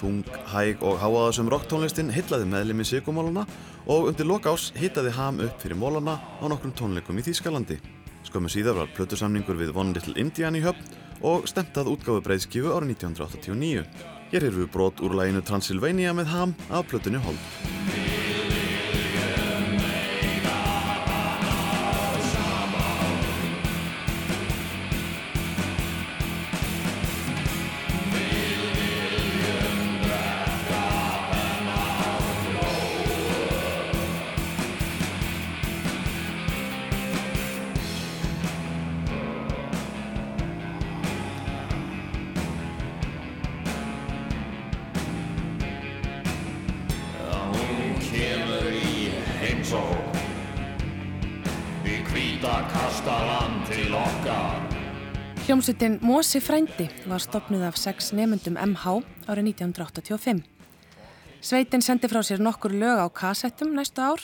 Þung, 0.00 0.24
hæg 0.48 0.80
og 0.86 0.96
háaðasum 1.02 1.50
rocktónlistin 1.52 2.12
hillaði 2.14 2.46
meðlimi 2.48 2.86
Sigumólana 2.88 3.44
og 3.84 4.08
undir 4.08 4.28
lokás 4.28 4.70
hittaði 4.78 5.12
Ham 5.18 5.42
upp 5.44 5.60
fyrir 5.60 5.76
mólana 5.76 6.16
á 6.40 6.44
nokkrum 6.48 6.72
tónleikum 6.72 7.20
í 7.20 7.24
Þýskalandi. 7.26 7.76
Skömmu 8.24 8.48
síðar 8.52 8.78
var 8.78 8.94
plötusamningur 8.96 9.58
við 9.60 9.74
One 9.76 9.92
Little 9.96 10.16
Indian 10.20 10.56
í 10.56 10.64
höfn 10.64 10.96
og 11.20 11.44
stemmtað 11.50 11.92
útgáfu 11.92 12.24
breyðskifu 12.24 12.72
árið 12.72 12.94
1989. 12.96 13.84
Hér 14.32 14.48
eru 14.48 14.62
við 14.62 14.72
brot 14.72 15.04
úr 15.04 15.18
læginu 15.20 15.44
Transylvania 15.44 16.16
með 16.16 16.32
Ham 16.32 16.56
af 16.70 16.88
plötunni 16.88 17.20
Hold. 17.20 18.19
Hljómsveitin 55.80 56.06
Mosi 56.06 56.40
frændi 56.44 56.90
var 57.08 57.22
stopnuð 57.24 57.62
af 57.64 57.76
sex 57.80 58.10
nemyndum 58.12 58.58
MH 58.60 59.00
árið 59.32 59.46
1985. 59.56 60.42
Sveitin 61.40 61.80
sendi 61.80 62.10
frá 62.12 62.20
sér 62.20 62.42
nokkur 62.44 62.74
lög 62.76 63.00
á 63.00 63.08
kassettum 63.08 63.72
næstu 63.72 64.04
ár 64.04 64.20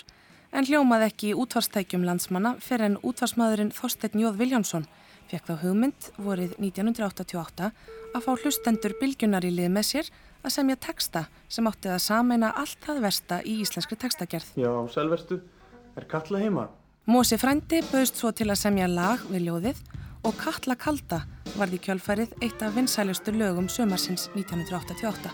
en 0.52 0.68
hljómaði 0.68 1.09
ekki 1.09 1.30
í 1.30 1.38
útvarstækjum 1.40 2.04
landsmanna 2.04 2.59
fyrir 2.61 2.90
en 2.90 3.00
útvarsmaðurinn 3.00 3.72
Þorsteinn 3.72 4.20
Jóð 4.20 4.36
Viljámsson 4.36 4.84
fekk 5.32 5.48
þá 5.48 5.54
hugmynd 5.64 6.12
vorið 6.20 6.52
1988 6.61 7.72
að 8.12 8.20
fá 8.28 8.32
hlustendur 8.36 8.98
bylgjunar 9.00 9.48
í 9.48 9.57
lið 9.57 9.72
með 9.80 9.90
sér 9.94 10.14
að 10.44 10.59
semja 10.61 10.76
texta 10.76 11.24
sem 11.48 11.64
átti 11.72 11.88
að 11.88 12.04
sameina 12.04 12.52
allt 12.52 12.84
það 12.84 13.04
versta 13.09 13.40
í 13.40 13.62
íslenskri 13.64 13.96
textagerð. 13.96 14.52
Já, 14.61 14.74
selverstu, 14.92 15.40
er 15.96 16.04
Katla 16.04 16.44
heima? 16.44 16.68
Mosi 17.09 17.40
frændi 17.40 17.80
bauðst 17.88 18.20
svo 18.20 18.36
til 18.36 18.50
að 18.50 18.66
semja 18.66 18.92
lag 18.92 19.24
við 19.30 19.48
ljóðið 19.48 19.86
og 20.24 20.36
Katla 20.40 20.76
Kalda 20.78 21.20
varði 21.56 21.80
kjölfærið 21.84 22.36
eitt 22.44 22.62
af 22.64 22.76
vinsælustu 22.76 23.34
lögum 23.34 23.68
sömarsins 23.68 24.28
1988. 24.34 25.32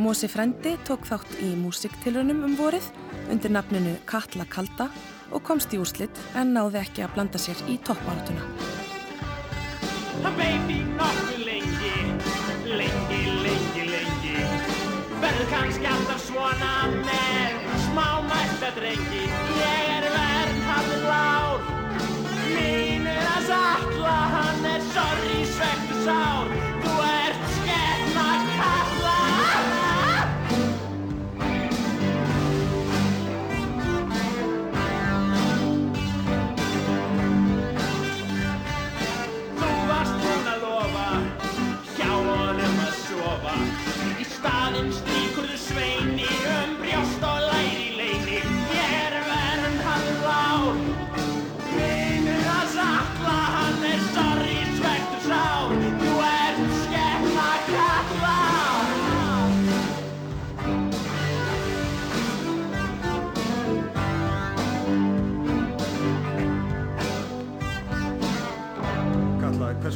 Mosi 0.00 0.28
frændi 0.28 0.76
tók 0.88 1.04
þátt 1.08 1.34
í 1.44 1.52
músiktilrunum 1.60 2.44
um 2.46 2.54
vorið 2.56 2.86
undir 3.32 3.52
nafninu 3.52 3.96
Katla 4.08 4.46
Kalda 4.48 4.88
og 5.32 5.42
komst 5.44 5.74
í 5.74 5.80
úrslitt 5.80 6.22
en 6.38 6.54
náði 6.56 6.80
ekki 6.80 7.04
að 7.04 7.12
blanda 7.16 7.40
sér 7.40 7.60
í 7.68 7.78
toppáratuna. 7.84 8.46
Baby 10.22 10.78
nokkuð 10.96 11.42
lengi, 11.44 11.94
lengi, 12.70 13.20
lengi, 13.42 13.84
lengi 13.90 14.36
Verður 15.22 15.50
kannski 15.50 15.86
alltaf 15.86 16.22
svona 16.24 16.72
með 16.94 17.60
smá 17.88 18.06
mætta 18.30 18.72
drengi 18.78 19.21
shine. 26.04 26.31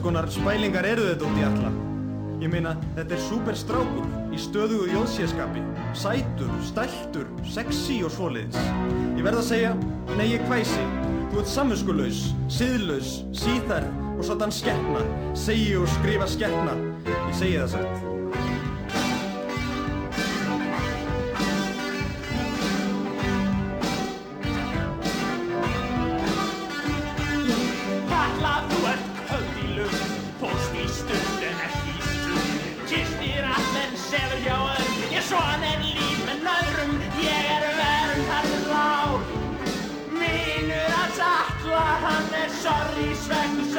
Konar 0.07 0.29
spælingar 0.31 0.87
eru 0.87 1.03
þetta 1.09 1.27
út 1.27 1.39
í 1.41 1.45
alla? 1.49 1.71
Ég 2.39 2.51
meina, 2.53 2.77
þetta 2.95 3.17
er 3.17 3.23
super 3.25 3.57
strákur 3.59 4.07
í 4.31 4.39
stöðugu 4.39 4.87
jóðsérskapi, 4.93 5.65
sætur, 5.99 6.53
stæltur, 6.69 7.27
sexy 7.57 7.99
og 8.07 8.15
svoleiðis. 8.15 8.61
Ég 9.17 9.27
verð 9.27 9.43
að 9.43 9.49
segja, 9.49 9.75
nei 10.15 10.29
ég 10.37 10.45
hvæsi, 10.47 10.85
þú 11.33 11.43
ert 11.43 11.55
samvinskulegs, 11.57 12.27
siðlaus, 12.61 13.17
síþærð 13.35 14.05
og 14.13 14.27
svona 14.29 14.53
skeppna, 14.55 15.07
segi 15.47 15.73
og 15.81 15.89
skrifa 15.99 16.29
skeppna. 16.37 16.77
Ég 17.09 17.41
segi 17.41 17.57
það 17.65 17.75
satt. 17.75 18.16
Hann 42.67 43.61
er 43.61 43.76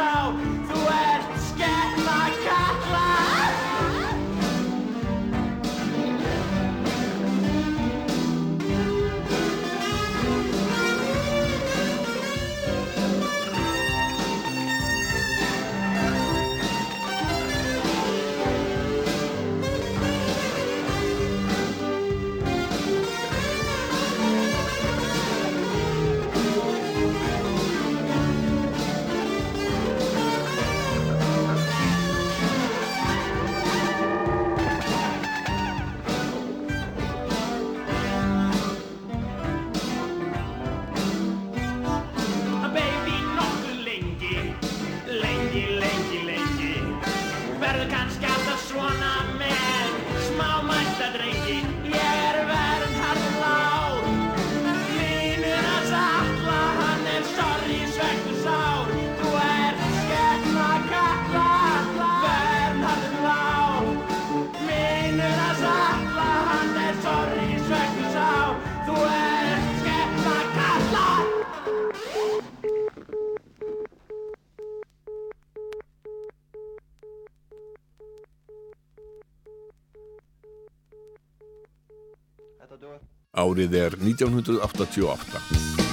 Árið 83.37 83.73
er 83.77 83.97
1988. 84.01 85.86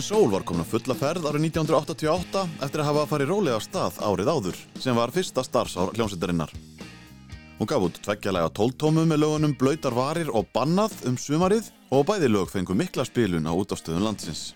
Síðanskein 0.00 0.16
Sól 0.16 0.30
var 0.32 0.44
komin 0.48 0.62
að 0.64 0.70
fulla 0.70 0.94
ferð 0.96 1.26
árið 1.28 1.42
1988 1.50 2.42
eftir 2.64 2.80
að 2.80 2.86
hafa 2.88 3.02
farið 3.10 3.28
rólega 3.30 3.56
af 3.58 3.64
stað 3.66 3.96
árið 4.00 4.30
áður 4.32 4.60
sem 4.80 4.96
var 4.96 5.10
fyrsta 5.12 5.42
starfsár 5.44 5.90
hljómsveitarinnar. 5.92 6.52
Hún 7.58 7.68
gaf 7.68 7.84
út 7.84 7.98
tveggjalega 8.00 8.48
tóltómu 8.56 9.04
með 9.04 9.20
lögunum 9.20 9.52
Blöytar 9.60 9.92
varir 9.92 10.30
og 10.32 10.48
Bannað 10.54 10.94
um 11.10 11.18
sumarið 11.20 11.68
og 11.92 12.06
bæði 12.08 12.30
lög 12.32 12.48
fengu 12.48 12.72
mikla 12.72 13.04
spilun 13.04 13.44
á 13.44 13.52
útástöðun 13.52 14.06
landsins. 14.06 14.54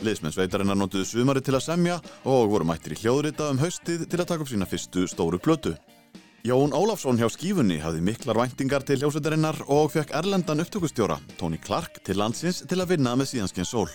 Liðsmenn 0.00 0.32
sveitarinnar 0.32 0.80
notuðu 0.80 1.04
sumarið 1.10 1.50
til 1.50 1.58
að 1.58 1.66
semja 1.66 2.00
og 2.24 2.48
voru 2.54 2.64
mættir 2.64 2.96
í 2.96 3.00
hljóðrita 3.02 3.50
um 3.52 3.60
haustið 3.60 4.08
til 4.08 4.22
að 4.22 4.30
taka 4.32 4.46
upp 4.46 4.52
sína 4.54 4.70
fyrstu 4.70 5.04
stóru 5.12 5.36
plötu. 5.36 5.74
Jón 6.46 6.72
Ólafsson 6.72 7.20
hjá 7.20 7.28
Skífunni 7.28 7.82
hafði 7.82 8.00
miklar 8.06 8.40
væntingar 8.40 8.86
til 8.86 9.02
hljósveitarinnar 9.02 9.60
og 9.66 9.92
fekk 9.92 10.16
erlendan 10.16 10.62
upptökustjóra, 10.64 11.20
Tony 11.36 11.60
Clark, 11.60 12.00
til 12.06 12.22
landsins 12.22 12.64
til 12.64 12.80
að 12.80 12.94
vinna 12.94 13.16
með 13.18 13.34
síðanskinn 13.34 13.68
sól. 13.68 13.90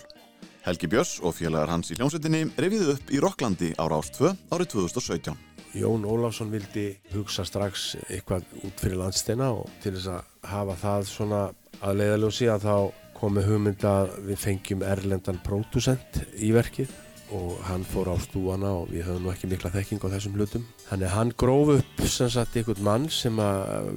Helgi 0.62 0.86
Björns 0.92 1.16
og 1.26 1.34
félagar 1.34 1.72
hans 1.74 1.90
í 1.90 1.96
hljómsveitinni 1.98 2.44
reviðu 2.62 2.92
upp 2.94 3.08
í 3.10 3.20
Rokklandi 3.24 3.72
ára 3.82 3.98
ást 3.98 4.20
2 4.20 4.30
árið 4.54 4.68
2017. 4.76 5.34
Jón 5.74 6.04
Ólafsson 6.06 6.52
vildi 6.54 6.84
hugsa 7.16 7.42
strax 7.48 7.96
eitthvað 8.04 8.46
út 8.62 8.84
fyrir 8.84 9.00
landsteina 9.00 9.48
og 9.56 9.72
til 9.82 9.96
þess 9.96 10.12
að 10.14 10.52
hafa 10.52 10.76
það 10.84 11.08
svona 11.10 11.40
að 11.82 11.98
leiðaljósi 12.04 12.52
að 12.54 12.68
þá 12.68 12.76
komi 13.18 13.46
hugmynd 13.48 13.88
að 13.90 14.14
við 14.28 14.40
fengjum 14.44 14.86
erlendan 14.86 15.42
pródusent 15.42 16.22
í 16.38 16.52
verkið 16.54 16.94
og 17.34 17.58
hann 17.66 17.88
fór 17.88 18.12
á 18.14 18.16
stúana 18.22 18.76
og 18.84 18.94
við 18.94 19.08
höfum 19.08 19.26
nú 19.26 19.34
ekki 19.34 19.50
mikla 19.50 19.74
þekking 19.74 20.06
á 20.06 20.14
þessum 20.14 20.38
hlutum. 20.38 20.70
Þannig 20.92 21.14
hann 21.16 21.36
gróf 21.42 21.76
upp 21.80 22.06
sem 22.06 22.30
sagt 22.30 22.58
einhvern 22.60 22.86
mann 22.86 23.10
sem 23.10 23.42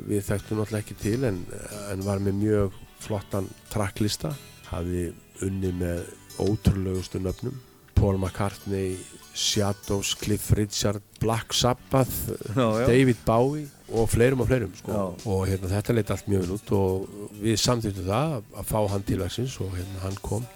við 0.08 0.28
þekktum 0.30 0.62
náttúrulega 0.62 0.80
ekki 0.86 1.00
til 1.02 1.20
en, 1.28 1.44
en 1.92 2.08
var 2.08 2.24
með 2.24 2.40
mjög 2.40 2.82
flottan 3.04 3.52
tracklista, 3.68 4.32
hafi 4.70 5.10
unni 5.44 5.74
með 5.76 6.06
ótrúlegustu 6.38 7.20
nöfnum. 7.22 7.54
Paul 7.94 8.18
McCartney, 8.18 8.96
Shadows, 9.34 10.14
Cliff 10.18 10.50
Richard, 10.52 11.02
Black 11.20 11.54
Sabbath, 11.54 12.32
Já, 12.54 12.80
já. 12.80 12.86
David 12.86 13.16
Bowie 13.26 13.66
og 13.94 14.08
fleirum 14.10 14.40
og 14.40 14.48
fleirum 14.48 14.72
sko. 14.76 14.92
og 15.24 15.46
hérna, 15.48 15.68
þetta 15.70 15.94
leiti 15.94 16.12
allt 16.14 16.28
mjög 16.30 16.44
vel 16.44 16.54
út 16.56 16.72
og 16.72 17.08
við 17.42 17.58
samþýttum 17.60 18.06
það 18.08 18.36
að, 18.40 18.64
fá 18.70 18.78
hann 18.90 19.04
til 19.06 19.18
verksins 19.20 19.56
og 19.60 19.74
hérna, 19.76 20.00
hann 20.02 20.16
kom 20.24 20.46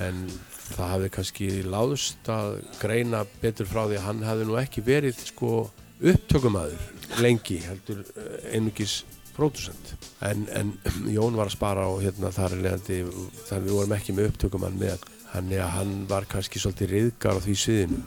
en 0.00 0.22
það 0.70 0.92
hafði 0.94 1.10
kannski 1.16 1.48
láðust 1.66 2.30
að 2.30 2.60
greina 2.80 3.24
betur 3.42 3.68
frá 3.68 3.84
því 3.86 3.98
að 4.00 4.06
hann 4.06 4.24
hafði 4.26 4.48
nú 4.48 4.58
ekki 4.60 4.84
verið 4.86 5.22
sko 5.28 5.52
upptökumæður 6.00 7.20
lengi 7.20 7.58
heldur 7.66 8.02
eh, 8.16 8.54
einugis 8.56 9.00
pródusent 9.36 9.94
en, 10.24 10.46
en 10.56 10.72
Jón 11.16 11.36
var 11.38 11.50
að 11.50 11.56
spara 11.58 11.86
og 11.90 12.00
hérna 12.04 12.32
þar 12.34 12.56
er 12.56 12.64
leiðandi 12.64 13.00
þar 13.48 13.66
við 13.66 13.76
vorum 13.76 13.96
ekki 13.98 14.16
með 14.16 14.30
upptökumann 14.32 14.78
með 14.80 15.04
hann, 15.34 15.52
hann 15.74 15.92
var 16.10 16.26
kannski 16.30 16.62
svolítið 16.62 16.94
riðgar 16.94 17.38
á 17.38 17.44
því 17.44 17.56
sviðinu 17.62 18.00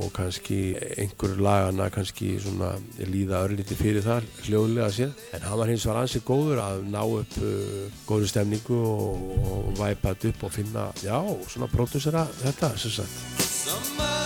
og 0.00 0.12
kannski 0.14 0.58
einhver 1.02 1.34
lagana 1.42 1.88
kannski 1.90 2.36
svona 2.42 2.70
líða 3.10 3.42
örlíti 3.48 3.74
fyrir 3.78 4.04
þar 4.04 4.28
hljóðlega 4.46 4.90
séð. 4.94 5.26
En 5.34 5.44
hann 5.48 5.58
var 5.58 5.72
hins 5.72 5.86
var 5.88 6.00
ansið 6.04 6.26
góður 6.28 6.62
að 6.62 6.86
ná 6.92 7.02
upp 7.02 7.36
uh, 7.42 7.98
góður 8.06 8.30
stemningu 8.30 8.80
og, 8.92 9.28
og 9.40 9.68
væpa 9.80 10.14
þetta 10.14 10.32
upp 10.34 10.48
og 10.48 10.56
finna 10.60 10.88
já, 11.02 11.18
svona 11.50 11.70
pródusera 11.74 12.26
þetta 12.44 12.74
sem 12.78 12.98
sagt 13.00 14.19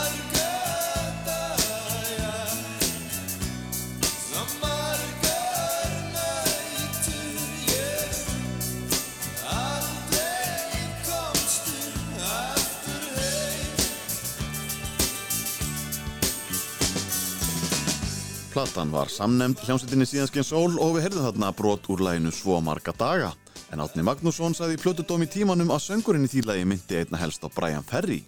Platan 18.55 18.93
var 18.95 19.09
samnemnd 19.11 19.59
hljómsveitinni 19.67 20.07
síðanskinn 20.07 20.45
sól 20.47 20.77
og 20.79 20.93
við 20.95 21.09
heyrðum 21.09 21.25
þarna 21.25 21.49
brot 21.59 21.89
úr 21.91 22.05
læginu 22.07 22.31
svo 22.31 22.61
marga 22.63 22.93
daga. 22.95 23.33
En 23.75 23.83
Átni 23.83 24.05
Magnússon 24.07 24.55
sagði 24.55 24.77
í 24.77 24.79
plötudóm 24.79 25.25
í 25.25 25.27
tímanum 25.27 25.73
að 25.75 25.83
söngurinn 25.89 26.29
í 26.29 26.31
því 26.31 26.45
lagi 26.47 26.69
myndi 26.71 27.01
einna 27.01 27.19
helst 27.19 27.43
á 27.43 27.51
Brian 27.51 27.83
Ferry. 27.83 28.21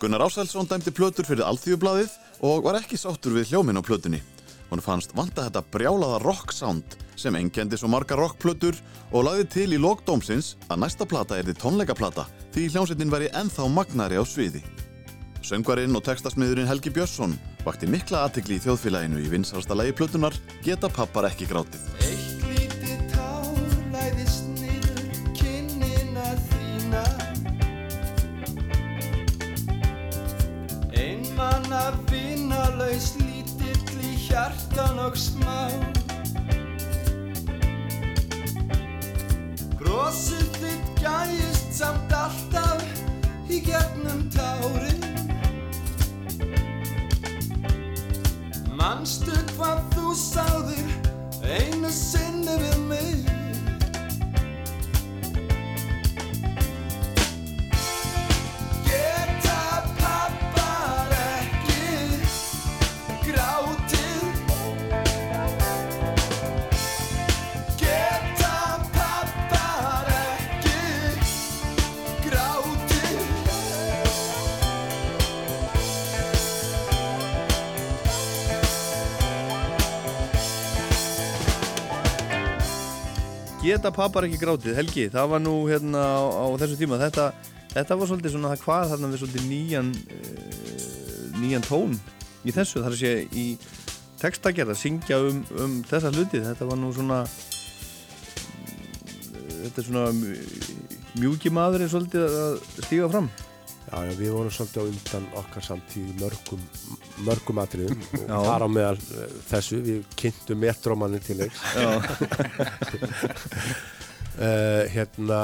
Gunnar 0.00 0.24
Ásælsson 0.24 0.70
dæmdi 0.70 0.94
plötur 0.96 1.28
fyrir 1.28 1.44
Alþýðublaðið 1.50 2.16
og 2.48 2.64
var 2.64 2.80
ekki 2.80 2.96
sáttur 2.96 3.36
við 3.36 3.52
hljóminn 3.52 3.76
á 3.76 3.84
plötunni. 3.84 4.22
Hún 4.72 4.80
fannst 4.80 5.12
vanta 5.12 5.44
þetta 5.50 5.66
brjálaða 5.76 6.24
rock 6.24 6.56
sound 6.56 6.96
sem 7.20 7.36
engendi 7.36 7.76
svo 7.76 7.92
marga 7.92 8.16
rockplötur 8.16 8.80
og 9.12 9.28
lagði 9.28 9.50
til 9.52 9.68
í 9.76 9.84
lókdómsins 9.84 10.54
að 10.70 10.86
næsta 10.86 11.04
plata 11.04 11.36
er 11.36 11.44
þið 11.44 11.60
tónleikaplata 11.60 12.24
því 12.56 12.70
hljómsveitin 12.72 13.12
væri 13.12 13.34
ennþá 13.36 13.68
magnari 13.68 14.16
á 14.16 14.24
sviði. 14.24 14.64
Söngvarinn 15.44 15.94
og 15.96 16.02
textasmiðurinn 16.04 16.68
Helgi 16.68 16.90
Björnsson 16.92 17.36
vakti 17.64 17.88
mikla 17.90 18.24
aðtikli 18.26 18.58
í 18.58 18.62
þjóðfélaginu 18.64 19.20
í 19.22 19.30
vinsarsta 19.32 19.76
lagi 19.78 19.94
plötunar 19.96 20.34
Geta 20.64 20.90
pappar 20.92 21.28
ekki 21.30 21.46
grátið. 21.48 21.84
Eitt 22.02 22.42
lítið 22.48 23.04
tár 23.12 23.60
læðist 23.94 24.48
niður 24.58 25.00
kinnina 25.38 26.34
þína. 26.50 27.04
Einmanna 30.98 31.84
vinalaus 32.10 33.14
lítill 33.22 34.02
í 34.02 34.14
hjartan 34.26 35.02
og 35.06 35.18
smá. 35.18 35.58
Brosið 39.78 40.48
þitt 40.60 40.94
gæjist 41.00 41.76
samt 41.80 42.12
alltaf 42.12 42.82
í 43.48 43.62
gegnum 43.64 44.26
tárin 44.34 45.07
Manstu 48.78 49.34
hvað 49.56 49.80
þú 49.90 50.12
sáðir 50.14 50.92
einu 51.42 51.90
sinni 51.90 52.54
við 52.62 52.76
mig 52.86 53.27
Geta 83.78 83.92
pappar 83.94 84.24
ekki 84.26 84.40
grátið, 84.40 84.72
Helgi, 84.74 85.04
það 85.06 85.28
var 85.30 85.38
nú 85.44 85.52
hérna 85.68 86.00
á, 86.02 86.18
á 86.18 86.46
þessu 86.58 86.74
tíma, 86.80 86.96
þetta, 86.98 87.28
þetta 87.70 87.96
var 88.00 88.08
svolítið 88.10 88.32
svona 88.32 88.48
það 88.50 88.64
hvað 88.64 88.86
þarna 88.90 89.10
við 89.12 89.20
svolítið 89.20 89.44
nýjan, 89.46 89.90
uh, 90.16 91.28
nýjan 91.38 91.66
tón 91.68 91.94
í 92.42 92.54
þessu, 92.56 92.82
þar 92.82 92.96
að 92.96 93.04
sé 93.04 93.12
í 93.38 93.44
textagerð 94.18 94.74
að 94.74 94.80
syngja 94.80 95.20
um, 95.28 95.38
um 95.62 95.76
þessa 95.86 96.10
hluti, 96.10 96.42
þetta 96.48 96.66
var 96.72 96.80
nú 96.82 96.90
svona, 96.96 97.20
mm, 98.66 99.46
þetta 99.60 99.84
er 99.84 99.86
svona 99.92 100.06
mjúki 101.22 101.54
maðurinn 101.54 101.94
svolítið 101.94 102.26
að 102.26 102.58
stíga 102.80 103.12
fram. 103.14 103.30
Já, 103.88 104.02
já, 104.04 104.12
við 104.18 104.34
vorum 104.34 104.52
svolítið 104.52 104.82
á 104.84 104.84
undan 104.84 105.26
okkar 105.40 105.64
samtíð 105.64 106.10
í 106.10 106.16
mörgum, 106.18 106.64
mörgum 107.24 107.60
atriðum 107.62 108.02
og 108.36 108.44
þar 108.44 108.64
á 108.64 108.68
meðal 108.68 108.98
eh, 109.00 109.30
þessu, 109.48 109.78
við 109.86 110.02
kynntum 110.20 110.60
metrómannin 110.60 111.24
til 111.24 111.38
leiks. 111.40 111.62
uh, 111.72 112.04
hérna, 114.94 115.40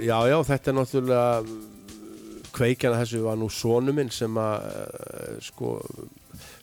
já, 0.00 0.16
já, 0.32 0.36
þetta 0.48 0.72
er 0.72 0.78
náttúrulega 0.78 1.28
kveikjana 2.54 3.02
þessu 3.02 3.20
var 3.26 3.36
nú 3.42 3.50
sonu 3.52 3.92
minn 3.92 4.12
sem 4.14 4.40
að 4.40 4.68
uh, 4.70 5.36
sko 5.44 5.76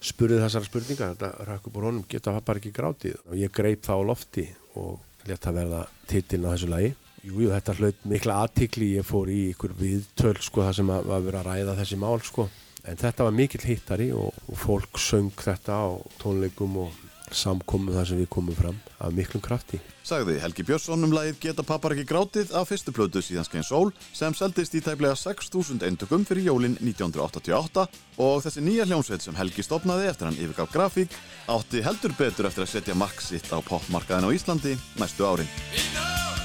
spurði 0.01 0.41
þessara 0.41 0.65
spurningar, 0.65 1.13
þetta 1.13 1.47
rakk 1.51 1.69
upp 1.69 1.78
úr 1.78 1.88
honum, 1.91 2.07
geta 2.09 2.34
það 2.34 2.47
bara 2.49 2.63
ekki 2.63 2.74
grátið? 2.74 3.22
Og 3.30 3.38
ég 3.38 3.53
greip 3.53 3.86
það 3.86 4.01
á 4.01 4.09
lofti 4.09 4.49
og 4.82 4.97
leta 5.30 5.53
verða 5.53 5.86
titilin 6.09 6.49
á 6.49 6.53
þessu 6.55 6.72
lagi 6.72 6.95
Jú, 7.22 7.36
jú, 7.38 7.51
þetta 7.53 7.76
hlaut 7.78 8.05
mikla 8.09 8.39
aðtikli, 8.47 8.95
ég 8.97 9.05
fór 9.05 9.30
í 9.30 9.51
ykkur 9.51 9.76
viðtöl 9.78 10.39
sko 10.41 10.63
það 10.65 10.78
sem 10.80 10.89
að, 10.89 11.07
var 11.11 11.24
verið 11.28 11.39
að 11.43 11.49
ræða 11.51 11.78
þessi 11.78 11.99
mál 12.01 12.17
sko 12.26 12.47
en 12.82 12.97
þetta 12.97 13.28
var 13.28 13.36
mikill 13.38 13.61
hittari 13.67 14.09
og, 14.17 14.34
og 14.49 14.57
fólk 14.57 14.97
söng 14.97 15.30
þetta 15.38 15.78
á 15.86 15.89
tónleikum 16.22 16.80
og 16.82 16.99
samkomu 17.32 17.93
þar 17.95 18.07
sem 18.09 18.19
við 18.19 18.28
komum 18.34 18.55
fram 18.57 18.80
af 18.99 19.13
miklum 19.15 19.43
krafti. 19.43 19.80
Sagði 20.03 20.39
Helgi 20.41 20.65
Björnsson 20.67 21.05
um 21.05 21.13
lagið 21.13 21.38
Geta 21.45 21.63
pappar 21.63 21.93
ekki 21.95 22.07
grátið 22.09 22.51
af 22.57 22.67
fyrstu 22.67 22.91
plötu 22.95 23.22
síðanskein 23.24 23.63
sól 23.63 23.93
sem 24.11 24.36
seldist 24.36 24.76
í 24.76 24.82
tæplega 24.84 25.13
6.000 25.15 25.86
eintökum 25.88 26.26
fyrir 26.28 26.49
jólin 26.49 26.76
1988 26.82 27.86
og 28.17 28.43
þessi 28.43 28.65
nýja 28.65 28.89
hljómsveit 28.89 29.24
sem 29.24 29.38
Helgi 29.38 29.63
stopnaði 29.63 30.09
eftir 30.11 30.28
hann 30.28 30.41
yfirgaf 30.41 30.74
grafík 30.74 31.15
átti 31.53 31.86
heldur 31.86 32.17
betur 32.17 32.49
eftir 32.49 32.65
að 32.65 32.74
setja 32.74 32.97
mark 32.97 33.24
sitt 33.24 33.47
á 33.53 33.61
popmarkaðin 33.61 34.28
á 34.28 34.36
Íslandi 34.36 34.76
næstu 34.99 35.30
árin. 35.30 36.40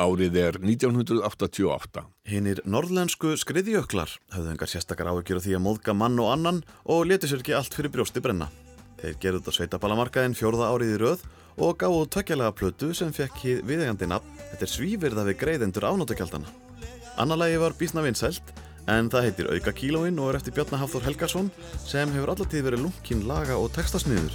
Árið 0.00 0.36
er 0.40 0.56
1988. 0.62 2.02
Hinnir 2.30 2.62
norðlensku 2.64 3.34
skriðjöklar 3.36 4.14
höfðu 4.32 4.52
engar 4.54 4.70
sérstakar 4.70 5.10
áhyggjur 5.10 5.40
af 5.40 5.44
því 5.44 5.56
að 5.58 5.62
móðga 5.66 5.94
mann 6.00 6.16
og 6.22 6.30
annan 6.32 6.62
og 6.88 7.04
leti 7.10 7.28
sér 7.28 7.42
ekki 7.42 7.52
allt 7.58 7.76
fyrir 7.76 7.92
brjósti 7.92 8.22
brenna. 8.24 8.48
Þeir 9.02 9.18
gerðu 9.20 9.42
þetta 9.42 9.54
sveitaballamarkaðin 9.58 10.36
fjórða 10.38 10.70
árið 10.72 10.94
í 10.94 11.00
röð 11.02 11.26
og 11.60 11.76
gáðu 11.82 12.06
tökjalega 12.16 12.56
plötu 12.56 12.88
sem 12.96 13.12
fekk 13.12 13.36
hið 13.44 13.60
viðegandi 13.68 14.08
nafn. 14.08 14.40
Þetta 14.54 14.66
er 14.66 14.72
svívirða 14.72 15.26
við 15.28 15.38
greiðendur 15.42 15.88
ánóttakjaldana. 15.90 16.48
Annarlegi 17.20 17.60
var 17.60 17.76
bísna 17.76 18.04
vinsælt 18.06 18.54
en 18.88 19.12
það 19.12 19.28
heitir 19.28 19.52
Auka 19.52 19.76
kílóin 19.76 20.16
og 20.22 20.32
er 20.32 20.40
eftir 20.40 20.56
Bjarnar 20.56 20.80
Hafþór 20.86 21.04
Helgarsson 21.10 21.52
sem 21.84 22.16
hefur 22.16 22.32
allatíð 22.32 22.70
verið 22.70 22.86
lunkinn 22.86 23.28
laga 23.28 23.60
og 23.60 23.68
textasniður. 23.76 24.32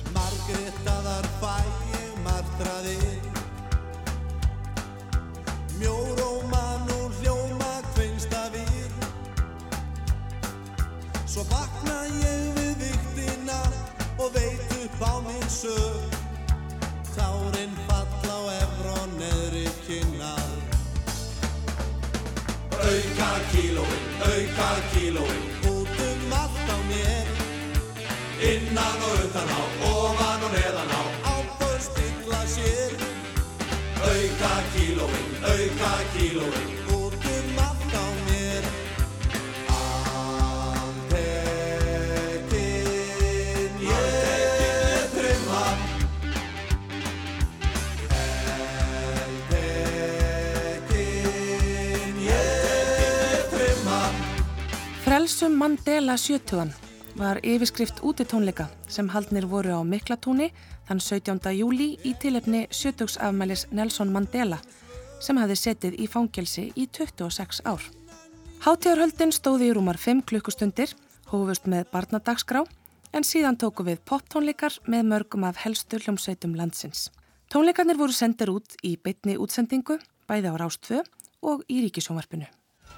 Mandela 56.16 56.38
70 56.40 56.74
var 57.20 57.40
yfirskrift 57.44 57.98
útitónleika 58.00 58.70
sem 58.88 59.10
haldnir 59.12 59.44
voru 59.52 59.74
á 59.76 59.84
Miklatúni 59.84 60.54
þann 60.88 61.02
17. 61.04 61.52
júli 61.52 61.98
í 62.08 62.14
tilefni 62.16 62.62
70 62.72 63.18
afmælis 63.20 63.66
Nelson 63.76 64.14
Mandela 64.16 64.62
sem 65.20 65.36
hafði 65.36 65.60
setið 65.60 66.00
í 66.00 66.08
fangelsi 66.08 66.70
í 66.72 66.88
26 66.88 67.60
ár. 67.68 67.84
Hátíðarhöldin 68.64 69.36
stóði 69.36 69.68
í 69.68 69.76
rúmar 69.76 70.00
5 70.00 70.24
klukkustundir, 70.32 70.96
hófust 71.28 71.68
með 71.68 71.92
barnadagsgrá 71.92 72.64
en 73.12 73.28
síðan 73.28 73.60
tóku 73.60 73.84
við 73.84 74.00
poptónleikar 74.08 74.80
með 74.88 75.10
mörgum 75.12 75.44
af 75.44 75.66
helstu 75.68 76.00
hljómsveitum 76.00 76.56
landsins. 76.56 77.10
Tónleikarnir 77.52 78.00
voru 78.00 78.16
sendir 78.16 78.56
út 78.56 78.80
í 78.88 78.96
beitni 78.96 79.36
útsendingu, 79.36 80.00
bæði 80.32 80.48
á 80.48 80.56
Rástfö 80.64 81.04
og 81.44 81.68
í 81.68 81.84
Ríkisjónvarpinu. 81.84 82.48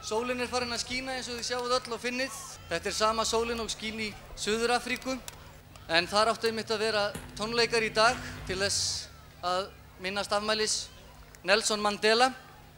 Sólinn 0.06 0.40
er 0.40 0.48
farin 0.48 0.72
að 0.72 0.84
skína 0.84 1.16
eins 1.18 1.28
og 1.28 1.40
þið 1.40 1.48
sjáuð 1.48 1.74
öll 1.78 1.96
og 1.96 2.02
finnið. 2.02 2.36
Þetta 2.70 2.90
er 2.90 2.96
sama 2.96 3.24
sólinn 3.26 3.60
og 3.64 3.72
skín 3.74 4.00
í 4.00 4.12
Suður 4.38 4.76
Afríku. 4.78 5.18
En 5.90 6.08
þar 6.08 6.34
áttu 6.34 6.50
einmitt 6.50 6.72
að 6.72 6.84
vera 6.86 7.04
tónleikar 7.38 7.84
í 7.84 7.90
dag 7.96 8.16
til 8.48 8.60
þess 8.62 9.08
að 9.42 9.70
minnast 10.04 10.34
afmælis 10.36 10.76
Nelson 11.48 11.82
Mandela. 11.84 12.30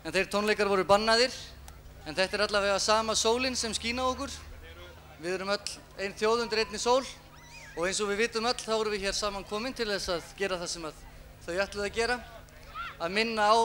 En 0.06 0.16
þeir 0.16 0.30
tónleikar 0.32 0.72
voru 0.72 0.86
bannaðir. 0.88 1.34
En 2.08 2.16
þetta 2.16 2.38
er 2.38 2.46
allavega 2.48 2.80
sama 2.80 3.16
sólinn 3.20 3.58
sem 3.60 3.76
skína 3.76 4.08
okkur. 4.10 4.32
Við 5.20 5.36
erum 5.36 5.52
öll 5.54 5.76
einn 6.00 6.16
þjóð 6.16 6.46
undir 6.46 6.64
einni 6.64 6.80
sól. 6.80 7.04
Og 7.76 7.86
eins 7.86 8.00
og 8.00 8.10
við 8.14 8.24
vitum 8.24 8.48
öll 8.50 8.58
þá 8.58 8.74
erum 8.78 8.96
við 8.96 9.06
hér 9.10 9.18
saman 9.18 9.46
komin 9.50 9.76
til 9.76 9.90
þess 9.92 10.16
að 10.16 10.34
gera 10.40 10.58
það 10.64 10.72
sem 10.72 10.90
þau 11.46 11.54
ætluð 11.66 11.86
að 11.86 11.96
gera. 12.00 12.18
Að 13.00 13.14
minna 13.20 13.52
á 13.52 13.58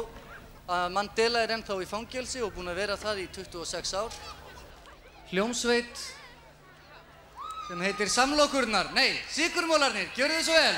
Mandela 0.65 1.43
er 1.45 1.51
ennþá 1.59 1.77
í 1.83 1.87
fangelsi 1.89 2.41
og 2.41 2.55
búinn 2.55 2.71
að 2.73 2.79
vera 2.81 2.97
það 2.97 3.19
í 3.21 3.27
26 3.37 3.91
ár. 4.01 4.15
Hljómsveit 5.29 6.05
sem 7.69 7.81
heitir 7.85 8.09
Samlokurnar, 8.13 8.91
nei, 8.97 9.13
Sigurmólarnir, 9.33 10.09
gjörðu 10.17 10.41
þið 10.41 10.47
svo 10.49 10.57
vel. 10.57 10.77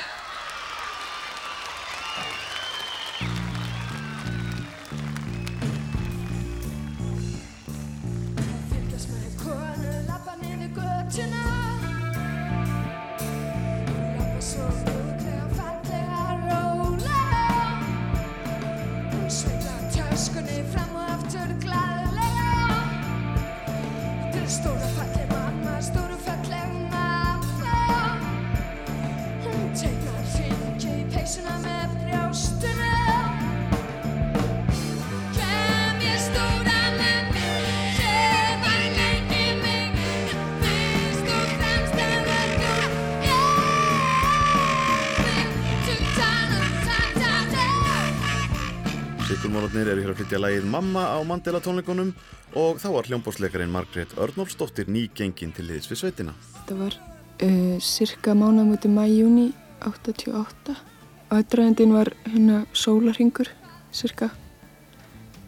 Sigurmólarnir 49.56 49.88
eru 49.92 50.02
hér 50.02 50.10
að 50.12 50.18
flytja 50.20 50.38
lagið 50.40 50.64
Mamma 50.72 51.02
á 51.12 51.18
Mandela 51.24 51.60
tónleikunum 51.64 52.10
og 52.58 52.80
þá 52.82 52.88
var 52.94 53.06
hljómbósleikarin 53.10 53.70
Margrét 53.70 54.16
Örnólfsdóttir 54.16 54.88
nýgengin 54.90 55.52
til 55.54 55.68
liðs 55.68 55.86
við 55.92 56.00
sveitina. 56.00 56.34
Þetta 56.56 56.76
var 56.80 56.96
uh, 56.96 57.76
cirka 57.84 58.34
mánamöti 58.34 58.90
mæjúni 58.90 59.50
88 59.86 60.74
og 60.74 60.95
aðdraðendin 61.32 61.94
var 61.94 62.12
hérna 62.28 62.64
sólarhingur 62.76 63.50
cirka. 63.94 64.30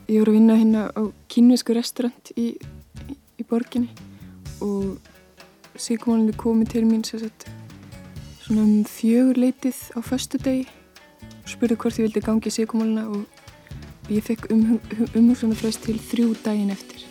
Ég 0.09 0.23
voru 0.23 0.33
að 0.33 0.39
vinna 0.39 0.57
hérna 0.59 0.87
á 0.91 1.03
kynvisku 1.31 1.77
restaurant 1.77 2.33
í, 2.35 2.57
í, 3.09 3.17
í 3.39 3.47
borginni 3.47 3.93
og 4.65 4.99
sigurmálandi 5.79 6.35
komið 6.39 6.73
til 6.75 6.85
mín 6.89 7.05
sagt 7.07 7.47
svona 8.43 8.65
um 8.65 8.87
fjögur 8.89 9.39
leitið 9.39 9.79
á 9.95 10.01
föstu 10.03 10.41
degi 10.43 10.65
og 11.21 11.53
spurði 11.53 11.77
hvort 11.77 12.01
ég 12.01 12.09
vildi 12.09 12.25
gangi 12.25 12.53
sigurmálina 12.53 13.05
og 13.13 14.11
ég 14.11 14.25
fekk 14.25 14.49
um, 14.55 14.79
umhugsunarfrest 15.13 15.85
til 15.85 15.99
þrjú 16.01 16.33
daginn 16.43 16.73
eftir. 16.73 17.05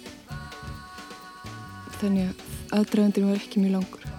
Þannig 2.01 2.34
að 2.34 2.43
aðdraðandinn 2.80 3.30
var 3.30 3.39
ekki 3.39 3.61
mjög 3.61 3.78
langur. 3.78 4.09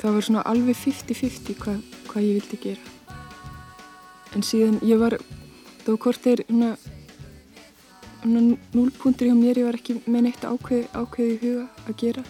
Það 0.00 0.16
var 0.16 0.26
svona 0.28 0.46
alveg 0.48 0.78
50-50 0.78 1.60
hvað, 1.60 1.84
hvað 2.08 2.26
ég 2.28 2.40
vildi 2.40 2.62
gera. 2.62 2.99
En 4.36 4.46
síðan 4.46 4.78
ég 4.86 5.00
var, 5.00 5.16
var 5.86 5.98
hvort 6.04 6.22
þeir 6.22 6.44
svona, 6.46 6.74
svona 8.20 8.44
núlpuntur 8.76 9.30
hjá 9.30 9.34
mér, 9.34 9.62
ég 9.62 9.68
var 9.70 9.80
ekki 9.80 9.98
með 10.06 10.28
neitt 10.28 10.46
ákveð, 10.46 10.86
ákveð 10.94 11.32
í 11.32 11.40
huga 11.42 11.66
að 11.86 11.98
gera. 12.04 12.24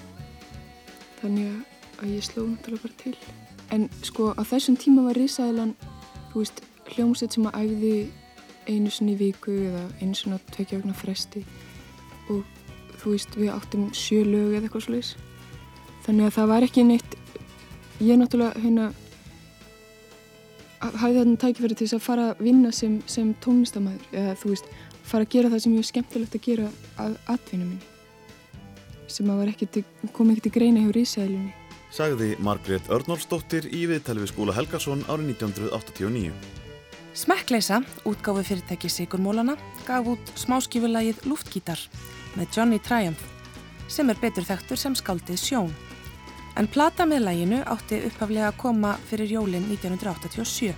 Þannig 1.21 2.01
að 2.01 2.15
ég 2.15 2.25
sló 2.25 2.47
náttúrulega 2.47 2.87
bara 2.87 3.01
til. 3.05 3.15
En 3.71 3.87
sko 4.03 4.33
á 4.33 4.43
þessum 4.43 4.79
tíma 4.81 5.05
var 5.07 5.21
risaðilan, 5.21 5.77
þú 6.33 6.43
veist, 6.43 6.65
hljómsveit 6.95 7.37
sem 7.37 7.47
að 7.51 7.61
æfði 7.61 7.95
einu 8.71 8.93
sinni 8.93 9.15
í 9.17 9.21
viku 9.21 9.55
eða 9.69 9.85
einu 10.01 10.37
á 10.37 10.39
tvekja 10.53 10.81
vegna 10.81 10.97
fresti 10.97 11.43
og 12.31 12.43
þú 13.01 13.15
veist 13.15 13.37
við 13.39 13.53
áttum 13.55 13.89
sjö 13.97 14.23
lög 14.27 14.57
eða 14.57 14.69
eitthvað 14.69 14.87
slúðis 14.87 15.13
þannig 16.07 16.27
að 16.29 16.37
það 16.37 16.51
var 16.53 16.67
ekki 16.67 16.85
neitt 16.87 17.17
ég 18.01 18.21
náttúrulega 18.21 18.65
hérna 18.65 18.91
hafði 20.81 21.21
þarna 21.21 21.41
tækifæri 21.45 21.77
til 21.77 21.87
þess 21.87 21.99
að 21.99 22.05
fara 22.07 22.27
að 22.31 22.43
vinna 22.47 22.73
sem, 22.73 22.99
sem 23.11 23.33
tónlistamæður 23.45 24.19
eða 24.23 24.35
þú 24.41 24.53
veist 24.55 24.69
fara 25.11 25.27
að 25.27 25.33
gera 25.35 25.53
það 25.53 25.65
sem 25.65 25.73
ég 25.73 25.83
var 25.83 25.91
skemmtilegt 25.91 26.37
að 26.37 26.47
gera 26.47 26.69
að 27.05 27.17
atvinnu 27.35 27.71
minni 27.71 27.89
sem 29.11 29.31
að 29.33 29.49
ekki 29.51 29.67
til, 29.75 29.83
kom 30.15 30.31
ekki 30.31 30.47
til 30.47 30.55
greina 30.55 30.85
hjá 30.85 30.93
Rísæðilunni 30.95 31.57
Sagði 31.91 32.37
Margrét 32.39 32.87
Örnólfsdóttir 32.95 33.67
í 33.75 33.83
viðtali 33.91 34.23
við 34.23 34.31
skóla 34.31 34.55
Helgason 34.55 35.01
árið 35.11 35.33
1989. 35.33 36.31
Smekkleisa, 37.19 37.81
útgáfi 38.07 38.45
fyrirtæki 38.47 38.87
Sigurmólana, 38.95 39.57
gaf 39.89 40.07
út 40.13 40.31
smáskifulagið 40.39 41.25
Luftgítar 41.27 41.83
með 42.39 42.55
Johnny 42.55 42.79
Triumph 42.79 43.27
sem 43.91 44.07
er 44.13 44.21
betur 44.23 44.47
þekktur 44.47 44.79
sem 44.79 44.95
skaldið 44.95 45.43
Sjón. 45.43 45.73
En 46.59 46.69
plata 46.69 47.07
með 47.07 47.25
læginu 47.29 47.61
átti 47.71 48.01
upphaflega 48.09 48.49
að 48.51 48.59
koma 48.61 48.97
fyrir 49.11 49.31
jólinn 49.37 49.69
1987. 49.71 50.75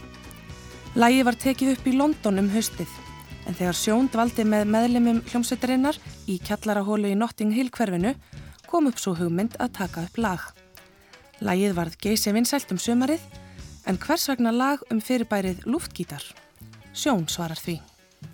Lægið 0.98 1.24
var 1.24 1.38
tekið 1.40 1.72
upp 1.72 1.86
í 1.88 1.96
London 1.96 2.42
um 2.42 2.50
haustið 2.52 2.90
en 3.48 3.56
þegar 3.58 3.78
Sjón 3.78 4.08
dvaldi 4.12 4.44
með 4.46 4.68
meðlimum 4.70 5.22
hljómsveitarinnar 5.30 5.98
í 6.30 6.38
kjallarahólu 6.44 7.10
í 7.10 7.18
Notting 7.18 7.54
Hill 7.56 7.72
hverfinu 7.74 8.12
kom 8.68 8.86
upp 8.90 9.00
svo 9.00 9.14
hugmynd 9.18 9.56
að 9.60 9.72
taka 9.80 10.04
upp 10.06 10.20
lag. 10.20 10.44
Lagið 11.42 11.74
varð 11.76 11.96
geysi 12.04 12.32
vinsælt 12.36 12.70
um 12.74 12.80
sömarið 12.80 13.24
en 13.88 13.98
hvers 13.98 14.28
vegna 14.30 14.52
lag 14.54 14.84
um 14.92 15.00
fyrirbærið 15.02 15.64
luftgítar? 15.66 16.22
Sjón 16.92 17.26
svarar 17.28 17.58
því. 17.58 17.80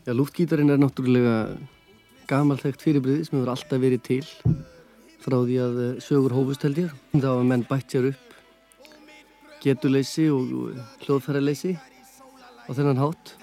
Já, 0.04 0.12
luftgítarinn 0.12 0.74
er 0.74 0.80
náttúrulega 0.82 1.56
gamalþekkt 2.28 2.84
fyrirbriði 2.84 3.24
sem 3.24 3.38
hefur 3.38 3.54
alltaf 3.54 3.80
verið 3.80 4.04
til 4.04 4.24
frá 5.28 5.38
því 5.44 5.60
að 5.60 5.78
eh, 5.84 6.00
sögur 6.00 6.34
hófust 6.36 6.64
held 6.64 6.80
ég. 6.86 6.96
Þá 7.12 7.30
að 7.34 7.44
menn 7.50 7.66
bætt 7.68 7.92
sér 7.92 8.10
upp 8.12 8.24
getuleysi 9.62 10.28
og 10.30 10.76
hljóðfæraleysi 11.04 11.74
á 11.74 12.70
þennan 12.70 13.00
hátt. 13.02 13.34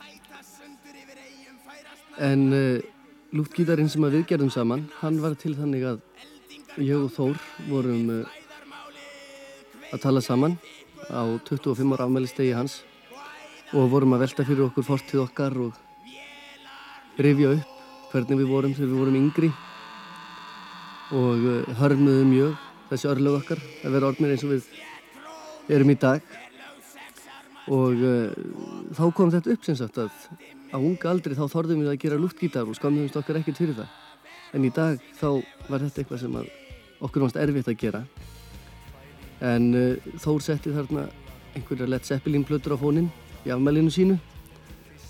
En 2.24 2.48
uh, 2.56 2.80
luftgítarinn 3.36 3.92
sem 3.92 4.06
að 4.08 4.20
við 4.20 4.30
gerðum 4.30 4.52
saman, 4.54 4.86
hann 5.02 5.20
var 5.20 5.36
til 5.36 5.52
þannig 5.58 5.84
að 5.90 6.00
ég 6.80 6.96
og 6.96 7.12
Þór 7.12 7.42
vorum 7.68 8.12
uh, 8.22 8.38
að 9.92 10.04
tala 10.06 10.24
saman 10.24 10.56
á 11.12 11.28
25 11.50 11.92
ára 11.98 12.08
afmælistegi 12.08 12.56
hans 12.56 12.80
og 13.76 13.92
vorum 13.92 14.16
að 14.16 14.26
velta 14.26 14.48
fyrir 14.48 14.70
okkur 14.70 14.88
fortið 14.88 15.26
okkar 15.26 15.60
og 15.68 17.20
rifja 17.20 17.58
upp 17.58 18.12
hvernig 18.14 18.40
við 18.40 18.52
vorum 18.54 18.76
þegar 18.78 18.92
við 18.94 19.02
vorum 19.04 19.20
yngri 19.20 19.52
og 21.14 21.43
uh, 21.45 21.76
hörmuðum 21.78 22.32
mjög 22.32 22.56
þessi 22.89 23.10
örlög 23.12 23.39
okkar 23.41 23.62
að 23.86 23.95
vera 23.95 24.10
orðnir 24.10 24.34
eins 24.34 24.45
og 24.45 24.53
við 24.56 25.76
erum 25.76 25.91
í 25.93 25.97
dag. 26.01 26.22
Og 27.74 28.01
uh, 28.06 28.34
þá 28.97 29.03
kom 29.18 29.34
þetta 29.34 29.53
upp 29.53 29.66
sem 29.68 29.78
sagt 29.78 29.99
að 30.01 30.14
á 30.74 30.78
unga 30.78 31.12
aldri 31.12 31.38
þá 31.38 31.45
þorðum 31.51 31.84
við 31.84 31.91
að 31.93 32.01
gera 32.06 32.22
luftgítar 32.22 32.70
og 32.70 32.78
skamðumst 32.78 33.18
okkar 33.22 33.41
ekkert 33.41 33.62
fyrir 33.62 33.78
það. 33.78 33.91
En 34.56 34.66
í 34.66 34.72
dag 34.74 35.01
þá 35.20 35.28
var 35.70 35.84
þetta 35.84 36.01
eitthvað 36.01 36.24
sem 36.24 36.39
okkur 37.06 37.26
varst 37.26 37.41
erfitt 37.41 37.70
að 37.70 37.80
gera. 37.82 38.06
En 39.45 39.74
uh, 39.76 40.14
Þór 40.22 40.41
setti 40.45 40.74
þarna 40.74 41.10
einhverja 41.56 41.89
Led 41.89 42.08
Zeppelin 42.08 42.45
plötur 42.47 42.76
á 42.76 42.82
fónin 42.82 43.12
í 43.45 43.51
afmælinu 43.53 43.93
sínu 43.93 44.18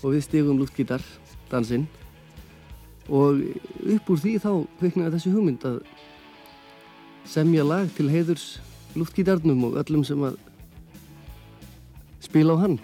og 0.02 0.12
við 0.12 0.26
stigum 0.26 0.60
luftgítar 0.60 1.02
dansinn 1.50 1.86
og 3.08 3.42
upp 3.96 4.10
úr 4.10 4.22
því 4.22 4.34
þá 4.42 4.50
kviknaði 4.80 5.14
þessi 5.16 5.34
hugmynd 5.34 5.66
að 5.68 5.80
semja 7.26 7.66
lag 7.66 7.90
til 7.96 8.08
heiðurs 8.10 8.46
luftgítarnum 8.96 9.66
og 9.68 9.78
öllum 9.82 10.04
sem 10.06 10.22
að 10.26 10.38
spila 12.24 12.56
á 12.58 12.62
hann. 12.64 12.78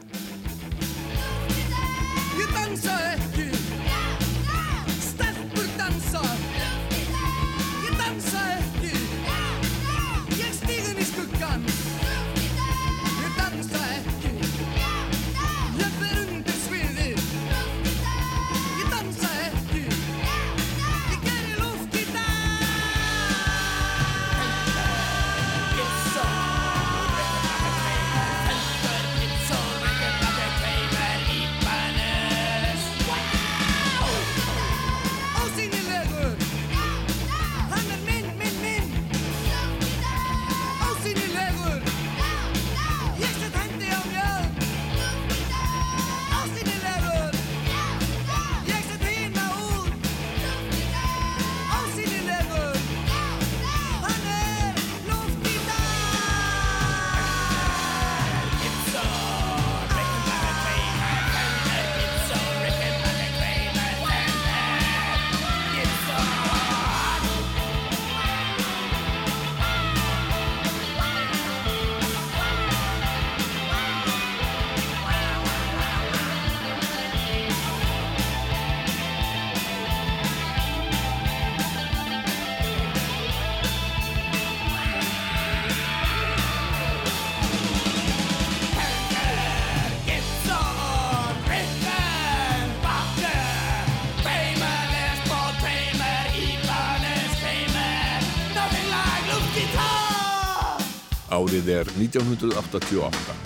Árið 101.62 101.76
er 101.78 101.90
1988. 101.94 103.41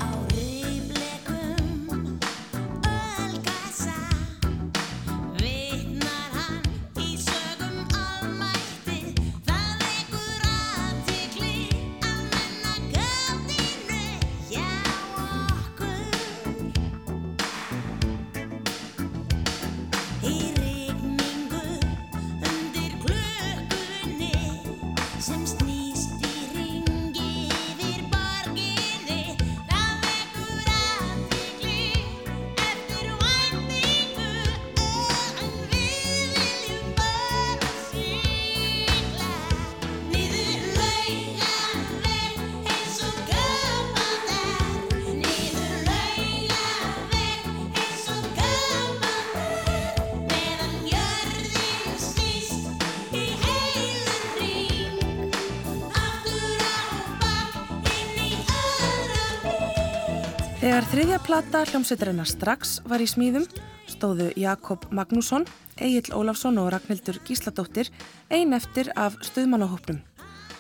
hljómsveitarinnar 61.70 62.28
strax 62.28 62.80
var 62.86 63.02
í 63.02 63.06
smíðum 63.10 63.44
stóðu 63.90 64.28
Jakob 64.38 64.84
Magnússon, 64.94 65.46
Egil 65.76 66.12
Ólafsson 66.14 66.58
og 66.62 66.70
Ragnhildur 66.74 67.18
Gísladóttir 67.26 67.90
ein 68.30 68.54
eftir 68.56 68.90
af 68.96 69.16
stuðmannahópnum 69.24 69.98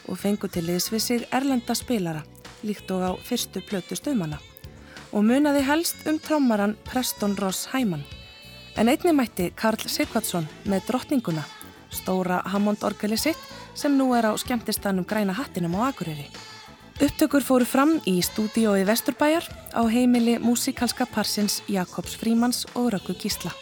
og 0.06 0.18
fengu 0.18 0.48
til 0.48 0.66
liðs 0.66 0.90
við 0.92 1.02
sig 1.04 1.26
erlenda 1.34 1.74
spilara 1.74 2.24
líkt 2.66 2.90
og 2.94 3.02
á 3.02 3.10
fyrstu 3.22 3.62
plötu 3.66 3.98
stuðmanna 3.98 4.40
og 5.12 5.26
munaði 5.26 5.62
helst 5.66 6.06
um 6.10 6.18
trommaran 6.18 6.76
Preston 6.84 7.36
Ross 7.38 7.68
Hæman. 7.72 8.02
En 8.76 8.88
einni 8.88 9.12
mætti 9.16 9.52
Karl 9.56 9.88
Sigvardsson 9.88 10.48
með 10.68 10.90
drottninguna, 10.90 11.44
stóra 11.90 12.42
Hammond-orgeli 12.52 13.16
sitt 13.16 13.40
sem 13.74 13.96
nú 13.96 14.10
er 14.16 14.28
á 14.28 14.32
skemmtistanum 14.36 15.06
græna 15.08 15.32
hattinum 15.32 15.78
á 15.80 15.88
Akureyri. 15.88 16.28
Upptökur 16.96 17.44
fóru 17.44 17.66
fram 17.68 17.90
í 18.08 18.22
stúdíói 18.24 18.86
Vesturbæjar 18.88 19.44
á 19.76 19.84
heimili 19.84 20.38
músikalska 20.40 21.04
parsins 21.04 21.58
Jakobs 21.68 22.16
Frímans 22.16 22.64
og 22.72 22.88
Röggu 22.94 23.12
Gísla. 23.12 23.52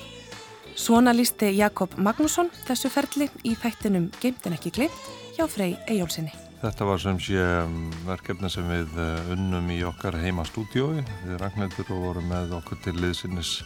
Svona 0.78 1.11
lísti 1.11 1.51
Jakob 1.59 1.97
Magnússon 1.98 2.47
þessu 2.69 2.93
ferli 2.94 3.27
í 3.43 3.56
þættinum 3.59 4.06
Geimtin 4.23 4.55
ekki 4.55 4.70
glimt 4.78 5.11
hjá 5.35 5.48
Frey 5.51 5.74
Eyjólfsinni. 5.90 6.31
Þetta 6.62 6.86
var 6.86 7.02
sem 7.02 7.19
sé 7.19 7.43
um, 7.43 7.90
verkefni 8.06 8.52
sem 8.55 8.70
við 8.70 8.94
uh, 9.02 9.35
unnum 9.35 9.66
í 9.74 9.82
okkar 9.82 10.15
heima 10.23 10.47
stúdiói 10.47 11.02
við 11.02 11.39
Ragnhildur 11.43 11.90
og 11.90 12.06
vorum 12.06 12.31
með 12.31 12.55
okkur 12.62 12.85
til 12.86 12.94
liðsinnis 13.02 13.56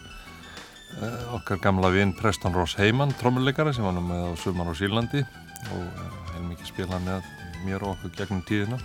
eh, 0.96 1.34
okkar 1.36 1.60
gamla 1.60 1.92
vinn 1.92 2.16
Preston 2.16 2.56
Ross 2.56 2.80
Heyman, 2.80 3.12
trommuleikara 3.20 3.76
sem 3.76 3.84
var 3.84 3.92
nú 3.92 4.08
með 4.08 4.30
á 4.32 4.40
Sumar 4.40 4.72
á 4.72 4.74
Sýrlandi 4.80 5.26
og 5.76 5.82
eh, 5.84 6.12
hefði 6.32 6.46
mikið 6.54 6.72
spilað 6.72 7.10
með 7.12 7.34
mér 7.66 7.84
og 7.84 7.98
okkur 7.98 8.16
gegnum 8.16 8.46
tíðina. 8.48 8.80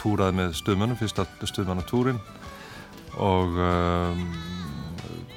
Túraði 0.00 0.38
með 0.40 0.54
stuðmönnum, 0.60 0.98
fyrsta 1.00 1.26
stuðmannatúrin 1.46 2.20
og 3.22 3.58
um, 3.60 4.22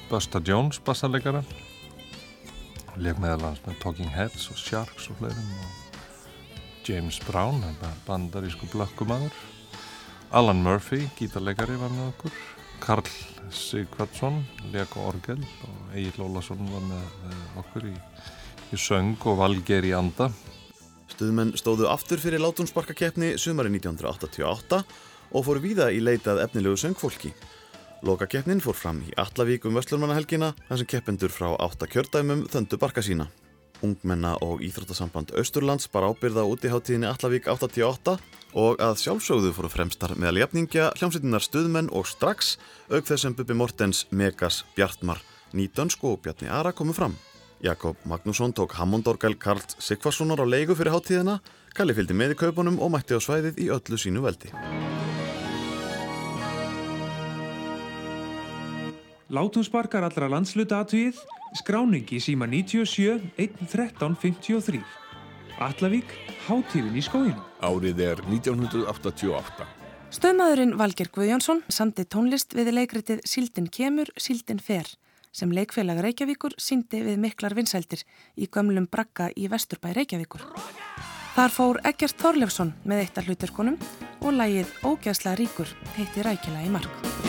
Busta 0.10 0.42
Jones, 0.46 0.80
bassarleikara. 0.84 1.44
Leg 3.00 3.20
meðal 3.22 3.52
hans 3.52 3.62
með 3.66 3.78
Talking 3.84 4.12
Heads 4.12 4.50
og 4.52 4.60
Sharks 4.60 5.08
og 5.12 5.20
fleirum 5.22 5.52
og 5.62 6.88
James 6.90 7.20
Brown, 7.28 7.62
bandarísku 8.08 8.68
blökkumadur. 8.74 9.34
Alan 10.32 10.64
Murphy, 10.66 11.04
gítarleikari 11.20 11.78
var 11.80 11.94
með 11.94 12.10
okkur. 12.14 12.40
Karl 12.80 13.08
Sigvardsson, 13.54 14.44
leik 14.74 14.96
og 14.98 15.14
orgel 15.14 15.40
og 15.68 15.96
Egil 15.98 16.26
Ólason 16.26 16.62
var 16.72 16.86
með 16.86 17.36
okkur 17.62 17.90
í, 17.90 17.96
í 18.74 18.80
söng 18.80 19.18
og 19.30 19.40
valger 19.42 19.86
í 19.86 19.94
anda. 19.98 20.30
Stuðmenn 21.20 21.50
stóðu 21.60 21.84
aftur 21.92 22.22
fyrir 22.24 22.40
látumsparkakeppni 22.40 23.34
sumari 23.36 23.68
1988 23.74 24.78
og 25.36 25.44
fór 25.44 25.58
víða 25.60 25.90
í 25.92 25.98
leitað 26.00 26.40
efnilegu 26.46 26.80
söngfólki. 26.80 27.34
Lokakeppnin 28.08 28.62
fór 28.64 28.78
fram 28.80 29.02
í 29.04 29.12
Allavík 29.20 29.68
um 29.68 29.76
Vöslurmannahelgina 29.76 30.54
þar 30.70 30.80
sem 30.80 30.88
keppendur 30.94 31.34
frá 31.36 31.50
átta 31.60 31.90
kjördæmum 31.92 32.46
þöndu 32.48 32.80
barka 32.80 33.04
sína. 33.04 33.28
Ungmenna 33.84 34.38
og 34.40 34.64
Íþróttasamband 34.64 35.36
Östurlands 35.36 35.92
bar 35.92 36.08
ábyrða 36.08 36.48
út 36.48 36.64
í 36.64 36.72
hátíðinni 36.72 37.12
Allavík 37.12 37.52
88 37.52 38.16
og 38.56 38.80
að 38.80 39.04
sjálfsögðu 39.04 39.52
fóru 39.58 39.76
fremstar 39.76 40.16
meðal 40.16 40.46
jafningja 40.46 40.94
hljómsveitinnar 41.02 41.44
stuðmenn 41.44 41.92
og 41.92 42.08
strax 42.08 42.56
auk 42.88 43.04
þess 43.04 43.28
sem 43.28 43.36
Bubi 43.36 43.60
Mortens, 43.60 44.06
Megas, 44.16 44.64
Bjartmar, 44.80 45.20
Nýdönsk 45.52 46.08
og 46.08 46.22
Bjarni 46.24 46.48
Ara 46.48 46.72
komu 46.72 46.96
fram. 46.96 47.20
Jakob 47.60 47.96
Magnússon 48.04 48.54
tók 48.54 48.72
Hammondorgel 48.72 49.38
Karl 49.38 49.60
Sigfarssonar 49.78 50.40
á 50.40 50.46
leigu 50.48 50.76
fyrir 50.76 50.94
hátíðina, 50.96 51.40
Kalli 51.76 51.94
fylgdi 51.94 52.16
með 52.18 52.34
í 52.34 52.38
kaupunum 52.40 52.80
og 52.82 52.94
mætti 52.94 53.14
á 53.16 53.20
svæðið 53.22 53.60
í 53.62 53.68
öllu 53.74 53.98
sínu 54.00 54.24
veldi. 54.24 54.50
Látumsparkar 59.30 60.08
allra 60.08 60.30
landsluta 60.32 60.80
aðtugið, 60.82 61.20
skráningi 61.62 62.18
síma 62.24 62.48
97 62.50 63.28
113 63.38 64.16
53. 64.24 64.82
Allavík, 65.60 66.16
hátíðin 66.48 66.98
í 66.98 67.04
skóinu. 67.06 67.44
Árið 67.62 68.02
er 68.08 68.24
1988. 68.32 69.68
Stöðmaðurinn 70.16 70.74
Valger 70.80 71.12
Guðjónsson 71.14 71.62
samti 71.70 72.08
tónlist 72.10 72.56
við 72.58 72.72
leikritið 72.74 73.22
Síldin 73.30 73.70
kemur, 73.70 74.10
Síldin 74.18 74.64
fer 74.64 74.90
sem 75.32 75.52
leikfélag 75.54 76.02
Reykjavíkur 76.04 76.56
síndi 76.58 77.04
við 77.06 77.22
miklar 77.22 77.56
vinsældir 77.58 78.04
í 78.36 78.50
gömlum 78.52 78.90
bragga 78.92 79.30
í 79.36 79.50
Vesturbæ 79.52 79.94
Reykjavíkur. 79.98 80.46
Þar 81.36 81.56
fór 81.56 81.82
Egert 81.88 82.20
Þorlefsson 82.20 82.74
með 82.84 83.06
eitt 83.06 83.20
af 83.22 83.30
hluturkonum 83.30 83.80
og 84.20 84.36
lægið 84.36 84.74
Ógæðsla 84.84 85.38
ríkur 85.40 85.76
heitti 85.96 86.26
rækila 86.26 86.66
í 86.66 86.74
mark. 86.74 87.29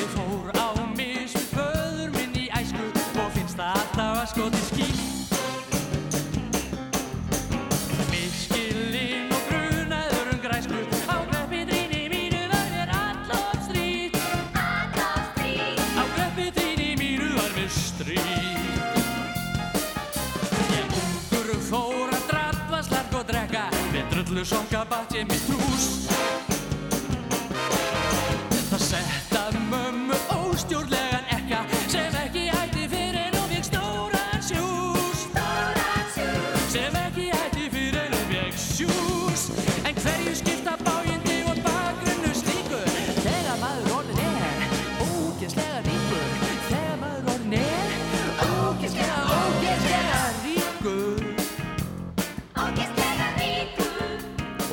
Með 24.41 24.47
drullu 24.47 24.47
songa 24.47 24.85
bátt 24.89 25.13
ég 25.13 26.50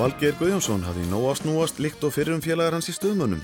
Valgeir 0.08 0.38
Guðjónsson 0.40 0.86
hafði 0.88 1.02
nóg 1.12 1.26
að 1.28 1.40
snúast 1.42 1.80
líkt 1.84 2.06
og 2.08 2.14
fyrir 2.16 2.32
um 2.32 2.40
félagar 2.40 2.78
hans 2.78 2.88
í 2.88 2.94
stuðmönnum. 2.96 3.42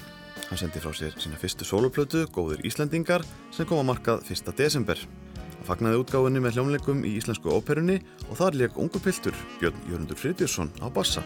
Hann 0.48 0.60
sendi 0.62 0.80
frá 0.80 0.94
sér 0.96 1.12
sína 1.20 1.36
fyrstu 1.36 1.66
soloplötu, 1.68 2.22
Góðir 2.32 2.62
Íslendingar, 2.64 3.26
sem 3.52 3.68
kom 3.68 3.82
að 3.82 3.90
markað 3.90 4.30
1. 4.32 4.54
desember. 4.56 5.02
Hann 5.36 5.68
fagnaði 5.68 6.00
útgáfunni 6.00 6.40
með 6.40 6.56
hljómleikum 6.56 7.04
í 7.04 7.18
Íslensku 7.20 7.52
óperunni 7.52 7.98
og 8.30 8.40
þar 8.40 8.56
leik 8.62 8.80
ungu 8.80 9.02
piltur 9.04 9.36
Björn 9.60 9.84
Jörgundur 9.92 10.22
Friðbjörnsson 10.22 10.72
á 10.80 10.88
bassa. 10.88 11.26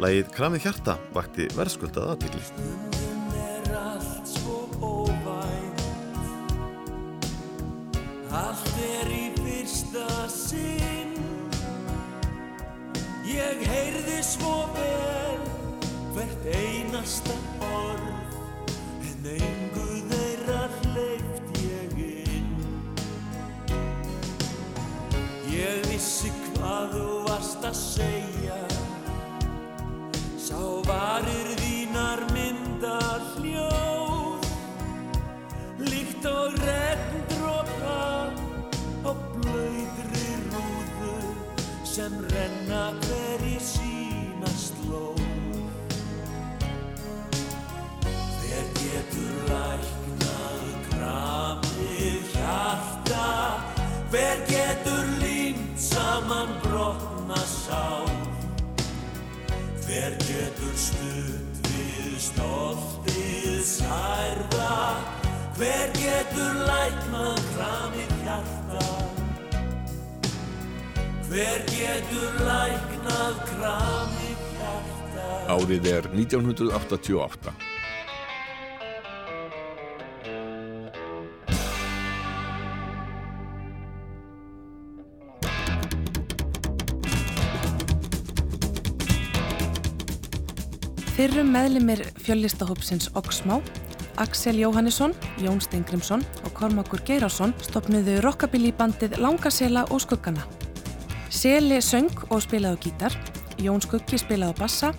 Lægið 0.00 0.32
Kramið 0.38 0.64
hjarta 0.64 0.96
vakti 1.12 1.50
verðskuldað 1.52 2.24
er 2.24 2.32
óvænt 4.80 5.84
Allt 8.32 8.72
er 8.88 9.12
í 9.12 9.36
fyrsta 9.36 10.17
Ég 13.38 13.60
heyrði 13.70 14.16
svo 14.26 14.52
vel 14.74 15.42
hvert 16.10 16.46
einasta 16.50 17.36
orð 17.62 18.08
En 19.06 19.28
engu 19.30 19.84
þeirra 20.10 20.64
hleyft 20.80 21.60
ég 21.62 21.94
inn. 22.02 22.48
Ég 25.54 25.86
vissi 25.86 26.32
hvað 26.48 26.96
þú 26.96 27.06
varst 27.28 27.70
að 27.70 27.78
segja 27.78 28.58
Sá 30.48 30.58
varir 30.90 31.54
þínar 31.62 32.26
mynda 32.34 32.98
hljóð. 33.36 34.50
Líkt 35.86 36.26
og 36.26 36.58
regndrópa 36.66 37.27
sem 41.98 42.18
renna 42.30 42.82
hver 43.02 43.40
í 43.42 43.56
sína 43.58 44.50
slóð. 44.54 45.18
Hver 48.38 48.68
getur 48.76 49.40
læknað 49.48 50.68
kramið 50.84 52.28
hjarta? 52.36 53.24
Hver 54.12 54.44
getur 54.52 55.10
límt 55.24 55.82
saman 55.88 56.54
brotna 56.62 57.40
sál? 57.50 58.06
Hver 59.88 60.14
getur 60.22 60.78
stutt 60.84 61.72
við 61.72 62.14
stoltið 62.28 63.58
særða? 63.72 64.78
Hver 65.58 65.90
getur 65.98 66.62
læknað 66.70 67.44
kramið 67.56 68.16
hjarta 68.22 68.97
Hver 71.28 71.60
getur 71.68 72.36
læknað 72.40 73.40
kramið 73.50 74.44
hjarta 74.56 75.24
Árið 75.52 75.88
er 75.90 76.06
1988. 76.14 77.52
Fyrrum 91.12 91.50
meðlimir 91.52 92.06
fjöllistahópsins 92.22 93.10
Oxmá, 93.12 93.58
Axel 94.16 94.62
Jóhannesson, 94.62 95.12
Jón 95.44 95.60
Steingrimsson 95.60 96.24
og 96.46 96.56
Kormakur 96.56 97.04
Geirásson 97.04 97.52
stopnuðu 97.68 98.22
rockabilly-bandið 98.24 99.20
Langasela 99.20 99.84
og 99.92 100.00
Skuggana. 100.06 100.57
Seli 101.28 101.76
söng 101.84 102.08
og 102.32 102.40
spilaði 102.40 102.88
gítar, 102.88 103.14
Jón 103.60 103.82
Skuggi 103.84 104.16
spilaði 104.20 104.56
bassa, 104.58 104.94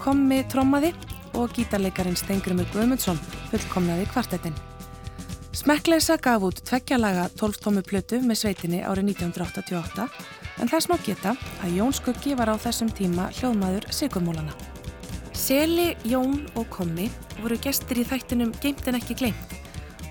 Kommi 0.00 0.42
trommaði 0.52 0.90
og 1.36 1.52
gítarleikarin 1.56 2.16
Steingrimur 2.16 2.68
Guðmundsson 2.72 3.20
fullkomnaði 3.50 4.06
kvartettin. 4.12 4.56
Smekkleisa 5.54 6.16
gaf 6.20 6.42
út 6.44 6.62
tveggjalaga 6.66 7.28
12 7.38 7.60
tómu 7.62 7.84
plötu 7.86 8.18
með 8.24 8.40
sveitinni 8.40 8.80
árið 8.84 9.12
1988 9.14 10.08
en 10.60 10.72
þess 10.72 10.90
má 10.90 10.96
geta 11.04 11.36
að 11.62 11.76
Jón 11.78 11.94
Skuggi 11.96 12.34
var 12.38 12.52
á 12.52 12.56
þessum 12.58 12.90
tíma 12.92 13.28
hljóðmaður 13.38 13.88
Sigurmólana. 13.92 14.56
Seli, 15.36 15.92
Jón 16.08 16.42
og 16.56 16.68
Kommi 16.72 17.10
voru 17.42 17.60
gestir 17.60 18.00
í 18.00 18.08
þættinum 18.08 18.54
Geimt 18.62 18.88
en 18.88 18.98
ekki 19.00 19.18
gleimt 19.20 19.56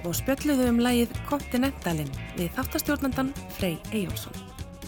og 0.03 0.15
spjölluðu 0.19 0.69
um 0.69 0.81
lagið 0.83 1.13
Continentalin 1.29 2.11
við 2.37 2.51
þáttastjórnandan 2.57 3.31
Frey 3.57 3.77
Eyjólfsson. 3.91 4.42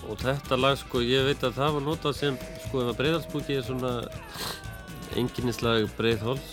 Og 0.06 0.20
þetta 0.22 0.58
lag, 0.60 0.78
sko, 0.78 1.02
ég 1.02 1.26
veit 1.26 1.44
að 1.46 1.56
það 1.58 1.78
var 1.78 1.86
notað 1.88 2.18
sem, 2.20 2.38
sko, 2.68 2.84
ef 2.84 2.92
að 2.92 3.00
breiðalsbúki 3.00 3.58
er 3.58 3.66
svona 3.66 3.94
enginnislag 5.18 5.88
breiðhols, 5.98 6.52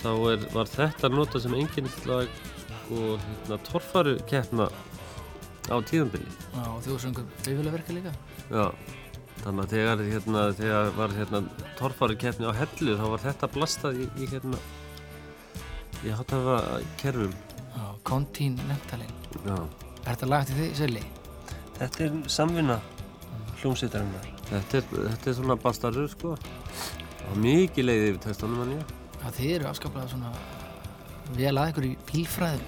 þá 0.00 0.10
er, 0.32 0.46
var 0.54 0.70
þetta 0.70 1.10
notað 1.12 1.44
sem 1.44 1.58
enginnislag, 1.58 2.32
sko, 2.72 3.12
hérna, 3.26 3.60
torfaru 3.68 4.16
keppna 4.30 4.70
á 5.68 5.76
tíðanbili. 5.88 6.26
Já, 6.56 6.64
og 6.64 6.80
þú 6.86 6.98
söngur 7.04 7.28
bifjölaverka 7.44 7.96
líka? 7.96 8.14
Já, 8.48 8.66
þannig 9.44 9.62
að 9.64 9.74
þegar, 9.76 10.04
hérna, 10.08 10.48
þegar 10.58 10.92
var, 10.98 11.16
hérna, 11.20 11.42
torfaru 11.78 12.18
keppni 12.24 12.48
á 12.48 12.52
hellu, 12.56 12.98
þá 12.98 13.06
var 13.14 13.24
þetta 13.28 13.52
blastað 13.54 14.02
í, 14.02 14.10
í 14.16 14.30
hérna, 14.32 14.60
í 16.02 16.14
hátafa 16.16 16.60
kerfum. 17.02 17.34
Já, 17.72 17.84
Continentalin. 18.08 19.18
Já. 19.44 19.58
Er 20.02 20.14
þetta 20.14 20.32
lag 20.32 20.48
til 20.48 20.58
því, 20.58 20.70
Sölli? 20.80 21.10
Þetta 21.78 22.04
er 22.06 22.16
samvinna 22.30 22.78
hljómsveitarinnar. 23.60 24.28
Þetta 24.50 24.80
er, 24.80 24.88
þetta 24.96 25.30
er 25.30 25.38
svona 25.38 25.58
bastarður, 25.60 26.10
sko. 26.12 26.34
Og 27.30 27.38
mikið 27.42 27.88
leiði 27.88 28.10
yfir 28.10 28.22
textunum 28.26 28.64
hann 28.64 28.74
ég. 28.76 28.96
Já, 29.22 29.26
þið 29.38 29.54
eru 29.56 29.70
afskaplega 29.70 30.12
svona 30.12 30.32
vel 31.36 31.54
að 31.56 31.72
ykkur 31.72 31.88
í 31.88 31.92
bílfræðum, 32.10 32.66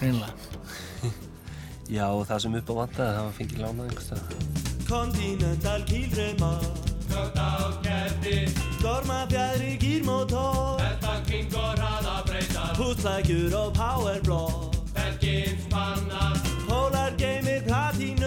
greinlega. 0.00 1.12
Já, 1.96 2.06
og 2.08 2.26
það 2.28 2.44
sem 2.44 2.58
upp 2.60 2.72
á 2.72 2.74
vantaði, 2.80 3.16
það 3.18 3.24
var 3.28 3.38
fengið 3.38 3.64
lánað 3.64 3.88
einhverstað. 3.88 4.62
Continental 4.88 5.82
kýlreima 5.88 6.60
Kökt 7.08 7.38
á 7.40 7.72
kerti 7.84 8.48
Stormafjæðri 8.78 9.78
gírmótor 9.80 10.76
Þetta 10.80 11.14
kingur 11.28 11.78
hraða 11.78 12.16
breytar 12.28 12.76
Húslækjur 12.76 13.56
og 13.56 13.72
powerblock 13.78 14.76
Belgin 14.92 15.56
spannar 15.64 16.36
Pólar 16.68 17.16
geymir 17.16 17.64
platínur 17.64 18.23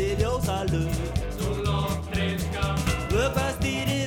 Leðursæti 0.00 0.16
ljósalur 0.16 0.92
Þú 1.36 1.48
loftriska 1.66 2.64
Vöpastýri 3.12 3.80
velti 3.80 3.99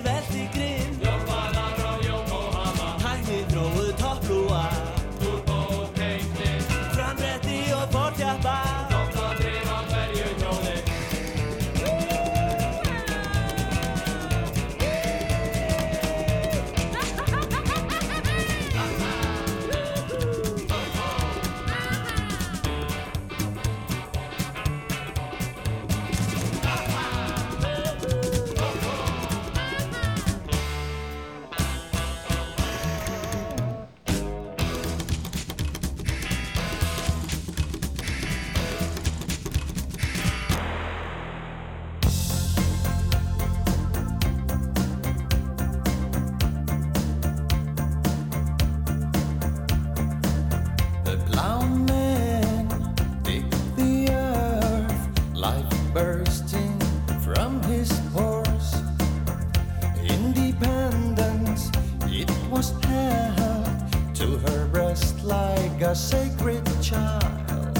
a 65.93 65.95
sacred 65.95 66.65
child. 66.81 67.77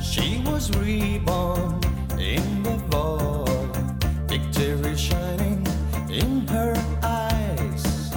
She 0.00 0.40
was 0.46 0.70
reborn 0.78 1.80
in 2.16 2.62
the 2.62 2.76
void, 2.86 4.04
victory 4.28 4.94
shining 4.96 5.66
in 6.08 6.46
her 6.46 6.74
eyes. 7.02 8.12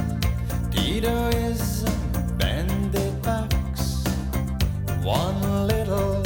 Heroism, 0.76 1.98
bandit 2.38 3.16
backs, 3.24 4.06
one 5.02 5.42
little, 5.66 6.22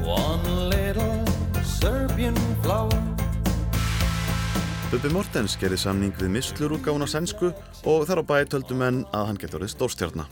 one 0.00 0.70
little 0.70 1.26
Serbian 1.62 2.38
flower. 2.62 3.02
Bubbi 4.88 5.12
Mortens 5.12 5.58
gerði 5.60 5.76
samning 5.84 6.16
við 6.16 6.32
mislur 6.38 6.72
útgáfun 6.78 7.04
á 7.04 7.08
sænsku 7.16 7.52
og 7.84 8.08
þar 8.08 8.24
á 8.24 8.28
bæ 8.32 8.38
töldu 8.48 8.80
menn 8.80 9.04
að 9.12 9.28
hann 9.28 9.42
getur 9.44 9.60
orðið 9.60 9.76
stórstjarna. 9.76 10.26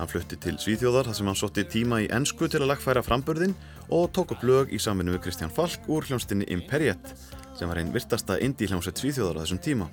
Hann 0.00 0.08
flutti 0.08 0.38
til 0.40 0.54
Svíþjóðar 0.56 1.10
þar 1.10 1.16
sem 1.18 1.26
hann 1.28 1.36
sótti 1.36 1.62
tíma 1.68 1.98
í 2.00 2.06
ensku 2.16 2.46
til 2.48 2.62
að 2.62 2.70
lagfæra 2.70 3.02
framburðin 3.04 3.52
og 3.92 4.06
tók 4.16 4.30
upp 4.32 4.44
lög 4.48 4.70
í 4.72 4.78
samvinnu 4.80 5.12
við 5.12 5.26
Kristján 5.26 5.50
Falk 5.52 5.84
úr 5.92 6.06
hljómsdynni 6.08 6.46
Imperiet 6.54 7.10
sem 7.58 7.68
var 7.68 7.76
einn 7.82 7.90
virtasta 7.92 8.38
indie 8.40 8.70
hljómsveit 8.70 8.96
Svíþjóðar 8.96 9.36
á 9.36 9.42
þessum 9.42 9.60
tíma. 9.60 9.90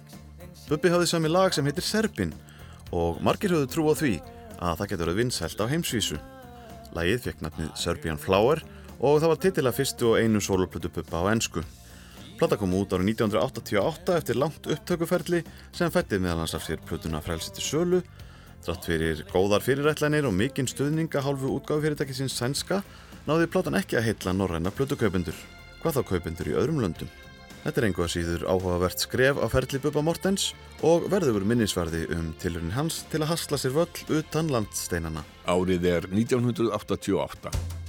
Bubbi 0.70 0.94
hafði 0.94 1.10
sami 1.12 1.28
lag 1.28 1.52
sem 1.52 1.68
heitir 1.68 1.84
Serbin 1.84 2.32
og 2.96 3.20
margir 3.20 3.52
höfðu 3.52 3.68
trú 3.74 3.90
á 3.92 4.00
því 4.00 4.14
að 4.56 4.78
það 4.80 4.90
getur 4.94 5.10
orðið 5.10 5.20
vinsælt 5.20 5.60
á 5.60 5.72
heimsvísu. 5.74 6.20
Lagið 6.96 7.26
fekk 7.26 7.44
nafnið 7.44 7.74
Serbian 7.76 8.22
Flower 8.22 8.64
og 9.02 9.20
það 9.20 9.34
var 9.34 9.42
titila 9.44 9.74
fyrstu 9.76 10.14
og 10.14 10.22
einu 10.22 10.40
soloplötu 10.40 10.88
Bubba 10.88 11.20
á 11.20 11.36
ensku. 11.36 11.66
Plata 12.40 12.56
kom 12.56 12.78
út 12.80 12.96
árið 12.96 13.12
1988 13.12 14.16
eftir 14.22 14.40
langt 14.40 14.72
upptökuferli 14.72 15.44
sem 15.76 15.92
fættið 15.92 16.24
meðal 16.24 16.46
hans 16.46 16.56
af 16.56 16.64
sér 16.64 16.80
plötuna 16.88 17.20
frælsi 17.20 17.52
til 17.58 17.68
sölu. 17.68 18.02
Þrátt 18.66 18.88
fyrir 18.90 19.22
góðar 19.32 19.64
fyrirætlanir 19.64 20.28
og 20.28 20.36
mikinn 20.36 20.68
stuðninga 20.70 21.22
hálfu 21.24 21.54
útgáfufyrirtækisins 21.60 22.36
sænska 22.40 22.82
náði 23.28 23.48
platan 23.52 23.78
ekki 23.80 24.00
að 24.00 24.10
heitla 24.10 24.34
norræna 24.36 24.74
plötukaupendur. 24.76 25.38
Hvað 25.84 26.00
þá 26.00 26.04
kaupendur 26.12 26.52
í 26.52 26.58
öðrum 26.58 26.82
löndum? 26.84 27.12
Þetta 27.64 27.82
er 27.82 27.88
einhvað 27.88 28.12
síður 28.14 28.46
áhugavert 28.48 29.02
skref 29.04 29.40
á 29.44 29.46
ferli 29.52 29.82
Bubba 29.84 30.04
Mortens 30.06 30.54
og 30.88 31.10
verður 31.12 31.44
minnisvarði 31.48 32.06
um 32.16 32.30
tilurinn 32.40 32.76
hans 32.78 33.02
til 33.12 33.24
að 33.24 33.34
hasla 33.34 33.60
sér 33.60 33.76
völl 33.76 34.22
utan 34.22 34.54
landsteinana. 34.54 35.26
Árið 35.44 35.92
er 35.92 36.08
1988. 36.14 37.87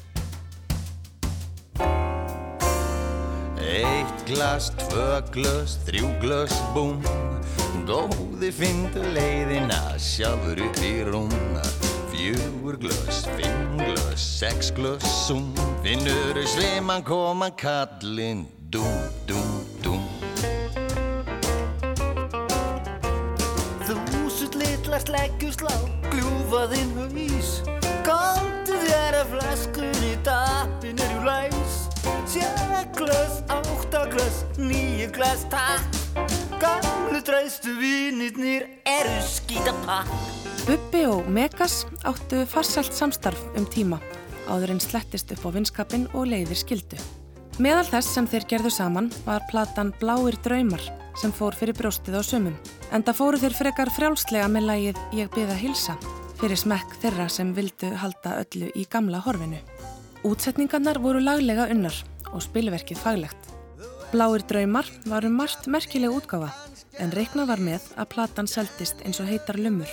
Eitt 3.68 4.24
glas, 4.26 4.70
tvö 4.88 5.20
glas, 5.32 5.76
þrjú 5.84 6.08
glas, 6.22 6.54
búm. 6.72 7.02
Góði 7.88 8.48
fyndu 8.52 9.02
leiðina 9.12 9.80
sjálfur 10.00 10.62
upp 10.64 10.80
í 10.80 10.94
rúm. 11.04 11.34
Fjögur 12.08 12.78
glas, 12.80 13.26
fimm 13.36 13.76
glas, 13.82 14.24
sex 14.40 14.72
glas, 14.72 15.04
sum. 15.26 15.50
Finnur 15.84 16.40
sveiman 16.48 17.04
koma 17.04 17.50
kallinn 17.52 18.46
Dúm, 18.72 19.04
dúm, 19.28 19.52
dúm. 19.84 20.02
Þúsund 23.84 24.58
litlar 24.60 25.04
sleggjur 25.04 25.54
slá 25.60 25.76
Gljúfaðinn 26.08 26.96
haus. 26.96 27.54
Komdu 28.08 28.80
þér 28.88 29.22
að 29.22 29.32
flaskunni 29.36 30.16
Tappin 30.24 31.00
er 31.04 31.16
jú 31.16 31.24
læs 31.28 31.57
Sjöglös, 32.38 33.42
áttaglös, 33.48 34.36
nýjuglös, 34.58 35.42
takk 35.50 35.82
Gamlu 36.62 37.18
traustu 37.26 37.72
vinirnir 37.80 38.66
eru 38.86 39.16
skítapakk 39.26 40.10
Bubbi 40.66 41.02
og 41.08 41.26
Megas 41.30 41.80
áttu 42.06 42.44
farsælt 42.46 42.94
samstarf 42.94 43.40
um 43.58 43.66
tíma 43.66 43.98
áður 44.46 44.76
en 44.76 44.82
slettist 44.82 45.32
upp 45.34 45.46
á 45.46 45.50
vinskapin 45.56 46.06
og 46.14 46.28
leiðir 46.30 46.60
skildu. 46.60 46.98
Meðal 47.58 47.88
þess 47.88 48.14
sem 48.14 48.28
þeir 48.30 48.46
gerðu 48.52 48.70
saman 48.70 49.10
var 49.26 49.42
platan 49.50 49.90
Bláir 49.98 50.38
draumar 50.44 50.84
sem 51.18 51.34
fór 51.34 51.56
fyrir 51.58 51.74
brjóstið 51.74 52.20
á 52.20 52.22
sumum. 52.22 52.54
Enda 52.94 53.12
fóru 53.12 53.40
þeir 53.40 53.56
frekar 53.58 53.90
frjálslega 53.90 54.46
með 54.48 54.68
lægið 54.70 55.00
Ég 55.18 55.32
byða 55.34 55.58
hilsa 55.58 55.98
fyrir 56.38 56.60
smekk 56.60 56.94
þeirra 57.02 57.26
sem 57.32 57.50
vildu 57.56 57.90
halda 57.98 58.38
öllu 58.44 58.70
í 58.78 58.86
gamla 58.86 59.24
horfinu. 59.26 59.58
Útsetningarnar 60.28 61.02
voru 61.02 61.20
laglega 61.22 61.66
unnar 61.72 61.98
og 62.32 62.42
spilverkið 62.44 63.00
faglegt. 63.02 63.48
Bláir 64.12 64.44
draumar 64.48 64.88
var 65.04 65.26
um 65.28 65.34
margt 65.36 65.66
merkileg 65.68 66.14
útgáfa 66.16 66.48
en 66.98 67.12
reiknað 67.12 67.50
var 67.50 67.60
með 67.62 67.88
að 68.00 68.08
platan 68.14 68.48
seldist 68.48 69.02
eins 69.04 69.20
og 69.20 69.28
heitar 69.28 69.58
lumur. 69.60 69.90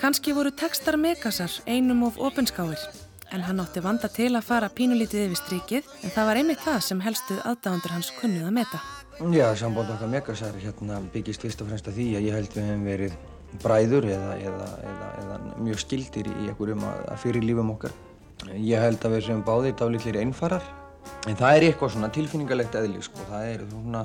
Kanski 0.00 0.32
voru 0.36 0.50
textar 0.50 0.96
Megasar 1.00 1.52
einum 1.66 2.06
of 2.08 2.16
opinskáir 2.16 2.80
en 3.34 3.44
hann 3.44 3.60
átti 3.60 3.82
vanda 3.84 4.08
til 4.08 4.30
að 4.34 4.46
fara 4.46 4.70
pínulítið 4.72 5.26
yfir 5.26 5.40
strikið 5.40 5.90
en 6.02 6.14
það 6.14 6.28
var 6.28 6.40
einmitt 6.40 6.62
það 6.64 6.80
sem 6.88 7.02
helstu 7.04 7.36
aðdáðandur 7.42 7.94
hans 7.94 8.10
kunnuð 8.18 8.48
að 8.48 8.56
meta. 8.58 8.80
Já, 9.34 9.46
samband 9.58 9.92
okkar 9.94 10.10
Megasar 10.10 10.56
hérna, 10.58 11.00
byggist 11.14 11.44
fyrst 11.44 11.60
og 11.62 11.68
fremst 11.70 11.90
að 11.90 12.00
því 12.00 12.06
að 12.18 12.28
ég 12.28 12.38
held 12.38 12.56
við 12.56 12.68
hefum 12.70 12.86
verið 12.88 13.18
bræður 13.62 14.08
eða, 14.10 14.32
eða, 14.42 14.70
eða, 14.90 15.10
eða 15.22 15.36
mjög 15.62 15.84
skildir 15.84 16.30
í 16.32 16.48
einhverjum 16.48 16.88
að, 16.88 17.04
að 17.12 17.20
fyrir 17.22 17.46
lífum 17.46 17.74
okkar. 17.76 17.94
Ég 18.56 18.82
held 18.82 19.04
að 19.06 19.14
við 19.14 19.28
sem 19.28 19.44
báðir 19.46 19.76
dálítlir 19.78 20.18
einfarar 20.24 20.66
en 21.28 21.38
það 21.38 21.56
er 21.56 21.66
eitthvað 21.68 21.94
svona 21.96 22.12
tilfinningalegt 22.14 22.76
eðli 22.78 23.02
sko. 23.04 23.24
það 23.30 23.48
er 23.52 23.64
svona 23.70 24.04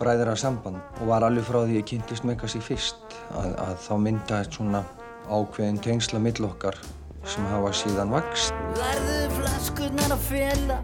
bræðra 0.00 0.36
samband 0.36 1.00
og 1.00 1.08
var 1.10 1.24
alveg 1.24 1.46
frá 1.48 1.62
því 1.64 1.78
ég 1.78 1.88
kynntist 1.88 2.26
Megasi 2.28 2.60
fyrst 2.64 3.16
að, 3.32 3.54
að 3.64 3.74
þá 3.86 3.92
myndaðist 4.04 4.58
svona 4.58 4.82
ákveðin 5.26 5.80
tengsla 5.82 6.20
mill 6.22 6.38
okkar 6.46 6.78
sem 7.26 7.46
hafa 7.50 7.72
síðan 7.74 8.12
vakst. 8.14 8.54
Lærðu 8.78 9.16
flaskurnar 9.40 10.14
að 10.14 10.26
fela 10.28 10.76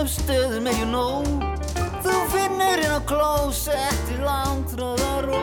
Af 0.00 0.08
stöðum 0.10 0.70
ju 0.72 0.86
nóg 0.90 1.28
Þú 2.04 2.14
finnur 2.32 2.82
inn 2.82 2.96
á 2.96 3.00
klósetti 3.06 4.18
Langtráða 4.24 5.12
ró 5.28 5.42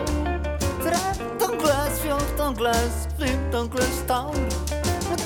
13 0.81 1.57
glas, 1.61 2.01
14 2.03 2.59
glas 2.59 3.01
15 3.21 3.71
glas 3.71 4.03
tár 4.09 4.80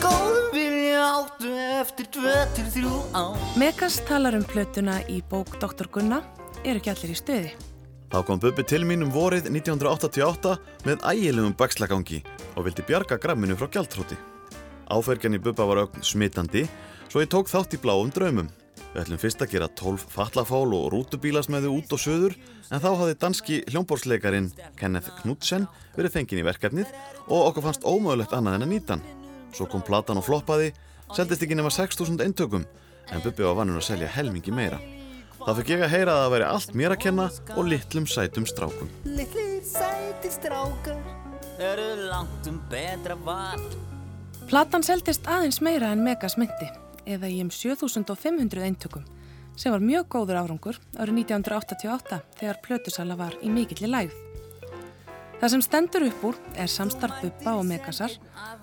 góðum 0.05 0.49
vilja 0.53 1.03
áttu 1.09 1.51
eftir 1.81 2.09
2-3 2.13 2.89
ár 3.17 3.37
Megas 3.57 3.97
talar 4.05 4.37
um 4.37 4.43
plötuna 4.45 4.99
í 5.09 5.21
bók 5.29 5.57
Dr. 5.61 5.89
Gunna 5.91 6.21
eru 6.63 6.79
ekki 6.79 6.91
allir 6.93 7.13
í 7.13 7.17
stöði. 7.17 7.53
Þá 8.13 8.19
kom 8.27 8.41
Bubbi 8.41 8.63
til 8.67 8.83
mín 8.85 9.03
um 9.05 9.11
vorið 9.13 9.49
1988 9.49 10.53
með 10.85 11.01
ægilegum 11.09 11.55
bakslagangi 11.57 12.21
og 12.53 12.67
vildi 12.67 12.85
bjarga 12.85 13.17
gramminu 13.21 13.57
frá 13.57 13.67
gjaldtróti. 13.73 14.17
Áfergjan 14.93 15.37
í 15.37 15.41
Bubba 15.41 15.65
var 15.65 15.81
ögn 15.87 16.05
smitandi, 16.05 16.67
svo 17.09 17.23
ég 17.23 17.31
tók 17.33 17.49
þátt 17.49 17.73
í 17.73 17.81
bláum 17.81 18.13
draumum. 18.13 18.51
Við 18.93 19.01
ætlum 19.01 19.19
fyrst 19.19 19.41
að 19.43 19.51
gera 19.55 19.71
12 19.81 20.05
fallafál 20.13 20.69
og 20.77 20.87
rútubílasmæðu 20.93 21.73
út 21.79 21.97
og 21.97 21.99
söður, 21.99 22.37
en 22.69 22.79
þá 22.79 22.89
hafði 22.93 23.19
danski 23.25 23.59
hljómbórsleikarin 23.73 24.53
Kenneth 24.79 25.11
Knudsen 25.19 25.67
verið 25.97 26.15
fenginn 26.15 26.45
í 26.45 26.47
verkefnið 26.47 26.93
og 27.25 27.49
okkur 27.49 27.67
fannst 27.67 27.83
ómögulegt 27.89 28.37
annað 28.37 28.61
en 28.61 28.67
að 28.69 28.75
nýta 28.75 28.95
hann. 28.95 29.24
Svo 29.55 29.67
kom 29.71 29.83
platan 29.85 30.19
og 30.19 30.25
floppaði, 30.27 30.73
seldist 31.15 31.43
ekki 31.45 31.55
nema 31.55 31.71
6.000 31.71 32.19
eintökum, 32.25 32.65
en 33.11 33.23
Bubbi 33.23 33.45
var 33.45 33.55
vannur 33.61 33.79
að 33.79 33.87
selja 33.87 34.11
helmingi 34.11 34.51
meira. 34.51 34.81
Það 35.45 35.59
fikk 35.61 35.73
ég 35.75 35.83
að 35.85 35.91
heyra 35.93 36.13
að 36.15 36.23
það 36.23 36.31
væri 36.33 36.45
allt 36.49 36.71
mér 36.79 36.95
að 36.95 37.01
kenna 37.05 37.25
og 37.55 37.67
litlum 37.69 38.07
sætum 38.09 38.47
strákum. 38.49 38.89
Littlir 39.05 39.59
sæti 39.63 40.31
strákar 40.33 40.97
Eru 41.55 42.07
langt 42.09 42.47
um 42.49 42.57
betra 42.67 43.15
val 43.15 43.61
Platan 44.49 44.83
seldist 44.83 45.25
aðeins 45.29 45.61
meira 45.63 45.93
en 45.93 46.03
Megas 46.05 46.35
myndi, 46.37 46.67
eða 47.07 47.29
í 47.31 47.39
um 47.41 47.47
7500 47.53 48.65
eintökum, 48.67 49.05
sem 49.57 49.73
var 49.73 49.81
mjög 49.81 50.09
góður 50.17 50.41
árangur 50.41 50.77
árið 50.99 51.23
1988 51.23 52.19
þegar 52.41 52.61
plötusala 52.65 53.17
var 53.17 53.37
í 53.41 53.49
mikilli 53.49 53.89
lægð. 53.89 54.24
Það 55.41 55.51
sem 55.51 55.63
stendur 55.65 56.05
upp 56.07 56.21
úr 56.29 56.37
er 56.55 56.69
samstarf 56.71 57.21
Bubba 57.21 57.57
og 57.59 57.65
Megasar 57.67 58.13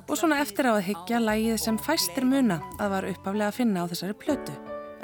og 0.09 0.15
svona 0.17 0.41
eftir 0.43 0.71
á 0.71 0.73
að 0.73 0.87
hyggja 0.89 1.21
lægið 1.21 1.59
sem 1.61 1.79
fæstir 1.79 2.25
muna 2.25 2.61
að 2.81 2.95
var 2.95 3.09
uppaflega 3.11 3.51
að 3.51 3.59
finna 3.59 3.85
á 3.85 3.91
þessari 3.91 4.17
plötu. 4.17 4.55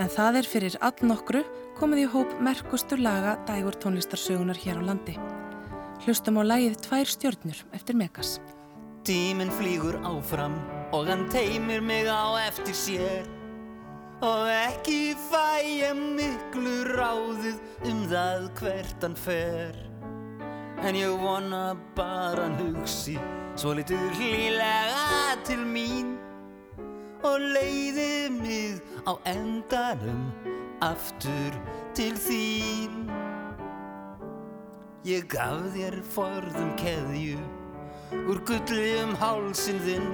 En 0.00 0.08
það 0.14 0.38
er 0.40 0.48
fyrir 0.48 0.78
all 0.80 1.08
nokkru 1.10 1.42
komið 1.78 2.04
í 2.04 2.06
hóp 2.14 2.36
merkustur 2.44 3.02
laga 3.02 3.36
dægur 3.48 3.76
tónlistarsögunar 3.82 4.58
hér 4.62 4.80
á 4.80 4.82
landi. 4.88 5.18
Hlustum 6.06 6.40
á 6.40 6.42
lægið 6.46 6.78
Tvær 6.86 7.12
stjörnur 7.12 7.64
eftir 7.76 7.98
Megas. 8.00 8.38
Tíminn 9.04 9.52
flýgur 9.52 10.00
áfram 10.06 10.56
og 10.92 11.06
hann 11.08 11.28
teimir 11.32 11.84
mig 11.84 12.08
á 12.08 12.48
eftir 12.48 12.76
sér 12.76 13.28
Og 14.18 14.48
ekki 14.50 15.14
fæ 15.28 15.62
ég 15.62 15.94
miklu 15.94 16.80
ráðið 16.90 17.60
um 17.86 18.00
það 18.10 18.48
hvert 18.58 19.06
hann 19.06 19.14
fer 19.14 19.87
En 20.86 20.94
ég 20.94 21.18
vona 21.18 21.76
bara 21.96 22.46
hann 22.46 22.56
hugsi 22.60 23.18
svo 23.58 23.74
litur 23.74 24.10
hlýlega 24.18 25.36
til 25.44 25.64
mín 25.66 26.16
Og 27.26 27.40
leiði 27.42 28.30
mig 28.30 28.78
á 29.02 29.18
endanum 29.26 30.28
aftur 30.86 31.56
til 31.98 32.14
þín. 32.14 33.08
Ég 35.02 35.26
gaf 35.32 35.66
þér 35.74 35.98
forðum 36.14 36.70
keðju 36.78 37.42
úr 38.30 38.42
gulli 38.46 38.92
um 39.02 39.16
hálsin 39.18 39.82
þinn. 39.82 40.10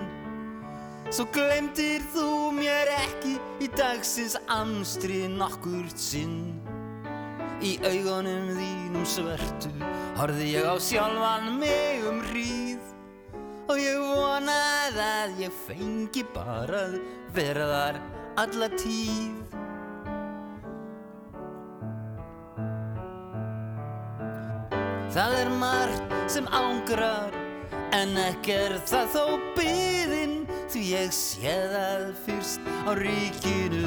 Svo 1.12 1.28
glemdir 1.36 2.00
þú 2.14 2.28
mér 2.56 2.88
ekki 3.02 3.36
í 3.60 3.68
dagsins 3.76 4.38
amstri 4.48 5.26
nokkurt 5.28 6.00
sinn 6.00 6.63
Í 7.64 7.74
augunum 7.80 8.50
þínum 8.58 9.06
svörtu 9.08 9.70
horfði 10.18 10.50
ég 10.52 10.66
á 10.68 10.76
sjálfan 10.76 11.54
mig 11.60 12.04
um 12.08 12.20
hríð. 12.28 12.90
Og 13.72 13.80
ég 13.80 14.00
vonaði 14.04 15.04
að 15.04 15.38
ég 15.46 15.54
fengi 15.64 16.26
bara 16.34 16.82
að 16.90 16.98
vera 17.36 17.70
þar 17.70 18.02
alla 18.44 18.68
tíð. 18.76 19.40
Það 25.14 25.38
er 25.38 25.50
margt 25.62 26.14
sem 26.34 26.46
ángrar 26.50 27.44
En 27.94 28.16
ekki 28.18 28.54
er 28.56 28.72
það 28.88 29.10
þó 29.12 29.24
byðin 29.54 30.32
Því 30.74 30.88
ég 30.90 31.12
sé 31.14 31.52
það 31.70 32.00
fyrst. 32.24 32.64
Á 32.82 32.98
ríkinu 32.98 33.86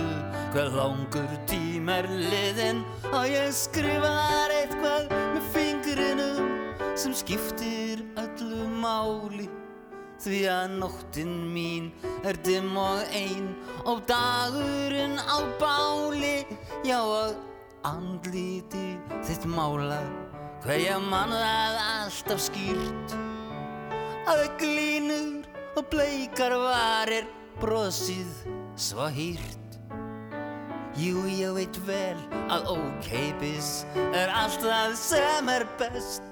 Hvað 0.54 0.76
langur 0.78 1.34
tím 1.50 1.90
er 1.92 2.06
liðin 2.08 2.78
Og 3.12 3.26
ég 3.28 3.50
skrifar 3.52 4.54
eitthvað 4.56 5.10
með 5.12 5.50
fingrinum 5.52 6.48
Sem 6.96 7.12
skiptir 7.12 8.06
öllu 8.16 8.70
máli. 8.80 9.50
Því 10.24 10.40
að 10.48 10.78
nóttin 10.80 11.34
mín 11.52 11.90
er 12.24 12.40
dimm 12.48 12.80
og 12.80 13.04
ein 13.12 13.52
Og 13.84 14.00
dagurinn 14.08 15.20
á 15.20 15.44
báli. 15.60 16.46
Já 16.88 17.02
og 17.04 17.36
andliti 17.84 18.94
þitt 19.28 19.44
mála 19.52 20.00
Hvað 20.64 20.86
ég 20.88 21.04
man 21.12 21.36
það 21.36 21.82
alltaf 21.84 22.48
skýrt. 22.48 23.18
Að 24.24 24.40
það 24.46 24.56
glínur 24.64 25.37
og 25.78 25.86
bleikar 25.92 26.56
varir 26.58 27.28
brosið 27.62 28.30
svo 28.78 29.06
hýrt. 29.14 29.78
Jú, 30.98 31.22
ég 31.30 31.54
veit 31.54 31.78
vel 31.86 32.18
að 32.50 32.72
ókeipis 32.74 33.86
er 34.18 34.34
allt 34.34 34.64
það 34.64 34.96
sem 34.98 35.52
er 35.54 35.68
best. 35.78 36.26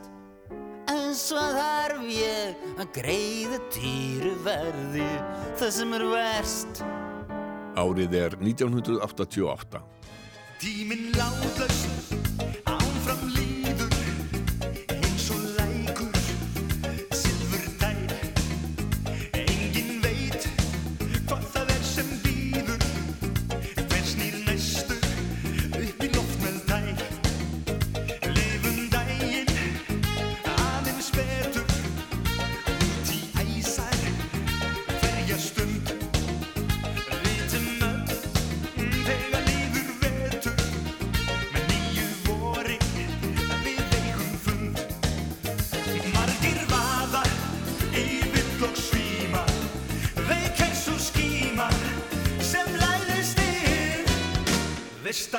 En 0.90 1.14
svo 1.18 1.42
þarf 1.54 2.02
ég 2.10 2.66
að 2.82 2.90
greiða 2.98 3.62
týru 3.74 4.34
verði 4.46 5.10
það 5.60 5.74
sem 5.78 5.94
er 6.00 6.08
verst. 6.10 6.82
Árið 7.78 8.18
er 8.24 8.38
1988. 8.42 9.84
Tíminn 10.64 11.12
látlaust 11.14 12.16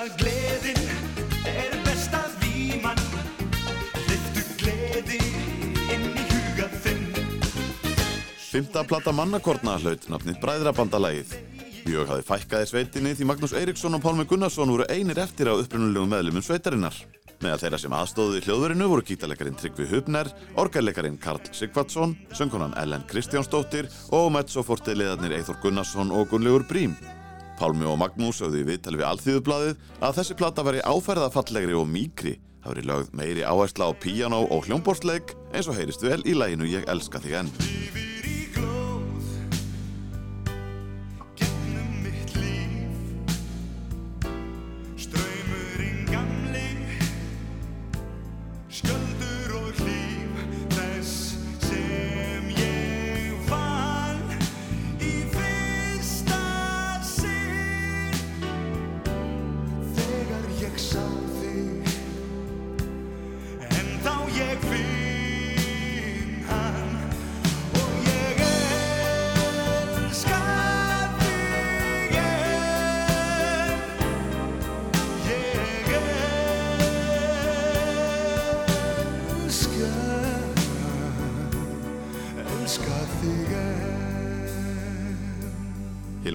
að 0.07 0.21
gleðin 0.21 0.81
er 1.51 1.75
besta 1.87 2.21
víman. 2.43 3.01
Lyftu 4.07 4.45
gleði 4.61 5.19
inn 5.95 6.07
í 6.13 6.27
huga 6.31 6.69
þinn. 6.85 7.05
Fymta 8.53 8.87
plata 8.87 9.15
mannakorna 9.17 9.79
hlaut 9.83 10.09
nafnið 10.13 10.41
Bræðrabandalægið. 10.45 11.56
Mjög 11.87 12.09
hafði 12.11 12.25
fækkaði 12.27 12.67
sveitinni 12.67 13.13
því 13.15 13.27
Magnús 13.31 13.53
Eiríksson 13.55 13.95
og 13.95 14.01
Pálmi 14.03 14.25
Gunnarsson 14.27 14.73
voru 14.73 14.87
einir 14.91 15.21
eftir 15.23 15.47
á 15.47 15.55
upprunulegum 15.55 16.11
meðlumum 16.11 16.43
sveitarinnar. 16.43 16.97
Meðal 17.45 17.61
þeirra 17.61 17.79
sem 17.79 17.95
aðstóðu 17.95 18.41
í 18.41 18.43
hljóðverinu 18.43 18.89
voru 18.91 19.05
gítarleikarin 19.07 19.59
Tryggvi 19.61 19.87
Hubner, 19.93 20.31
orgarleikarin 20.59 21.19
Karl 21.23 21.39
Sigvardsson, 21.55 22.17
söngkonan 22.35 22.75
Ellen 22.81 23.05
Kristjánsdóttir 23.07 23.87
og 24.17 24.33
mezzofortiðliðarnir 24.35 25.37
Eithor 25.37 25.61
Gunnarsson 25.63 26.11
og 26.11 26.27
Gunnlaugur 26.33 26.67
Brím. 26.67 26.97
Pálmi 27.61 27.87
og 27.87 28.01
Magnús 28.03 28.41
sögðu 28.43 28.65
í 28.65 28.67
viðtali 28.73 28.99
við 28.99 29.09
Alþýðublaðið 29.13 29.87
að 30.01 30.19
þessi 30.19 30.39
plata 30.41 30.67
væri 30.67 30.83
áferðafallegri 30.83 31.79
og 31.79 31.87
mýkri. 31.93 32.35
Það 32.65 32.75
veri 32.75 32.89
lögð 32.91 33.15
meiri 33.21 33.47
áhersla 33.47 33.93
á 33.95 33.99
píjánó 34.03 34.43
og 34.51 34.67
hljómborstleik 34.67 35.37
eins 35.53 35.71
og 35.71 35.79
heyrist 35.79 36.03
vel 36.03 36.19
í 36.27 36.35
læginu 36.35 36.67
Ég 36.67 36.91
elska 36.91 37.23
þig 37.23 37.45
enn. 37.45 38.06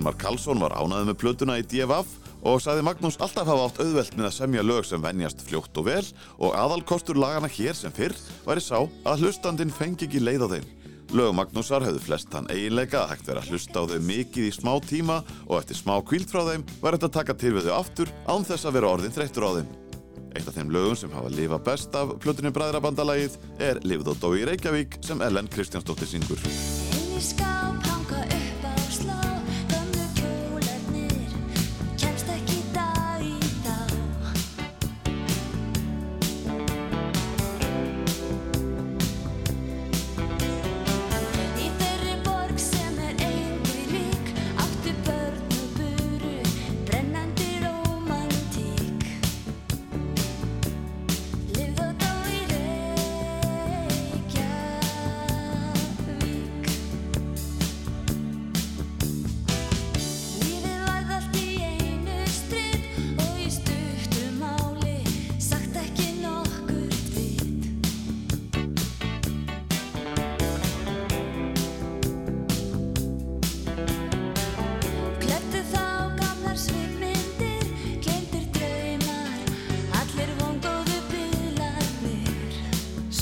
Hilmar 0.01 0.17
Karlsson 0.17 0.57
var 0.57 0.73
ánæðið 0.73 1.09
með 1.11 1.17
plötuna 1.21 1.55
í 1.61 1.63
DFF 1.69 2.15
og 2.49 2.55
sagði 2.63 2.81
Magnús 2.87 3.19
alltaf 3.21 3.45
hafa 3.45 3.67
átt 3.67 3.81
auðvelt 3.83 4.15
með 4.17 4.27
að 4.31 4.33
semja 4.33 4.63
lög 4.65 4.87
sem 4.89 5.03
venjast 5.03 5.43
fljótt 5.45 5.77
og 5.77 5.85
vel 5.85 6.07
og 6.41 6.55
aðalkostur 6.57 7.19
lagana 7.21 7.45
hér 7.45 7.77
sem 7.77 7.93
fyrr 7.93 8.17
væri 8.47 8.63
sá 8.65 8.79
að 8.81 9.21
hlustandinn 9.21 9.69
fengi 9.69 10.07
ekki 10.07 10.23
leið 10.23 10.47
á 10.49 10.53
þeim. 10.55 10.65
Lög 11.13 11.35
Magnúsar 11.37 11.85
höfðu 11.85 12.01
flest 12.01 12.33
hann 12.33 12.49
eiginleika 12.49 13.03
að 13.03 13.13
hægt 13.13 13.29
vera 13.29 13.45
að 13.45 13.53
hlusta 13.53 13.77
á 13.77 13.89
þau 13.93 14.01
mikið 14.09 14.49
í 14.49 14.55
smá 14.57 14.73
tíma 14.89 15.19
og 15.45 15.55
eftir 15.59 15.77
smá 15.83 15.93
kvíld 16.01 16.33
frá 16.33 16.41
þeim 16.49 16.65
var 16.81 16.97
þetta 16.97 17.11
að 17.11 17.17
taka 17.19 17.37
til 17.37 17.53
við 17.59 17.69
þau 17.69 17.77
aftur 17.77 18.15
án 18.25 18.49
þess 18.49 18.65
að 18.65 18.77
vera 18.79 18.93
orðin 18.95 19.17
þreyttur 19.19 19.45
á 19.45 19.51
þeim. 19.59 19.71
Eitt 20.31 20.49
af 20.49 20.57
þeim 20.57 20.73
lögum 20.73 20.97
sem 20.97 21.13
hafa 21.13 21.29
lifað 21.37 21.65
best 21.69 22.01
af 22.01 22.17
plötunni 22.25 22.55
Bræðrabandalagið 22.57 23.37
er 23.61 23.85
Lifð 23.85 24.15
og 24.15 24.21
dó 24.23 24.31
í 24.33 24.49
Reykjavík 24.49 24.97
sem 25.05 25.21
Ellen 25.21 25.51
Kristjánsdóttir 25.51 26.09
syngur. 26.09 26.41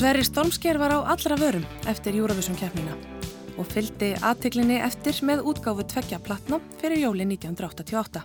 Sverri 0.10 0.26
Stormsker 0.26 0.78
var 0.82 0.90
á 0.90 1.06
allra 1.06 1.36
vörum 1.38 1.66
eftir 1.86 2.16
Eurovision 2.18 2.56
keppnina 2.58 2.96
og 3.62 3.68
fylgdi 3.70 4.08
aðteglinni 4.26 4.80
eftir 4.82 5.20
með 5.22 5.44
útgáfu 5.52 5.86
tveggja 5.86 6.18
platna 6.26 6.58
fyrir 6.80 7.04
jóli 7.04 7.28
1988. 7.28 8.24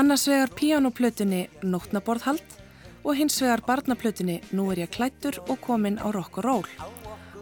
Annars 0.00 0.24
vegar 0.32 0.54
píanoplötunni 0.56 1.42
Nótnaborðhald 1.60 2.56
og 3.04 3.20
hins 3.20 3.36
vegar 3.44 3.66
barnaplötunni 3.68 4.38
Nú 4.56 4.70
er 4.72 4.86
ég 4.86 4.94
klættur 4.96 5.42
og 5.44 5.60
komin 5.60 6.00
á 6.00 6.08
rock 6.08 6.40
og 6.40 6.48
roll. 6.48 6.72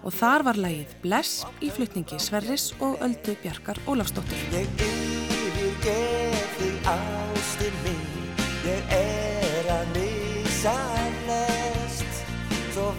Og 0.03 0.11
þar 0.11 0.49
var 0.51 0.59
lagið 0.67 0.99
Bless 1.07 1.47
í 1.63 1.71
flutningi 1.71 2.19
Sverris 2.19 2.73
og 2.81 2.99
Öldu 2.99 3.39
Bjarkar 3.47 3.79
Ólafsdóttur. 3.87 4.43
Ég 4.59 4.67
yfirgef 4.91 6.59
þig 6.59 6.93
ástin 6.99 7.83
mín 7.87 8.07
Ég 8.67 8.95
er 8.99 9.75
að 9.79 9.99
lest 10.01 10.96
Svo 12.77 12.93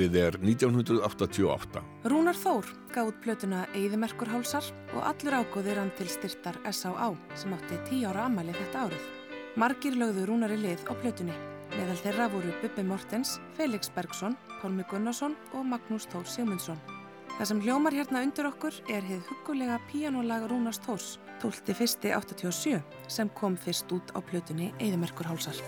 Árið 0.00 0.14
er 0.16 0.36
1988. 0.40 1.80
Rúnar 2.08 2.36
Þór 2.40 2.68
gaf 2.94 3.10
út 3.10 3.18
plötuna 3.20 3.66
Eyðimerkurhálsar 3.76 4.64
og 4.94 5.02
allur 5.04 5.36
ágóðir 5.42 5.76
hann 5.76 5.90
til 5.98 6.06
styrtar 6.08 6.56
S.A.A. 6.70 7.10
sem 7.36 7.52
átti 7.52 7.76
10 7.90 8.06
ára 8.08 8.22
ammali 8.30 8.54
þetta 8.56 8.86
árið. 8.86 9.04
Margir 9.60 10.00
lögðu 10.00 10.24
Rúnar 10.30 10.56
í 10.56 10.58
lið 10.62 10.88
á 10.88 10.96
plötunni. 11.02 11.36
Meðal 11.74 11.98
þeirra 12.00 12.30
voru 12.32 12.56
Bubbi 12.62 12.86
Mortens, 12.88 13.36
Felix 13.60 13.92
Bergsson, 13.92 14.40
Pálmi 14.62 14.88
Gunnarsson 14.88 15.36
og 15.52 15.68
Magnús 15.68 16.08
Þór 16.08 16.24
Sigmundsson. 16.24 16.80
Það 17.36 17.52
sem 17.52 17.64
hljómar 17.68 18.00
hérna 18.00 18.24
undir 18.24 18.48
okkur 18.48 18.80
er 18.88 19.04
hið 19.04 19.20
huggulega 19.28 19.76
píanólag 19.92 20.48
Rúnars 20.48 20.80
Þórs, 20.80 21.18
12.1.87, 21.44 22.80
sem 23.04 23.36
kom 23.36 23.60
fyrst 23.60 23.92
út 23.92 24.16
á 24.16 24.24
plötunni 24.24 24.72
Eyðimerkurhálsar. 24.80 25.60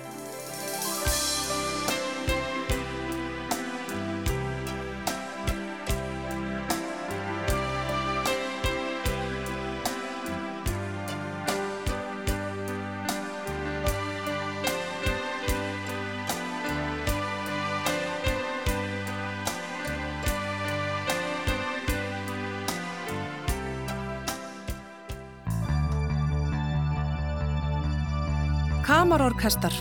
Kamarorkestar 29.12 29.74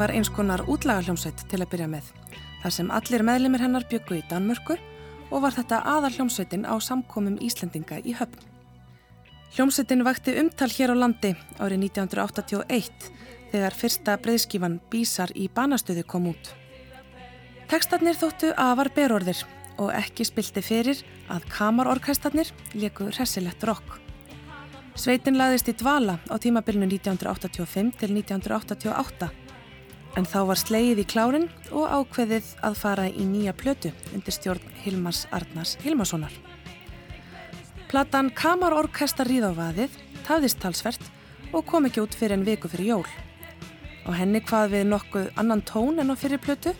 var 0.00 0.08
eins 0.16 0.30
konar 0.32 0.62
útlagarhljómsveit 0.64 1.42
til 1.50 1.58
að 1.60 1.68
byrja 1.74 1.88
með, 1.92 2.06
þar 2.62 2.72
sem 2.72 2.92
allir 2.98 3.24
meðlimir 3.28 3.60
hennar 3.60 3.84
byggu 3.90 4.16
í 4.16 4.22
Danmörku 4.30 4.78
og 5.28 5.42
var 5.44 5.52
þetta 5.52 5.82
aðalhljómsveitin 5.92 6.64
á 6.64 6.72
samkomum 6.80 7.36
Íslendinga 7.44 7.98
í 8.00 8.14
höfn. 8.16 8.46
Hljómsveitin 9.58 10.06
vakti 10.08 10.38
umtal 10.40 10.70
hér 10.72 10.94
á 10.96 11.04
landi 11.04 11.34
árið 11.60 11.84
1981 11.84 13.12
þegar 13.52 13.78
fyrsta 13.82 14.16
breyðskífan 14.24 14.80
Bísar 14.88 15.36
í 15.36 15.52
banastöðu 15.52 16.08
kom 16.08 16.32
út. 16.32 16.54
Tekstarnir 17.68 18.16
þóttu 18.16 18.56
afar 18.56 18.88
berorðir 18.96 19.44
og 19.76 19.92
ekki 20.00 20.24
spilti 20.24 20.64
fyrir 20.64 21.04
að 21.28 21.44
kamarorkæstarnir 21.58 22.56
leku 22.72 23.12
hressilegt 23.12 23.68
rock. 23.68 24.07
Sveitin 24.98 25.36
laðist 25.38 25.68
í 25.70 25.76
dvala 25.78 26.16
á 26.26 26.34
tímabilinu 26.42 26.88
1985 26.90 27.92
til 28.00 28.08
1988 28.16 29.28
en 30.18 30.26
þá 30.26 30.40
var 30.48 30.58
slegið 30.58 31.02
í 31.04 31.04
klárin 31.06 31.46
og 31.70 31.86
ákveðið 31.86 32.48
að 32.66 32.78
fara 32.80 33.04
í 33.06 33.26
nýja 33.28 33.54
plötu 33.54 33.92
undir 34.10 34.34
stjórn 34.34 34.74
Hilmars 34.82 35.28
Arnars 35.30 35.76
Hilmarssonar. 35.84 36.34
Platan 37.86 38.32
Kamarorkestar 38.34 39.30
ríðávaðið 39.30 39.94
tafðist 40.26 40.58
talsvert 40.66 41.06
og 41.52 41.62
kom 41.70 41.86
ekki 41.86 42.02
út 42.02 42.18
fyrir 42.18 42.40
en 42.40 42.44
viku 42.50 42.66
fyrir 42.66 42.96
jól. 42.96 43.06
Á 44.02 44.10
henni 44.18 44.42
hvað 44.42 44.74
við 44.74 44.86
nokkuð 44.90 45.32
annan 45.38 45.62
tón 45.62 46.02
en 46.02 46.10
á 46.10 46.18
fyrir 46.18 46.42
plötu 46.42 46.74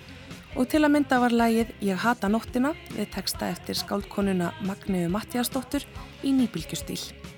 og 0.59 0.66
til 0.66 0.82
að 0.82 0.97
mynda 0.97 1.23
var 1.23 1.31
lægið 1.31 1.70
Ég 1.86 2.03
hata 2.03 2.27
nóttina 2.27 2.74
við 2.97 3.12
texta 3.15 3.55
eftir 3.55 3.78
skáldkonuna 3.78 4.57
Magneu 4.66 5.07
Mattiasdóttur 5.07 5.86
í 6.27 6.35
nýbylgjustýl. 6.35 7.38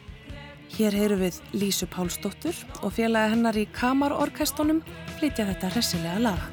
Hér 0.76 0.94
heyru 0.94 1.16
við 1.20 1.40
Lísu 1.52 1.88
Pálsdóttur 1.90 2.56
og 2.80 2.94
félagi 2.94 3.34
hennar 3.34 3.58
í 3.58 3.66
Kamarorkestunum 3.74 4.82
flytja 5.18 5.48
þetta 5.50 5.72
hressilega 5.74 6.22
lag. 6.30 6.44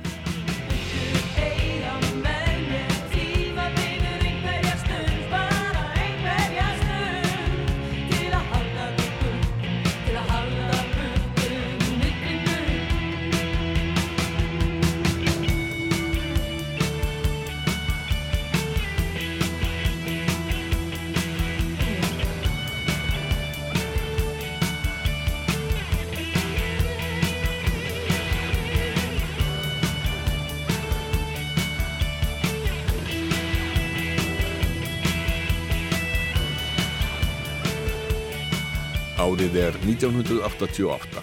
Árið 39.18 39.56
er 39.58 39.76
1988. 39.82 41.22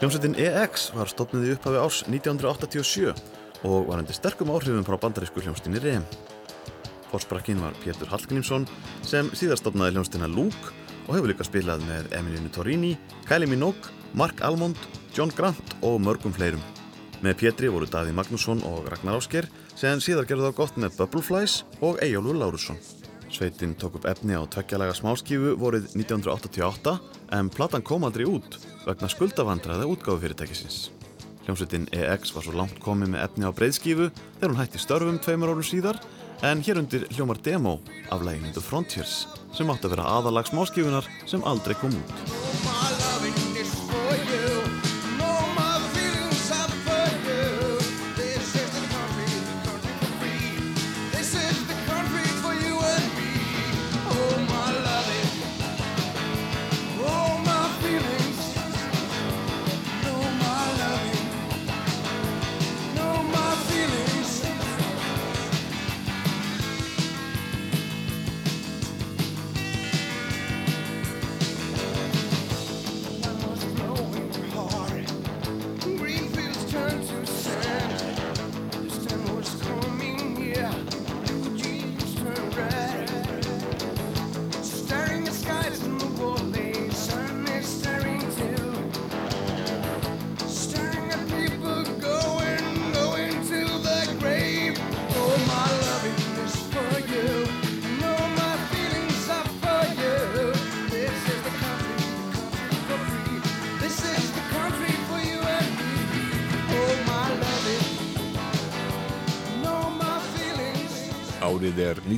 Hljómsveitin 0.00 0.36
EX 0.40 0.86
var 0.96 1.10
stopnið 1.12 1.44
í 1.44 1.50
upphafi 1.58 1.80
árs 1.82 1.98
1987 2.06 3.10
og 3.68 3.90
var 3.90 4.00
undir 4.00 4.16
sterkum 4.16 4.48
áhrifum 4.54 4.86
frá 4.88 4.96
bandarísku 5.02 5.44
hljómsveitinni 5.44 5.82
REM. 5.84 6.06
Forsprakkinn 7.10 7.60
var 7.60 7.76
Pétur 7.82 8.08
Hallgrímsson 8.08 8.64
sem 9.04 9.28
síðar 9.36 9.60
stopnaði 9.60 9.98
hljómsveitina 9.98 10.30
Luke 10.32 10.72
og 11.04 11.18
hefur 11.18 11.28
líka 11.28 11.44
spilað 11.44 11.84
með 11.84 12.08
Emilinu 12.16 12.48
Torrini, 12.54 12.94
Kylie 13.28 13.50
Minogue, 13.50 13.92
Mark 14.16 14.40
Almond, 14.40 14.80
John 15.12 15.34
Grant 15.36 15.76
og 15.84 16.00
mörgum 16.00 16.32
fleirum. 16.32 16.64
Með 17.20 17.36
Pétri 17.44 17.68
voru 17.68 17.84
Daði 17.84 18.16
Magnússon 18.16 18.64
og 18.64 18.88
Ragnar 18.88 19.20
Ásker 19.20 19.52
sem 19.76 20.00
síðar 20.00 20.24
gerði 20.24 20.48
þá 20.48 20.58
gott 20.62 20.80
með 20.80 20.96
Bubbleflies 21.02 21.60
og 21.84 22.00
Eyjólfur 22.00 22.40
Lárusson. 22.40 22.80
Sveitin 23.30 23.74
tók 23.78 23.94
upp 23.94 24.06
efni 24.10 24.34
á 24.34 24.42
tveggjalaga 24.50 24.94
smáskífu 24.98 25.54
vorið 25.58 25.92
1988 25.94 26.96
en 27.38 27.50
platan 27.54 27.84
kom 27.86 28.04
aldrei 28.04 28.26
út 28.26 28.58
vegna 28.86 29.10
skuldavandræða 29.10 29.86
útgáfu 29.86 30.18
fyrirtækisins. 30.24 30.90
Hljómsveitin 31.46 31.86
EX 31.94 32.34
var 32.34 32.44
svo 32.44 32.56
langt 32.58 32.80
komið 32.82 33.14
með 33.14 33.24
efni 33.28 33.46
á 33.46 33.54
breiðskífu 33.54 34.10
þegar 34.10 34.50
hún 34.50 34.60
hætti 34.60 34.82
störfum 34.82 35.22
tveimur 35.22 35.54
árum 35.54 35.66
síðar 35.66 36.02
en 36.42 36.64
hér 36.66 36.82
undir 36.82 37.06
hljómar 37.14 37.40
demo 37.44 37.78
af 38.10 38.24
læginu 38.26 38.52
The 38.54 38.64
Frontiers 38.64 39.24
sem 39.54 39.70
átti 39.70 39.88
að 39.88 39.96
vera 39.96 40.10
aðalag 40.18 40.50
smáskífunar 40.50 41.08
sem 41.26 41.46
aldrei 41.46 41.78
kom 41.78 41.94
út. 41.94 43.09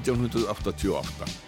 1988. 0.05 1.42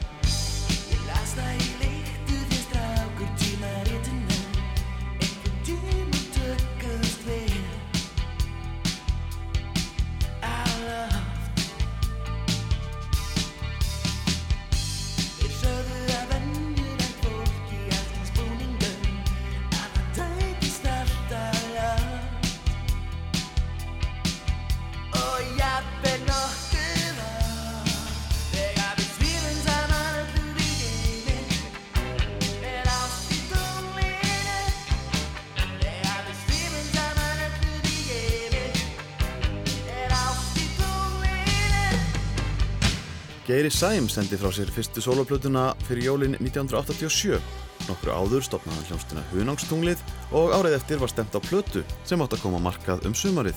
Geiri 43.65 43.77
Sæm 43.81 44.09
sendi 44.12 44.36
frá 44.36 44.51
sér 44.53 44.69
fyrstu 44.69 45.01
soloplötuna 45.01 45.70
fyrir 45.89 46.05
jólin 46.05 46.35
1987. 46.36 47.39
Nokkru 47.89 48.12
áður 48.12 48.43
stopnaði 48.45 48.77
hann 48.77 48.89
hljómsdina 48.91 49.23
Hunangstunglið 49.31 50.03
og 50.36 50.53
árið 50.53 50.74
eftir 50.77 51.01
var 51.01 51.09
stemt 51.09 51.32
á 51.32 51.41
plötu 51.41 51.81
sem 52.05 52.20
átt 52.20 52.36
að 52.36 52.43
koma 52.43 52.61
markað 52.61 53.07
um 53.09 53.15
sumarið. 53.16 53.57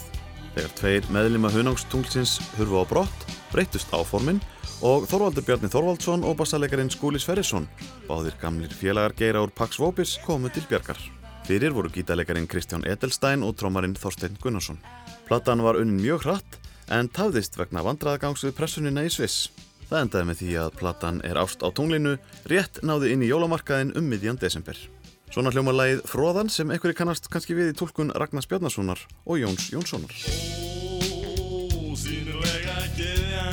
Þegar 0.56 0.72
tveir 0.80 1.10
meðlima 1.12 1.52
Hunangstunglsins 1.52 2.38
hurfu 2.56 2.80
á 2.80 2.86
brott, 2.88 3.28
breytust 3.52 3.92
áformin 3.92 4.40
og 4.80 5.10
Þorvaldur 5.12 5.44
Bjarni 5.44 5.74
Þorvaldsson 5.76 6.24
og 6.24 6.40
bassalegarinn 6.40 6.94
Skúli 6.96 7.20
Sverrisson, 7.20 7.68
báðir 8.08 8.40
gamlir 8.40 8.72
félagar 8.72 9.12
Geira 9.12 9.44
úr 9.44 9.52
Pax 9.52 9.76
Vopis, 9.76 10.16
komu 10.24 10.48
til 10.48 10.64
bjargar. 10.72 11.04
Fyrir 11.52 11.76
voru 11.76 11.92
gítalegarinn 11.92 12.48
Kristján 12.48 12.88
Edelstein 12.88 13.44
og 13.44 13.60
trómarinn 13.60 14.00
Þorstein 14.00 14.40
Gunnarsson. 14.40 14.80
Platan 15.28 15.68
var 15.68 15.76
unnin 15.76 16.00
mjög 16.00 16.30
hratt 16.30 16.60
en 16.88 17.12
tafðist 17.12 17.60
vegna 17.60 17.84
vandraðagangs 17.84 18.48
við 18.48 18.56
pressunina 18.56 19.04
í 19.04 19.12
Sviss. 19.12 19.50
Það 19.88 20.02
endaði 20.04 20.28
með 20.28 20.40
því 20.42 20.54
að 20.60 20.74
platan 20.82 21.20
er 21.24 21.38
ást 21.40 21.62
á 21.64 21.72
tunglinu, 21.72 22.18
rétt 22.52 22.82
náði 22.84 23.14
inn 23.14 23.24
í 23.24 23.30
jólamarkaðin 23.30 23.94
um 23.96 24.10
miðjan 24.12 24.40
desember. 24.42 24.76
Svona 25.32 25.52
hljómar 25.56 25.76
lagið 25.78 26.02
Fróðan 26.08 26.52
sem 26.52 26.72
einhverju 26.72 26.98
kannast 27.00 27.30
kannski 27.32 27.56
við 27.56 27.72
í 27.72 27.78
tólkun 27.80 28.12
Ragnars 28.16 28.48
Bjarnasonar 28.52 29.00
og 29.24 29.40
Jóns 29.40 29.70
Jónssonar. 29.72 30.12
Ósýnilega 31.88 32.78
geðja 33.00 33.48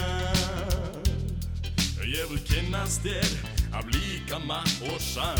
Ég 2.02 2.30
vil 2.30 2.42
kynnast 2.50 3.06
þér 3.06 3.30
af 3.78 3.90
líkama 3.94 4.62
og 4.90 4.98
sál 5.02 5.38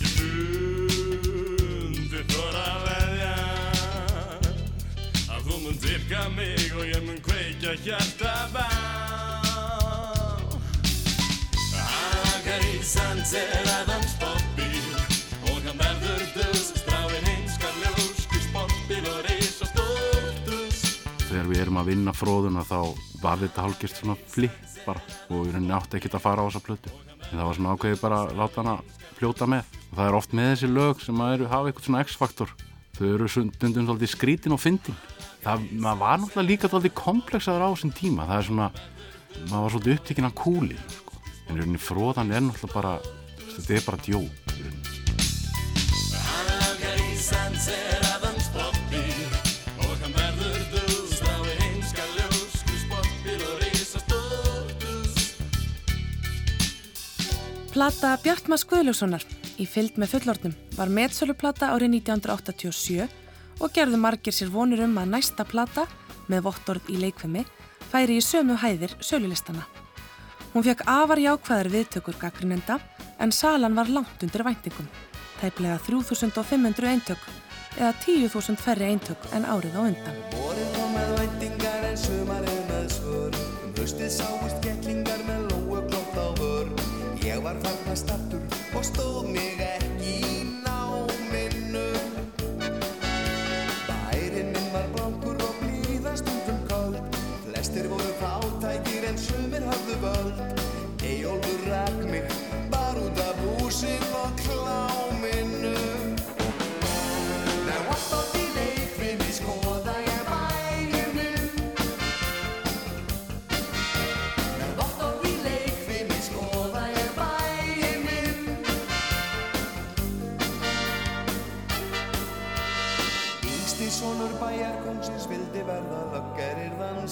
Þið 0.00 0.81
að 5.62 5.68
þú 5.68 5.70
mun 5.70 5.78
dyrka 5.82 6.22
mig 6.34 6.72
og 6.74 6.86
ég 6.86 7.02
mun 7.06 7.20
kveikja 7.22 7.74
hjarta 7.84 8.32
bá 8.52 8.66
Akarísans 12.32 13.34
er 13.34 13.68
aðeins 13.70 14.14
sportbíl 14.16 14.88
og 15.50 15.60
hann 15.62 15.78
verður 15.78 16.24
dus 16.34 16.72
stráin 16.80 17.28
heimskar 17.28 17.74
ljósk 17.82 18.34
í 18.34 18.42
sportbíl 18.48 19.06
og 19.06 19.20
risa 19.28 19.68
stórtus 19.70 20.82
Þegar 21.28 21.46
við 21.52 21.62
erum 21.62 21.78
að 21.78 21.92
vinna 21.92 22.12
fróðuna 22.16 22.66
þá 22.66 22.80
var 23.22 23.38
þetta 23.38 23.62
hálfgjörst 23.68 24.02
svona 24.02 24.18
flipp 24.26 24.58
bara 24.82 25.00
og 25.30 25.46
við 25.46 25.54
rauninni 25.54 25.76
átti 25.76 26.00
ekkert 26.00 26.18
að 26.18 26.24
fara 26.24 26.42
á 26.42 26.46
þessa 26.48 26.66
plötu. 26.66 26.90
En 27.30 27.38
það 27.38 27.46
var 27.46 27.56
svona 27.56 27.76
ákveðið 27.76 28.00
bara 28.02 28.16
að 28.24 28.32
láta 28.40 28.64
hana 28.64 28.74
fljóta 29.14 29.46
með. 29.46 29.78
Og 29.92 29.94
það 29.94 30.08
er 30.08 30.16
oft 30.18 30.34
með 30.34 30.48
þessi 30.50 30.70
lög 30.72 31.04
sem 31.04 31.22
að 31.22 31.34
eru, 31.36 31.48
hafa 31.52 31.70
eitthvað 31.70 31.86
svona 31.86 32.02
X-faktor. 32.02 32.54
Þau 33.02 33.16
eru 33.16 33.26
stundum 33.26 33.82
svolítið 33.82 34.10
skrítin 34.12 34.52
og 34.54 34.60
fyndin. 34.62 34.94
Það 35.42 35.64
var 35.82 36.20
náttúrulega 36.22 36.46
líka 36.46 36.68
svolítið 36.70 36.92
komplexaður 37.00 37.64
á 37.66 37.74
þessum 37.74 37.90
tíma. 37.98 38.28
Það 38.28 38.36
er 38.36 38.46
svona, 38.46 38.68
maður 39.48 39.64
var 39.64 39.72
svolítið 39.74 39.96
upptekinn 39.96 40.28
af 40.28 40.34
kúlin. 40.38 40.84
Sko. 40.86 41.18
En 41.48 41.56
í 41.56 41.58
rauninni 41.58 41.80
fróðan 41.82 42.30
er 42.30 42.44
náttúrulega 42.46 42.76
bara, 42.76 42.92
þetta 43.56 43.74
er 43.74 43.82
bara 43.88 43.98
djók. 44.06 44.30
í 44.54 44.62
rauninni. 44.62 44.86
Akarísans 46.70 47.66
aðeins 48.12 48.46
sportbíl 48.52 49.34
og 49.82 49.98
hann 49.98 50.14
verður 50.20 50.62
dus 50.76 51.18
stráin 51.18 51.58
heimskar 51.58 52.08
ljósk 52.20 52.70
í 52.70 52.80
sportbíl 52.86 53.42
og 53.50 53.54
risa 53.66 53.98
stórtus 54.06 55.14
Plata 57.74 58.14
Bjartmars 58.22 58.62
Guðljóssonar 58.70 59.26
í 59.62 59.66
fylgd 59.68 59.98
með 60.00 60.16
fullornum 60.16 60.54
var 60.76 60.90
metsöluplata 60.90 61.70
árið 61.74 61.98
1987 62.02 63.06
og 63.62 63.74
gerðu 63.74 64.00
margir 64.00 64.34
sér 64.34 64.50
vonir 64.50 64.82
um 64.86 64.98
að 64.98 65.12
næsta 65.14 65.46
plata 65.46 65.86
með 66.30 66.48
vottorð 66.48 66.90
í 66.90 66.98
leikfemi 67.02 67.44
færi 67.92 68.18
í 68.18 68.24
sömu 68.24 68.56
hæðir 68.62 68.96
sölulistana. 69.04 69.66
Hún 70.52 70.66
fekk 70.66 70.84
afar 70.90 71.20
jákvæðar 71.20 71.70
viðtökur 71.72 72.18
gaggrinenda 72.20 72.78
en 73.22 73.32
salan 73.32 73.76
var 73.78 73.88
langt 73.88 74.24
undir 74.24 74.44
væntingum, 74.44 74.88
tæplega 75.40 75.78
3500 75.86 76.90
eintök 76.92 77.22
eða 77.78 77.92
10.000 78.04 78.60
ferri 78.60 78.90
eintök 78.92 79.30
en 79.32 79.46
árið 79.48 79.78
á 79.78 79.82
undan. 79.86 80.20
Vorið 80.34 80.74
kom 80.76 80.92
með 80.96 81.14
væntingar 81.20 81.88
en 81.88 81.98
sumarið 82.04 82.62
með 82.68 82.90
svör 82.98 83.40
Um 83.62 83.72
haustið 83.78 84.10
sáist 84.12 84.60
kettlingar 84.64 85.24
með 85.28 85.48
lóu 85.52 85.80
glótt 85.88 86.18
á 86.18 86.26
vör 86.40 86.68
Ég 87.24 87.40
var 87.44 87.56
farna 87.64 87.96
stattur 87.96 88.44
og 88.76 88.84
stóð 88.84 89.32
mig 89.32 89.51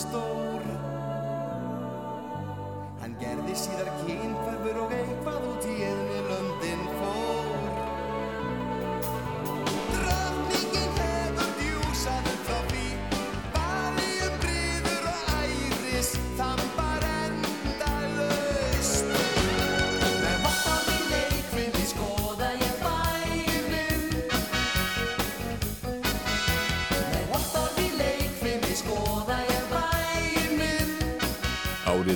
stór. 0.00 0.64
Hann 3.00 3.16
gerði 3.20 3.56
síðar 3.58 3.90
kynferfur 4.02 4.82
og 4.84 4.94
eitthvað 4.96 5.48
út 5.50 5.68
í 5.68 5.69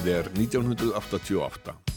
Árið 0.04 0.16
er 0.20 0.26
1988. 0.36 1.93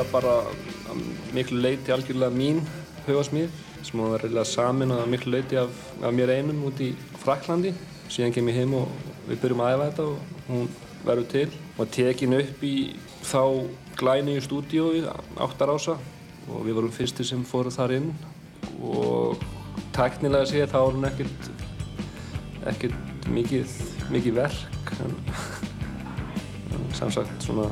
eiginlega 0.00 0.12
bara 0.12 0.44
miklu 1.34 1.60
leiti 1.60 1.92
algjörlega 1.92 2.32
mín 2.32 2.60
hugasmíð 3.06 3.50
sem 3.84 4.00
var 4.00 4.20
eiginlega 4.20 4.44
samin 4.44 4.92
að 4.92 5.08
miklu 5.12 5.32
leiti 5.32 5.56
af, 5.56 5.70
af 6.02 6.12
mér 6.12 6.32
einum 6.38 6.64
út 6.64 6.80
í 6.80 6.94
Fraklandi 7.20 7.72
síðan 8.08 8.32
kem 8.32 8.48
ég 8.48 8.60
heim 8.60 8.74
og 8.74 8.88
við 9.28 9.40
byrjum 9.42 9.60
að 9.60 9.74
æfa 9.74 9.88
þetta 9.90 10.06
og 10.06 10.48
hún 10.48 10.68
verður 11.04 11.28
til. 11.30 11.48
Og 11.78 11.90
tekin 11.92 12.36
upp 12.36 12.64
í 12.64 12.74
þá 13.22 13.42
glæni 13.96 14.36
í 14.36 14.42
stúdíói 14.44 15.04
áttar 15.40 15.72
ása 15.74 15.96
og 16.48 16.64
við 16.64 16.76
vorum 16.78 16.92
fyrstir 16.92 17.26
sem 17.26 17.44
fóru 17.44 17.70
þar 17.70 17.96
inn. 17.98 18.10
Og 18.80 19.38
teknilega 19.96 20.48
séð 20.48 20.72
þá 20.72 20.80
er 20.80 20.96
hún 20.96 21.08
ekkert 21.10 21.52
ekkert 22.70 23.30
mikið, 23.30 23.78
mikið 24.12 24.36
verk 24.36 24.92
en, 25.00 25.16
en 26.74 26.92
sem 26.96 27.12
sagt 27.14 27.46
svona 27.46 27.70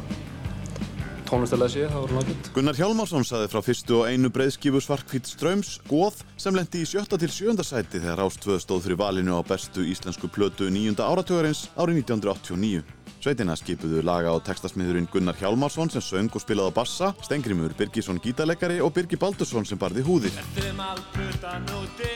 tónlistalega 1.29 1.73
séð, 1.73 1.89
það 1.93 2.05
voru 2.05 2.19
nákvæmt. 2.19 2.51
Gunnar 2.57 2.79
Hjálmarsson 2.79 3.27
saði 3.29 3.49
frá 3.53 3.61
fyrstu 3.65 3.99
og 4.01 4.09
einu 4.09 4.31
breiðskifu 4.33 4.81
Svarkvít 4.83 5.29
Ströms, 5.29 5.75
Góð, 5.89 6.23
sem 6.41 6.57
lendi 6.57 6.83
í 6.83 6.89
sjötta 6.89 7.19
til 7.21 7.31
sjönda 7.33 7.67
sæti 7.67 8.01
þegar 8.01 8.25
Ástvöð 8.25 8.63
stóð 8.65 8.87
fyrir 8.87 9.01
valinu 9.01 9.37
á 9.37 9.43
bestu 9.45 9.85
íslensku 9.85 10.31
plötu 10.33 10.71
nýjunda 10.73 11.09
áratögarins 11.09 11.67
árið 11.77 12.03
1989. 12.09 12.85
Sveitina 13.19 13.57
skipuðu 13.59 14.01
laga 14.07 14.31
og 14.31 14.45
textasmiðurinn 14.47 15.09
Gunnar 15.11 15.37
Hjálmarsson 15.41 15.91
sem 15.91 16.05
söng 16.05 16.31
og 16.33 16.45
spilaði 16.45 16.71
á 16.71 16.79
bassa, 16.79 17.15
Stengrimur 17.27 17.75
Birgisson 17.77 18.21
gítarleikari 18.23 18.79
og 18.81 18.95
Birgi 18.95 19.19
Baldursson 19.19 19.67
sem 19.67 19.79
barði 19.79 20.07
alputan 20.07 21.67
úti 21.75 22.15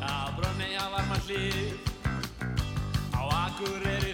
á 0.00 0.30
brunni 0.36 0.70
á 0.78 0.86
varma 0.94 1.18
hlýð 1.26 1.92
Á 3.14 3.22
Akureyri 3.26 4.13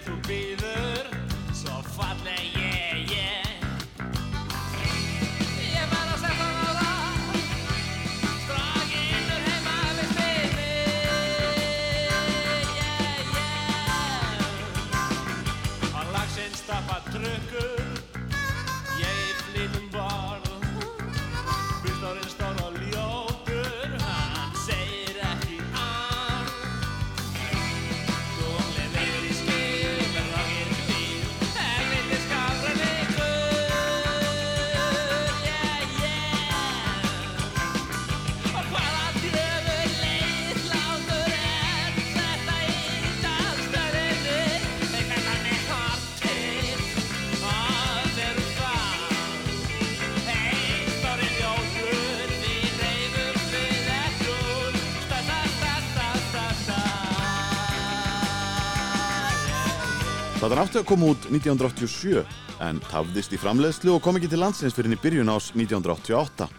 Platan 60.51 60.67
átti 60.67 60.79
að 60.81 60.87
koma 60.89 61.07
út 61.13 61.25
1987 61.31 62.25
en 62.59 62.79
tafðist 62.91 63.31
í 63.31 63.37
framleiðslu 63.39 63.93
og 63.93 64.01
kom 64.03 64.17
ekki 64.19 64.27
til 64.33 64.41
landsins 64.41 64.75
fyrir 64.75 64.91
í 64.91 64.97
byrjun 64.99 65.31
ás 65.31 65.45
1988. 65.55 66.49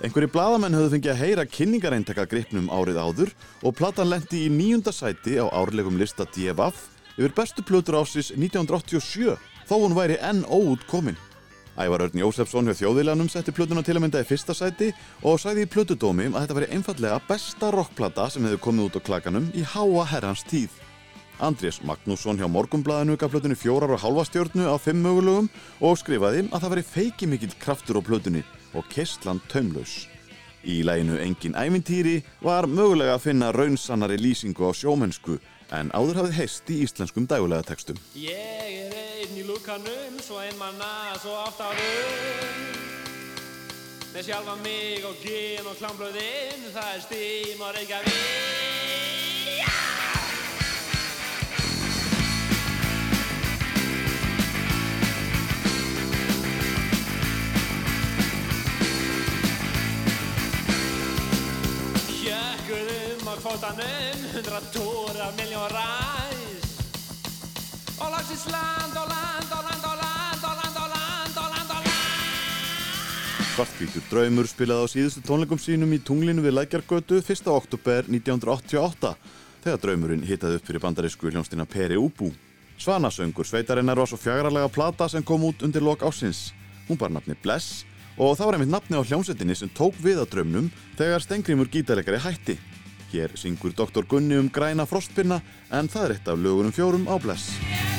Einhverji 0.00 0.30
bladamenn 0.32 0.78
höfðu 0.78 0.94
fengið 0.94 1.12
að 1.12 1.20
heyra 1.20 1.44
kynningareintaka 1.44 2.24
gripnum 2.30 2.72
árið 2.72 3.02
áður 3.04 3.34
og 3.60 3.76
platan 3.76 4.08
lendi 4.08 4.46
í 4.46 4.48
nýjunda 4.48 4.96
sæti 4.96 5.36
á 5.36 5.52
árlegum 5.52 6.00
lista 6.00 6.24
DFF 6.32 6.80
yfir 7.18 7.36
bestu 7.36 7.60
plötur 7.60 8.00
ásins 8.00 8.32
1987 8.32 9.36
þó 9.68 9.76
hún 9.76 10.00
væri 10.00 10.16
enn 10.24 10.40
óút 10.48 10.88
komin. 10.88 11.20
Ævar 11.76 12.08
Örn 12.08 12.24
Jósefsson 12.24 12.72
hjá 12.72 12.78
þjóðviljanum 12.86 13.28
setti 13.28 13.52
plötuna 13.52 13.84
til 13.84 14.00
að 14.00 14.06
mynda 14.06 14.24
í 14.24 14.30
fyrsta 14.32 14.56
sæti 14.56 14.94
og 15.20 15.36
sagði 15.44 15.68
í 15.68 15.74
plötudómi 15.76 16.32
að 16.32 16.46
þetta 16.46 16.62
væri 16.62 16.72
einfallega 16.72 17.20
besta 17.28 17.68
rockplata 17.76 18.32
sem 18.32 18.48
hefði 18.48 18.64
komið 18.64 18.88
út 18.88 18.96
á 19.04 19.06
klakanum 19.12 19.52
í 19.52 19.68
háa 19.76 20.08
herrans 20.08 20.48
tíð. 20.48 20.72
Andrés 21.40 21.80
Magnússon 21.80 22.36
hjá 22.36 22.44
Morgunblæðinu 22.52 23.16
gaf 23.16 23.32
plötunni 23.32 23.56
fjórar 23.56 23.94
og 23.94 24.02
halva 24.02 24.26
stjórnu 24.28 24.66
á 24.68 24.76
fimm 24.76 25.00
mögulegum 25.00 25.48
og 25.80 25.96
skrifaði 25.96 26.44
að 26.50 26.60
það 26.60 26.72
væri 26.74 26.84
feiki 26.84 27.28
mikill 27.30 27.54
kraftur 27.62 27.96
á 27.96 28.02
plötunni 28.04 28.42
og 28.76 28.84
kistland 28.92 29.40
taumlaus. 29.48 30.04
Í 30.60 30.82
læginu 30.84 31.16
Engin 31.16 31.56
ævintýri 31.56 32.20
var 32.44 32.68
mögulega 32.68 33.16
að 33.16 33.24
finna 33.30 33.48
raunsannari 33.56 34.20
lýsingu 34.20 34.68
á 34.68 34.72
sjómennsku 34.76 35.38
en 35.72 35.88
áður 35.96 36.20
hafið 36.20 36.36
heist 36.42 36.68
í 36.68 36.82
íslenskum 36.84 37.24
dægulega 37.30 37.64
textum. 37.72 37.96
Ég 38.12 38.36
er 38.84 38.92
einn 39.24 39.40
í 39.40 39.46
lúkanum, 39.48 40.20
svo 40.20 40.42
ein 40.44 40.56
manna, 40.60 41.16
svo 41.22 41.32
átt 41.46 41.64
árum 41.64 42.68
Með 44.10 44.26
sjálfa 44.26 44.56
mig 44.60 45.04
og 45.06 45.16
gin 45.22 45.66
og 45.70 45.78
klámblöðinn, 45.78 46.68
það 46.74 46.94
er 46.96 47.04
stím 47.06 47.62
og 47.62 47.76
Reykjavík 47.78 48.18
Hjökkuðum 49.54 50.09
hundra 64.60 64.72
tóra, 64.72 65.30
miljón 65.36 65.68
ræs 65.70 66.64
Og 68.00 68.10
lagsins 68.10 68.46
land 68.46 68.96
og 68.96 69.06
land 69.08 69.50
og 69.56 69.62
land 69.64 69.84
og 69.84 69.96
land 70.02 70.44
og 70.44 70.56
land 70.56 70.76
og 70.76 70.88
land 70.94 71.36
og 71.36 71.48
land 71.50 71.70
og 71.70 71.82
land 71.84 73.50
Svartkvítur 73.54 74.04
draumur 74.10 74.46
spilaði 74.46 74.84
á 74.84 74.92
síðustu 74.92 75.24
tónleikum 75.24 75.60
sínum 75.60 75.92
í 75.92 76.00
tunglinu 76.00 76.42
við 76.44 76.56
Lækjargötu 76.58 77.20
1. 77.20 77.46
oktober 77.46 78.04
1988 78.08 79.14
þegar 79.64 79.82
draumurinn 79.82 80.24
hitaði 80.24 80.56
upp 80.56 80.66
fyrir 80.66 80.80
bandarísku 80.80 81.28
hljónstina 81.28 81.66
Peri 81.68 81.98
Ubu. 82.00 82.30
Svanasöngur 82.80 83.44
sveitarinnar 83.44 83.98
var 84.00 84.08
svo 84.08 84.16
fjagralega 84.16 84.70
plata 84.72 85.08
sem 85.08 85.22
kom 85.22 85.44
út 85.44 85.60
undir 85.62 85.84
lok 85.84 86.00
ásins. 86.00 86.54
Hún 86.88 86.96
bar 86.96 87.12
nafni 87.12 87.36
Bless 87.42 87.84
og 88.16 88.38
það 88.38 88.46
var 88.46 88.56
einmitt 88.56 88.72
nafni 88.72 88.96
á 88.96 89.04
hljómsettinni 89.04 89.56
sem 89.56 89.68
tók 89.76 90.00
við 90.00 90.22
að 90.22 90.32
draumnum 90.32 90.72
þegar 90.96 91.26
Stengrimur 91.26 91.68
gítarleikari 91.68 92.22
hætti. 92.24 92.56
Hér 93.10 93.34
syngur 93.34 93.74
Dr. 93.74 94.06
Gunni 94.06 94.38
um 94.38 94.48
græna 94.48 94.86
frostpinna 94.86 95.40
en 95.70 95.90
það 95.90 96.04
er 96.04 96.16
eitt 96.16 96.28
af 96.30 96.38
lögunum 96.38 96.74
fjórum 96.74 97.08
á 97.10 97.18
Bless. 97.18 97.89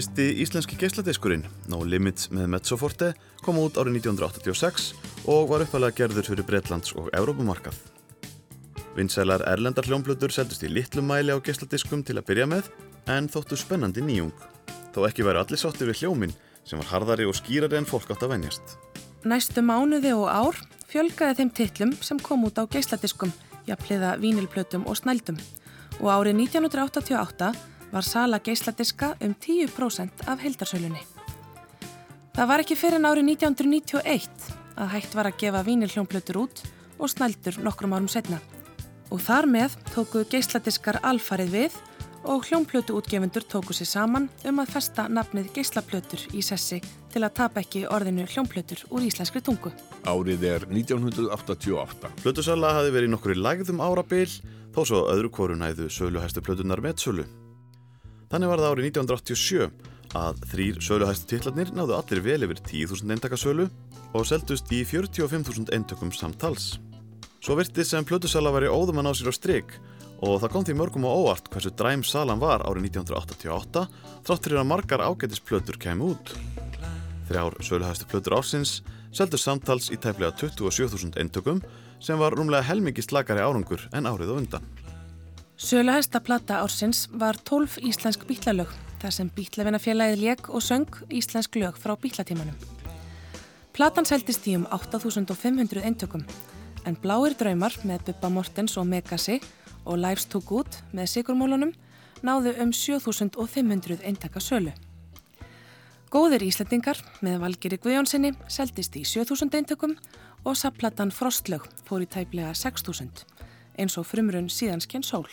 Fyrsti 0.00 0.30
íslenski 0.40 0.78
geisladiskurinn, 0.80 1.42
No 1.68 1.82
Limits 1.84 2.30
með 2.32 2.46
Mezzoforte, 2.54 3.10
kom 3.44 3.58
út 3.60 3.76
árið 3.76 3.98
1986 3.98 4.86
og 5.28 5.50
var 5.50 5.60
uppalega 5.60 5.92
gerður 5.98 6.24
fyrir 6.30 6.46
Bretlands 6.48 6.94
og 6.96 7.10
Evrópumarkað. 7.12 7.76
Vinsælar 8.96 9.44
erlendar 9.50 9.84
hljómblötur 9.84 10.32
seldust 10.32 10.64
í 10.64 10.70
litlum 10.72 11.04
mæli 11.10 11.34
á 11.36 11.44
geisladiskum 11.44 12.00
til 12.00 12.16
að 12.16 12.30
byrja 12.30 12.46
með, 12.48 12.70
en 13.12 13.28
þóttu 13.28 13.58
spennandi 13.60 14.00
nýjung. 14.00 14.32
Þó 14.94 15.04
ekki 15.10 15.26
væri 15.26 15.42
allir 15.42 15.60
sáttir 15.60 15.90
við 15.90 16.00
hljóminn, 16.00 16.32
sem 16.64 16.80
var 16.80 16.88
harðari 16.94 17.26
og 17.28 17.36
skýrari 17.36 17.76
en 17.76 17.88
fólk 17.90 18.08
átt 18.14 18.24
að 18.24 18.32
venjast. 18.38 18.78
Næstu 19.28 19.60
mánuði 19.60 20.14
og 20.16 20.30
ár 20.32 20.62
fjölgaði 20.88 21.42
þeim 21.42 21.50
titlum 21.60 21.92
sem 22.00 22.22
kom 22.24 22.48
út 22.48 22.56
á 22.56 22.64
geisladiskum, 22.64 23.36
jafnliða 23.68 24.14
vínilplötum 24.24 24.88
og 24.88 24.96
snældum. 24.96 25.36
Og 26.00 26.08
árið 26.08 26.40
1988 26.46 27.52
var 27.92 28.06
sala 28.06 28.38
geisladiska 28.38 29.14
um 29.20 29.34
10% 29.34 30.24
af 30.26 30.42
heldarsölunni. 30.44 31.02
Það 32.36 32.48
var 32.48 32.62
ekki 32.62 32.78
fyrir 32.78 33.02
árið 33.02 33.32
1991 33.34 34.50
að 34.80 34.92
hægt 34.94 35.14
var 35.18 35.28
að 35.28 35.38
gefa 35.42 35.62
vínilhljómplötur 35.66 36.40
út 36.44 36.62
og 36.98 37.10
snældur 37.10 37.58
nokkrum 37.64 37.94
árum 37.96 38.08
setna. 38.08 38.38
Og 39.10 39.20
þar 39.20 39.48
með 39.50 39.74
tóku 39.90 40.22
geisladiskar 40.30 41.00
alfarið 41.02 41.56
við 41.56 41.78
og 42.24 42.44
hljómplötu 42.46 42.94
útgefundur 43.00 43.44
tóku 43.48 43.74
sér 43.74 43.88
saman 43.88 44.28
um 44.46 44.60
að 44.60 44.72
festa 44.76 45.08
nafnið 45.08 45.50
geislaplötur 45.56 46.26
í 46.36 46.44
sessi 46.44 46.80
til 47.10 47.24
að 47.24 47.34
tapa 47.40 47.64
ekki 47.64 47.86
orðinu 47.90 48.26
hljómplötur 48.28 48.84
úr 48.92 49.08
íslenskri 49.08 49.42
tungu. 49.42 49.72
Árið 50.04 50.46
er 50.52 50.68
1988. 50.68 52.12
Plötusala 52.22 52.74
hafi 52.76 52.94
verið 52.94 53.14
nokkur 53.16 53.34
í 53.34 53.40
lægðum 53.40 53.82
árabil, 53.82 54.28
þó 54.70 54.82
svo 54.84 55.04
öðru 55.10 55.32
kvoru 55.32 55.58
næðu 55.58 55.90
söluhæstu 55.90 56.44
plötunar 56.44 56.84
með 56.84 57.00
sölu. 57.06 57.28
Þannig 58.30 58.50
var 58.52 58.60
það 58.62 58.72
árið 58.72 58.84
1987 58.92 59.64
að 60.14 60.42
þrýr 60.52 60.76
söluhæstu 60.86 61.26
titlarnir 61.32 61.72
náðu 61.74 61.96
allir 61.96 62.20
vel 62.22 62.44
yfir 62.46 62.60
10.000 62.62 63.14
eintakasölu 63.16 63.64
og 64.14 64.26
seldust 64.28 64.70
í 64.70 64.84
45.000 64.86 65.72
eintökum 65.74 66.12
samtals. 66.14 66.76
Svo 67.42 67.56
virti 67.58 67.82
sem 67.86 68.06
plötusala 68.06 68.52
væri 68.54 68.70
óðum 68.70 69.00
að 69.02 69.08
ná 69.08 69.10
sér 69.18 69.30
á 69.30 69.34
stryk 69.34 69.74
og 70.22 70.38
það 70.42 70.52
kom 70.52 70.66
því 70.68 70.76
mörgum 70.78 71.08
á 71.08 71.10
óvart 71.10 71.50
hversu 71.50 71.72
dræm 71.74 72.04
salan 72.06 72.42
var 72.42 72.62
árið 72.62 72.86
1988 72.92 73.82
þrátt 74.28 74.46
fyrir 74.46 74.62
að 74.62 74.70
margar 74.70 75.02
ágætisplötur 75.10 75.80
kemi 75.82 76.12
út. 76.12 76.34
Þrjár 77.30 77.58
söluhæstu 77.66 78.06
plötur 78.12 78.38
ásins 78.38 78.76
seldust 79.10 79.48
samtals 79.48 79.90
í 79.90 79.98
tæplega 79.98 80.36
27.000 80.38 81.18
eintökum 81.18 81.64
sem 81.98 82.20
var 82.20 82.38
rúmlega 82.38 82.62
helmingi 82.70 83.02
slakari 83.02 83.42
árangur 83.42 83.88
en 83.90 84.06
árið 84.06 84.36
og 84.36 84.44
undan. 84.44 84.70
Söluhæsta 85.60 86.22
plata 86.24 86.62
ársins 86.64 87.04
var 87.12 87.36
12 87.44 87.82
íslensk 87.84 88.22
bítlalög, 88.24 88.70
þar 88.96 89.12
sem 89.12 89.28
bítlavinafélagið 89.36 90.20
lék 90.22 90.46
og 90.48 90.62
söng 90.64 90.94
íslensk 91.12 91.58
lög 91.60 91.76
frá 91.76 91.92
bítlatímanum. 92.00 92.54
Platan 93.76 94.06
seldist 94.08 94.46
í 94.48 94.54
um 94.56 94.64
8500 94.72 95.82
eintökum, 95.84 96.22
en 96.88 96.96
Bláir 97.02 97.36
draumar 97.36 97.76
með 97.84 98.06
Bubba 98.06 98.30
Mortens 98.32 98.78
og 98.80 98.88
Megasi 98.88 99.36
og 99.84 100.00
Lives 100.00 100.24
to 100.32 100.40
Good 100.40 100.78
með 100.96 101.10
Sigurmólunum 101.12 101.74
náðu 102.24 102.54
um 102.64 102.72
7500 102.72 104.00
eintaka 104.00 104.40
sölu. 104.40 104.72
Góðir 106.08 106.46
Íslandingar 106.46 107.02
með 107.20 107.36
Valgeri 107.44 107.76
Guðjónssoni 107.76 108.32
seldist 108.48 108.96
í 108.96 109.04
7000 109.04 109.60
eintökum 109.60 109.92
og 110.40 110.56
sapplatan 110.56 111.12
Frostlög 111.12 111.68
fór 111.84 112.08
í 112.08 112.08
tæplega 112.08 112.56
6000 112.56 113.29
eins 113.80 113.96
og 114.00 114.06
frumrun 114.08 114.50
síðanskinn 114.52 115.04
sól. 115.06 115.26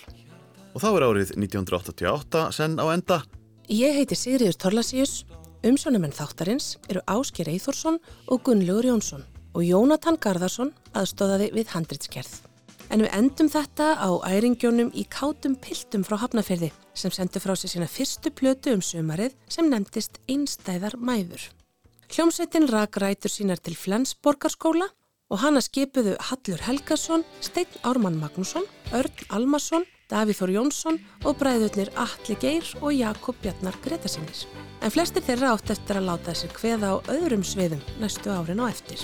Og 0.73 0.83
þá 0.83 0.89
er 0.91 1.05
árið 1.07 1.33
1988 1.37 2.43
senn 2.55 2.77
á 2.79 2.85
enda. 2.93 3.21
Ég 3.67 3.97
heiti 3.97 4.15
Sigriður 4.15 4.57
Torlasíus, 4.61 5.23
umsjónumenn 5.67 6.15
þáttarins 6.15 6.75
eru 6.87 7.01
Ásker 7.11 7.49
Eithórsson 7.51 7.97
og 8.27 8.43
Gunnlaugur 8.45 8.87
Jónsson 8.91 9.25
og 9.57 9.65
Jónatan 9.65 10.19
Garðarsson 10.21 10.71
aðstóðaði 10.95 11.49
við 11.55 11.73
handritskerð. 11.73 12.35
En 12.93 13.03
við 13.03 13.15
endum 13.17 13.49
þetta 13.51 13.87
á 13.99 14.09
æringjónum 14.29 14.93
í 14.95 15.03
kátum 15.11 15.57
piltum 15.59 16.05
frá 16.07 16.15
Hafnafjörði 16.21 16.69
sem 16.95 17.11
sendi 17.11 17.41
frá 17.43 17.51
sér 17.57 17.73
sína 17.73 17.89
fyrstu 17.91 18.31
plötu 18.31 18.71
um 18.77 18.83
sömarið 18.85 19.35
sem 19.51 19.67
nefndist 19.67 20.21
Einstæðar 20.31 20.95
mæður. 20.95 21.49
Hljómsveitin 22.07 22.69
rak 22.71 22.95
rætur 23.01 23.33
sínar 23.33 23.59
til 23.59 23.75
Flensborgarskóla 23.75 24.87
og 25.27 25.41
hana 25.41 25.61
skipuðu 25.63 26.15
Hallur 26.29 26.63
Helgason, 26.63 27.25
Steinn 27.43 27.79
Ármann 27.87 28.19
Magnússon, 28.21 28.67
Örn 28.95 29.23
Almarsson, 29.35 29.85
Davíð 30.07 30.39
Þór 30.39 30.53
Jónsson 30.55 30.99
og 31.27 31.35
bræðurnir 31.41 31.91
Atli 31.99 32.37
Geir 32.39 32.67
og 32.79 32.93
Jakob 32.95 33.35
Bjarnar 33.43 33.75
Gretasinnis. 33.83 34.45
En 34.79 34.93
flestir 34.93 35.25
þeirra 35.25 35.51
átt 35.55 35.73
eftir 35.73 35.99
að 35.99 36.07
láta 36.07 36.35
sér 36.37 36.53
hveða 36.55 36.93
á 36.95 36.97
öðrum 37.11 37.43
sviðum 37.43 37.83
næstu 37.99 38.31
árin 38.31 38.63
á 38.63 38.71
eftir. 38.71 39.03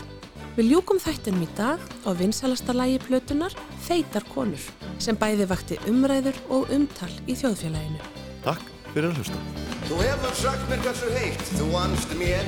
Við 0.56 0.70
ljúkum 0.70 1.02
þættinum 1.02 1.44
í 1.44 1.50
dag 1.58 1.82
á 2.08 2.10
vinsalasta 2.16 2.76
lægi 2.78 3.02
plötunar 3.08 3.56
Feitar 3.84 4.24
konur 4.32 4.64
sem 5.02 5.18
bæði 5.20 5.50
vakti 5.50 5.80
umræður 5.90 6.38
og 6.54 6.72
umtal 6.72 7.12
í 7.26 7.36
þjóðfélaginu. 7.36 8.00
Takk 8.46 8.64
fyrir 8.94 9.10
að 9.10 9.20
hlusta. 9.20 9.44
Þú 9.90 10.00
hefur 10.06 10.40
sagt 10.40 10.70
mér 10.70 10.86
hversu 10.86 11.12
heitt 11.18 11.54
þú 11.58 11.70
anst 11.82 12.16
mér 12.22 12.48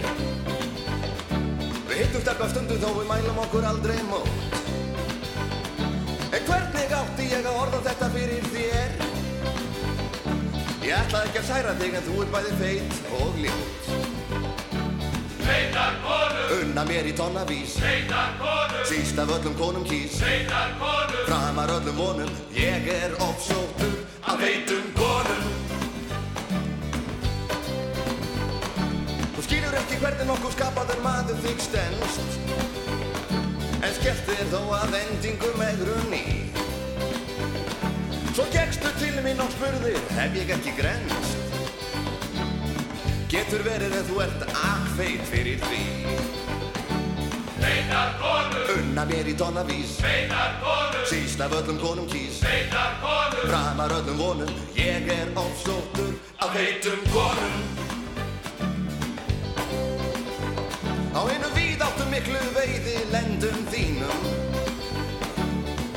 Við 1.95 2.09
hittum 2.09 2.23
sterkar 2.25 2.49
stundum 2.51 2.79
þó 2.81 2.89
við 2.91 3.05
mælum 3.07 3.37
okkur 3.39 3.65
aldrei 3.69 3.99
mót. 4.09 4.55
En 6.35 6.41
hvernig 6.43 6.95
átti 6.97 7.27
ég 7.29 7.45
að 7.47 7.59
orða 7.61 7.79
þetta 7.85 8.09
fyrir 8.11 8.49
þér? 8.51 8.97
Ég 10.83 10.91
ætlaði 10.97 11.29
ekki 11.29 11.39
að 11.39 11.47
særa 11.47 11.77
þig 11.79 11.95
en 11.95 12.05
þú 12.09 12.17
er 12.25 12.33
bæði 12.35 12.51
feit 12.59 12.99
og 13.21 13.39
ljót 13.45 13.87
Feitar 15.45 15.95
konur, 16.03 16.53
Unna 16.59 16.83
mér 16.91 17.07
í 17.07 17.15
tonnavís 17.15 17.79
feitar 17.79 18.35
konur, 18.43 18.85
Síst 18.91 19.23
af 19.23 19.31
öllum 19.37 19.55
konum 19.55 19.87
kýs. 19.87 20.19
Feitar 20.19 20.75
konur, 20.81 21.21
Framar 21.29 21.77
öllum 21.79 22.03
vonum. 22.03 22.39
Ég 22.59 22.91
er 22.91 23.15
ofsóttur 23.23 24.01
af 24.27 24.43
feitum 24.43 24.91
konum 24.99 25.64
Skilur 29.75 29.89
ekki 29.89 29.97
hvernig 29.99 30.27
nokkuð 30.29 30.53
skapaður 30.53 30.99
maður 31.03 31.39
þig 31.43 31.57
stendst 31.65 32.35
En 33.83 33.91
skellt 33.97 34.21
þér 34.29 34.45
þó 34.53 34.59
að 34.71 34.93
endingu 35.01 35.49
með 35.59 35.81
grunni 35.81 36.21
Svo 38.29 38.45
gekkstu 38.53 38.93
til 39.01 39.17
mín 39.25 39.41
og 39.43 39.51
spurðir 39.51 39.99
Hef 40.15 40.37
ég 40.39 40.53
ekki 40.55 40.71
grenst 40.77 41.35
Getur 43.33 43.65
verið 43.67 43.97
en 43.99 44.07
þú 44.07 44.21
ert 44.23 44.45
akkfeit 44.47 45.25
fyrir 45.27 45.59
því. 45.65 45.81
Feitar 47.57 48.13
konur, 48.21 48.69
Unna 48.77 49.03
mér 49.09 49.27
í 49.27 49.33
tonnavís 49.35 49.97
feitar 49.99 50.55
konur, 50.61 51.01
Síst 51.09 51.43
af 51.43 51.57
öllum 51.57 51.81
konum 51.81 52.07
kýs. 52.13 52.39
Feitar 52.45 52.95
konur, 53.03 53.49
Framar 53.49 53.97
öllum 53.97 54.23
vonum. 54.23 54.55
Ég 54.79 55.11
er 55.17 55.33
ofsóttur 55.41 56.15
af 56.39 56.55
feitum 56.55 57.03
konum 57.11 57.94
Á 61.15 61.23
einu 61.31 61.47
víðáttum 61.55 62.09
miklu 62.11 62.39
veiði 62.51 62.95
lendum 63.07 63.59
þínum. 63.71 64.23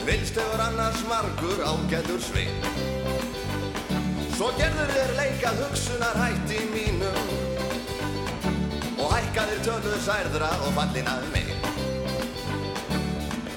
Vilst 0.06 0.36
hefur 0.38 0.60
annars 0.62 1.00
margur 1.10 1.62
ágætur 1.66 2.20
svið. 2.22 2.68
Svo 4.36 4.52
gerður 4.60 4.92
þér 4.94 5.10
leikað 5.18 5.62
hugsunar 5.64 6.20
hætti 6.22 6.60
mínum. 6.70 7.32
Og 8.94 9.10
hækkaðir 9.16 9.64
töluð 9.66 9.98
særðra 10.06 10.52
og 10.68 10.78
fallin 10.78 11.10
að 11.10 11.26
mig. 11.34 11.50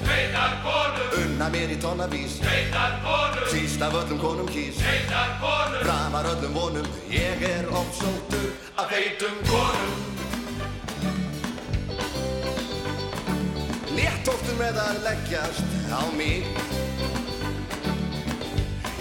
Feitar 0.02 0.56
konur, 0.64 1.14
Unna 1.20 1.46
mér 1.54 1.70
í 1.70 1.76
tonnavís 1.80 2.40
feitar 2.42 2.98
konur, 3.06 3.46
Síst 3.54 3.86
af 3.86 3.94
öllum 4.00 4.18
konum 4.18 4.50
kýs. 4.50 4.82
Feitar 4.82 5.38
konur, 5.38 5.78
Framar 5.86 6.26
öllum 6.34 6.58
vonum. 6.58 6.90
Ég 7.06 7.46
er 7.54 7.70
ofsóttur 7.70 8.50
af 8.74 8.90
feitum 8.90 9.38
konum 9.46 10.21
Létt 13.96 14.22
tóktu 14.26 14.56
með 14.58 14.78
að 14.82 15.02
leggjast 15.06 15.76
á 15.92 16.02
mig. 16.16 16.46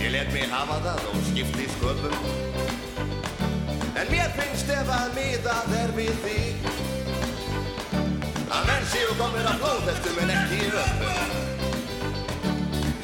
Ég 0.02 0.10
let 0.16 0.34
mig 0.34 0.50
hafa 0.52 0.82
það 0.88 1.12
og 1.14 1.22
skipti 1.30 1.70
sköpum. 1.78 2.18
En 4.02 4.08
mér 4.10 4.32
finnst 4.34 4.70
ef 4.74 4.90
að 4.90 5.12
miðað 5.14 5.74
er 5.78 5.92
við 5.94 6.16
þig 6.24 6.70
Að 8.52 8.66
menn 8.70 8.88
séu 8.90 9.14
komir 9.20 9.46
að 9.52 9.62
blóðhestum 9.62 10.20
en 10.24 10.34
ekki 10.34 10.62
öppum 10.82 11.38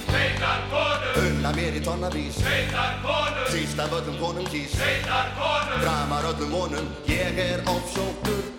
feitar 0.07 0.65
konur, 0.71 1.21
Unna 1.21 1.53
mér 1.59 1.77
í 1.77 1.85
tonnavís 1.85 2.41
feitar 2.41 2.99
konur, 3.05 3.47
Síst 3.53 3.79
af 3.79 3.93
öllum 3.99 4.17
konum 4.21 4.49
kýs. 4.49 4.73
Feitar 4.79 5.33
konur, 5.37 5.81
Framar 5.85 6.31
öllum 6.33 6.55
vonum 6.57 6.93
Ég 7.11 7.43
er 7.45 7.65
ofsóttur 7.69 8.56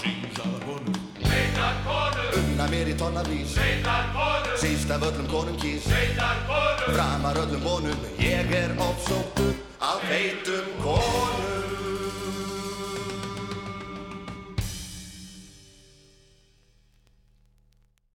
sísaðar 0.00 0.62
konur, 0.66 1.00
feitar 1.20 1.74
konur, 1.84 2.38
Unna 2.40 2.68
mér 2.72 2.92
í 2.92 2.94
tonnavís 3.00 3.56
feitar 3.58 4.08
konur, 4.14 4.56
Síst 4.60 4.90
af 4.94 5.04
öllum 5.10 5.28
konum 5.32 5.58
kýs. 5.60 5.84
Feitar 5.90 6.40
konur, 6.48 6.94
Framar 6.94 7.42
öllum 7.44 7.62
vonum 7.66 8.08
Ég 8.20 8.56
er 8.62 8.74
ofsóttur 8.78 9.54
af 9.80 10.00
feitum 10.08 10.72
konum 10.80 11.79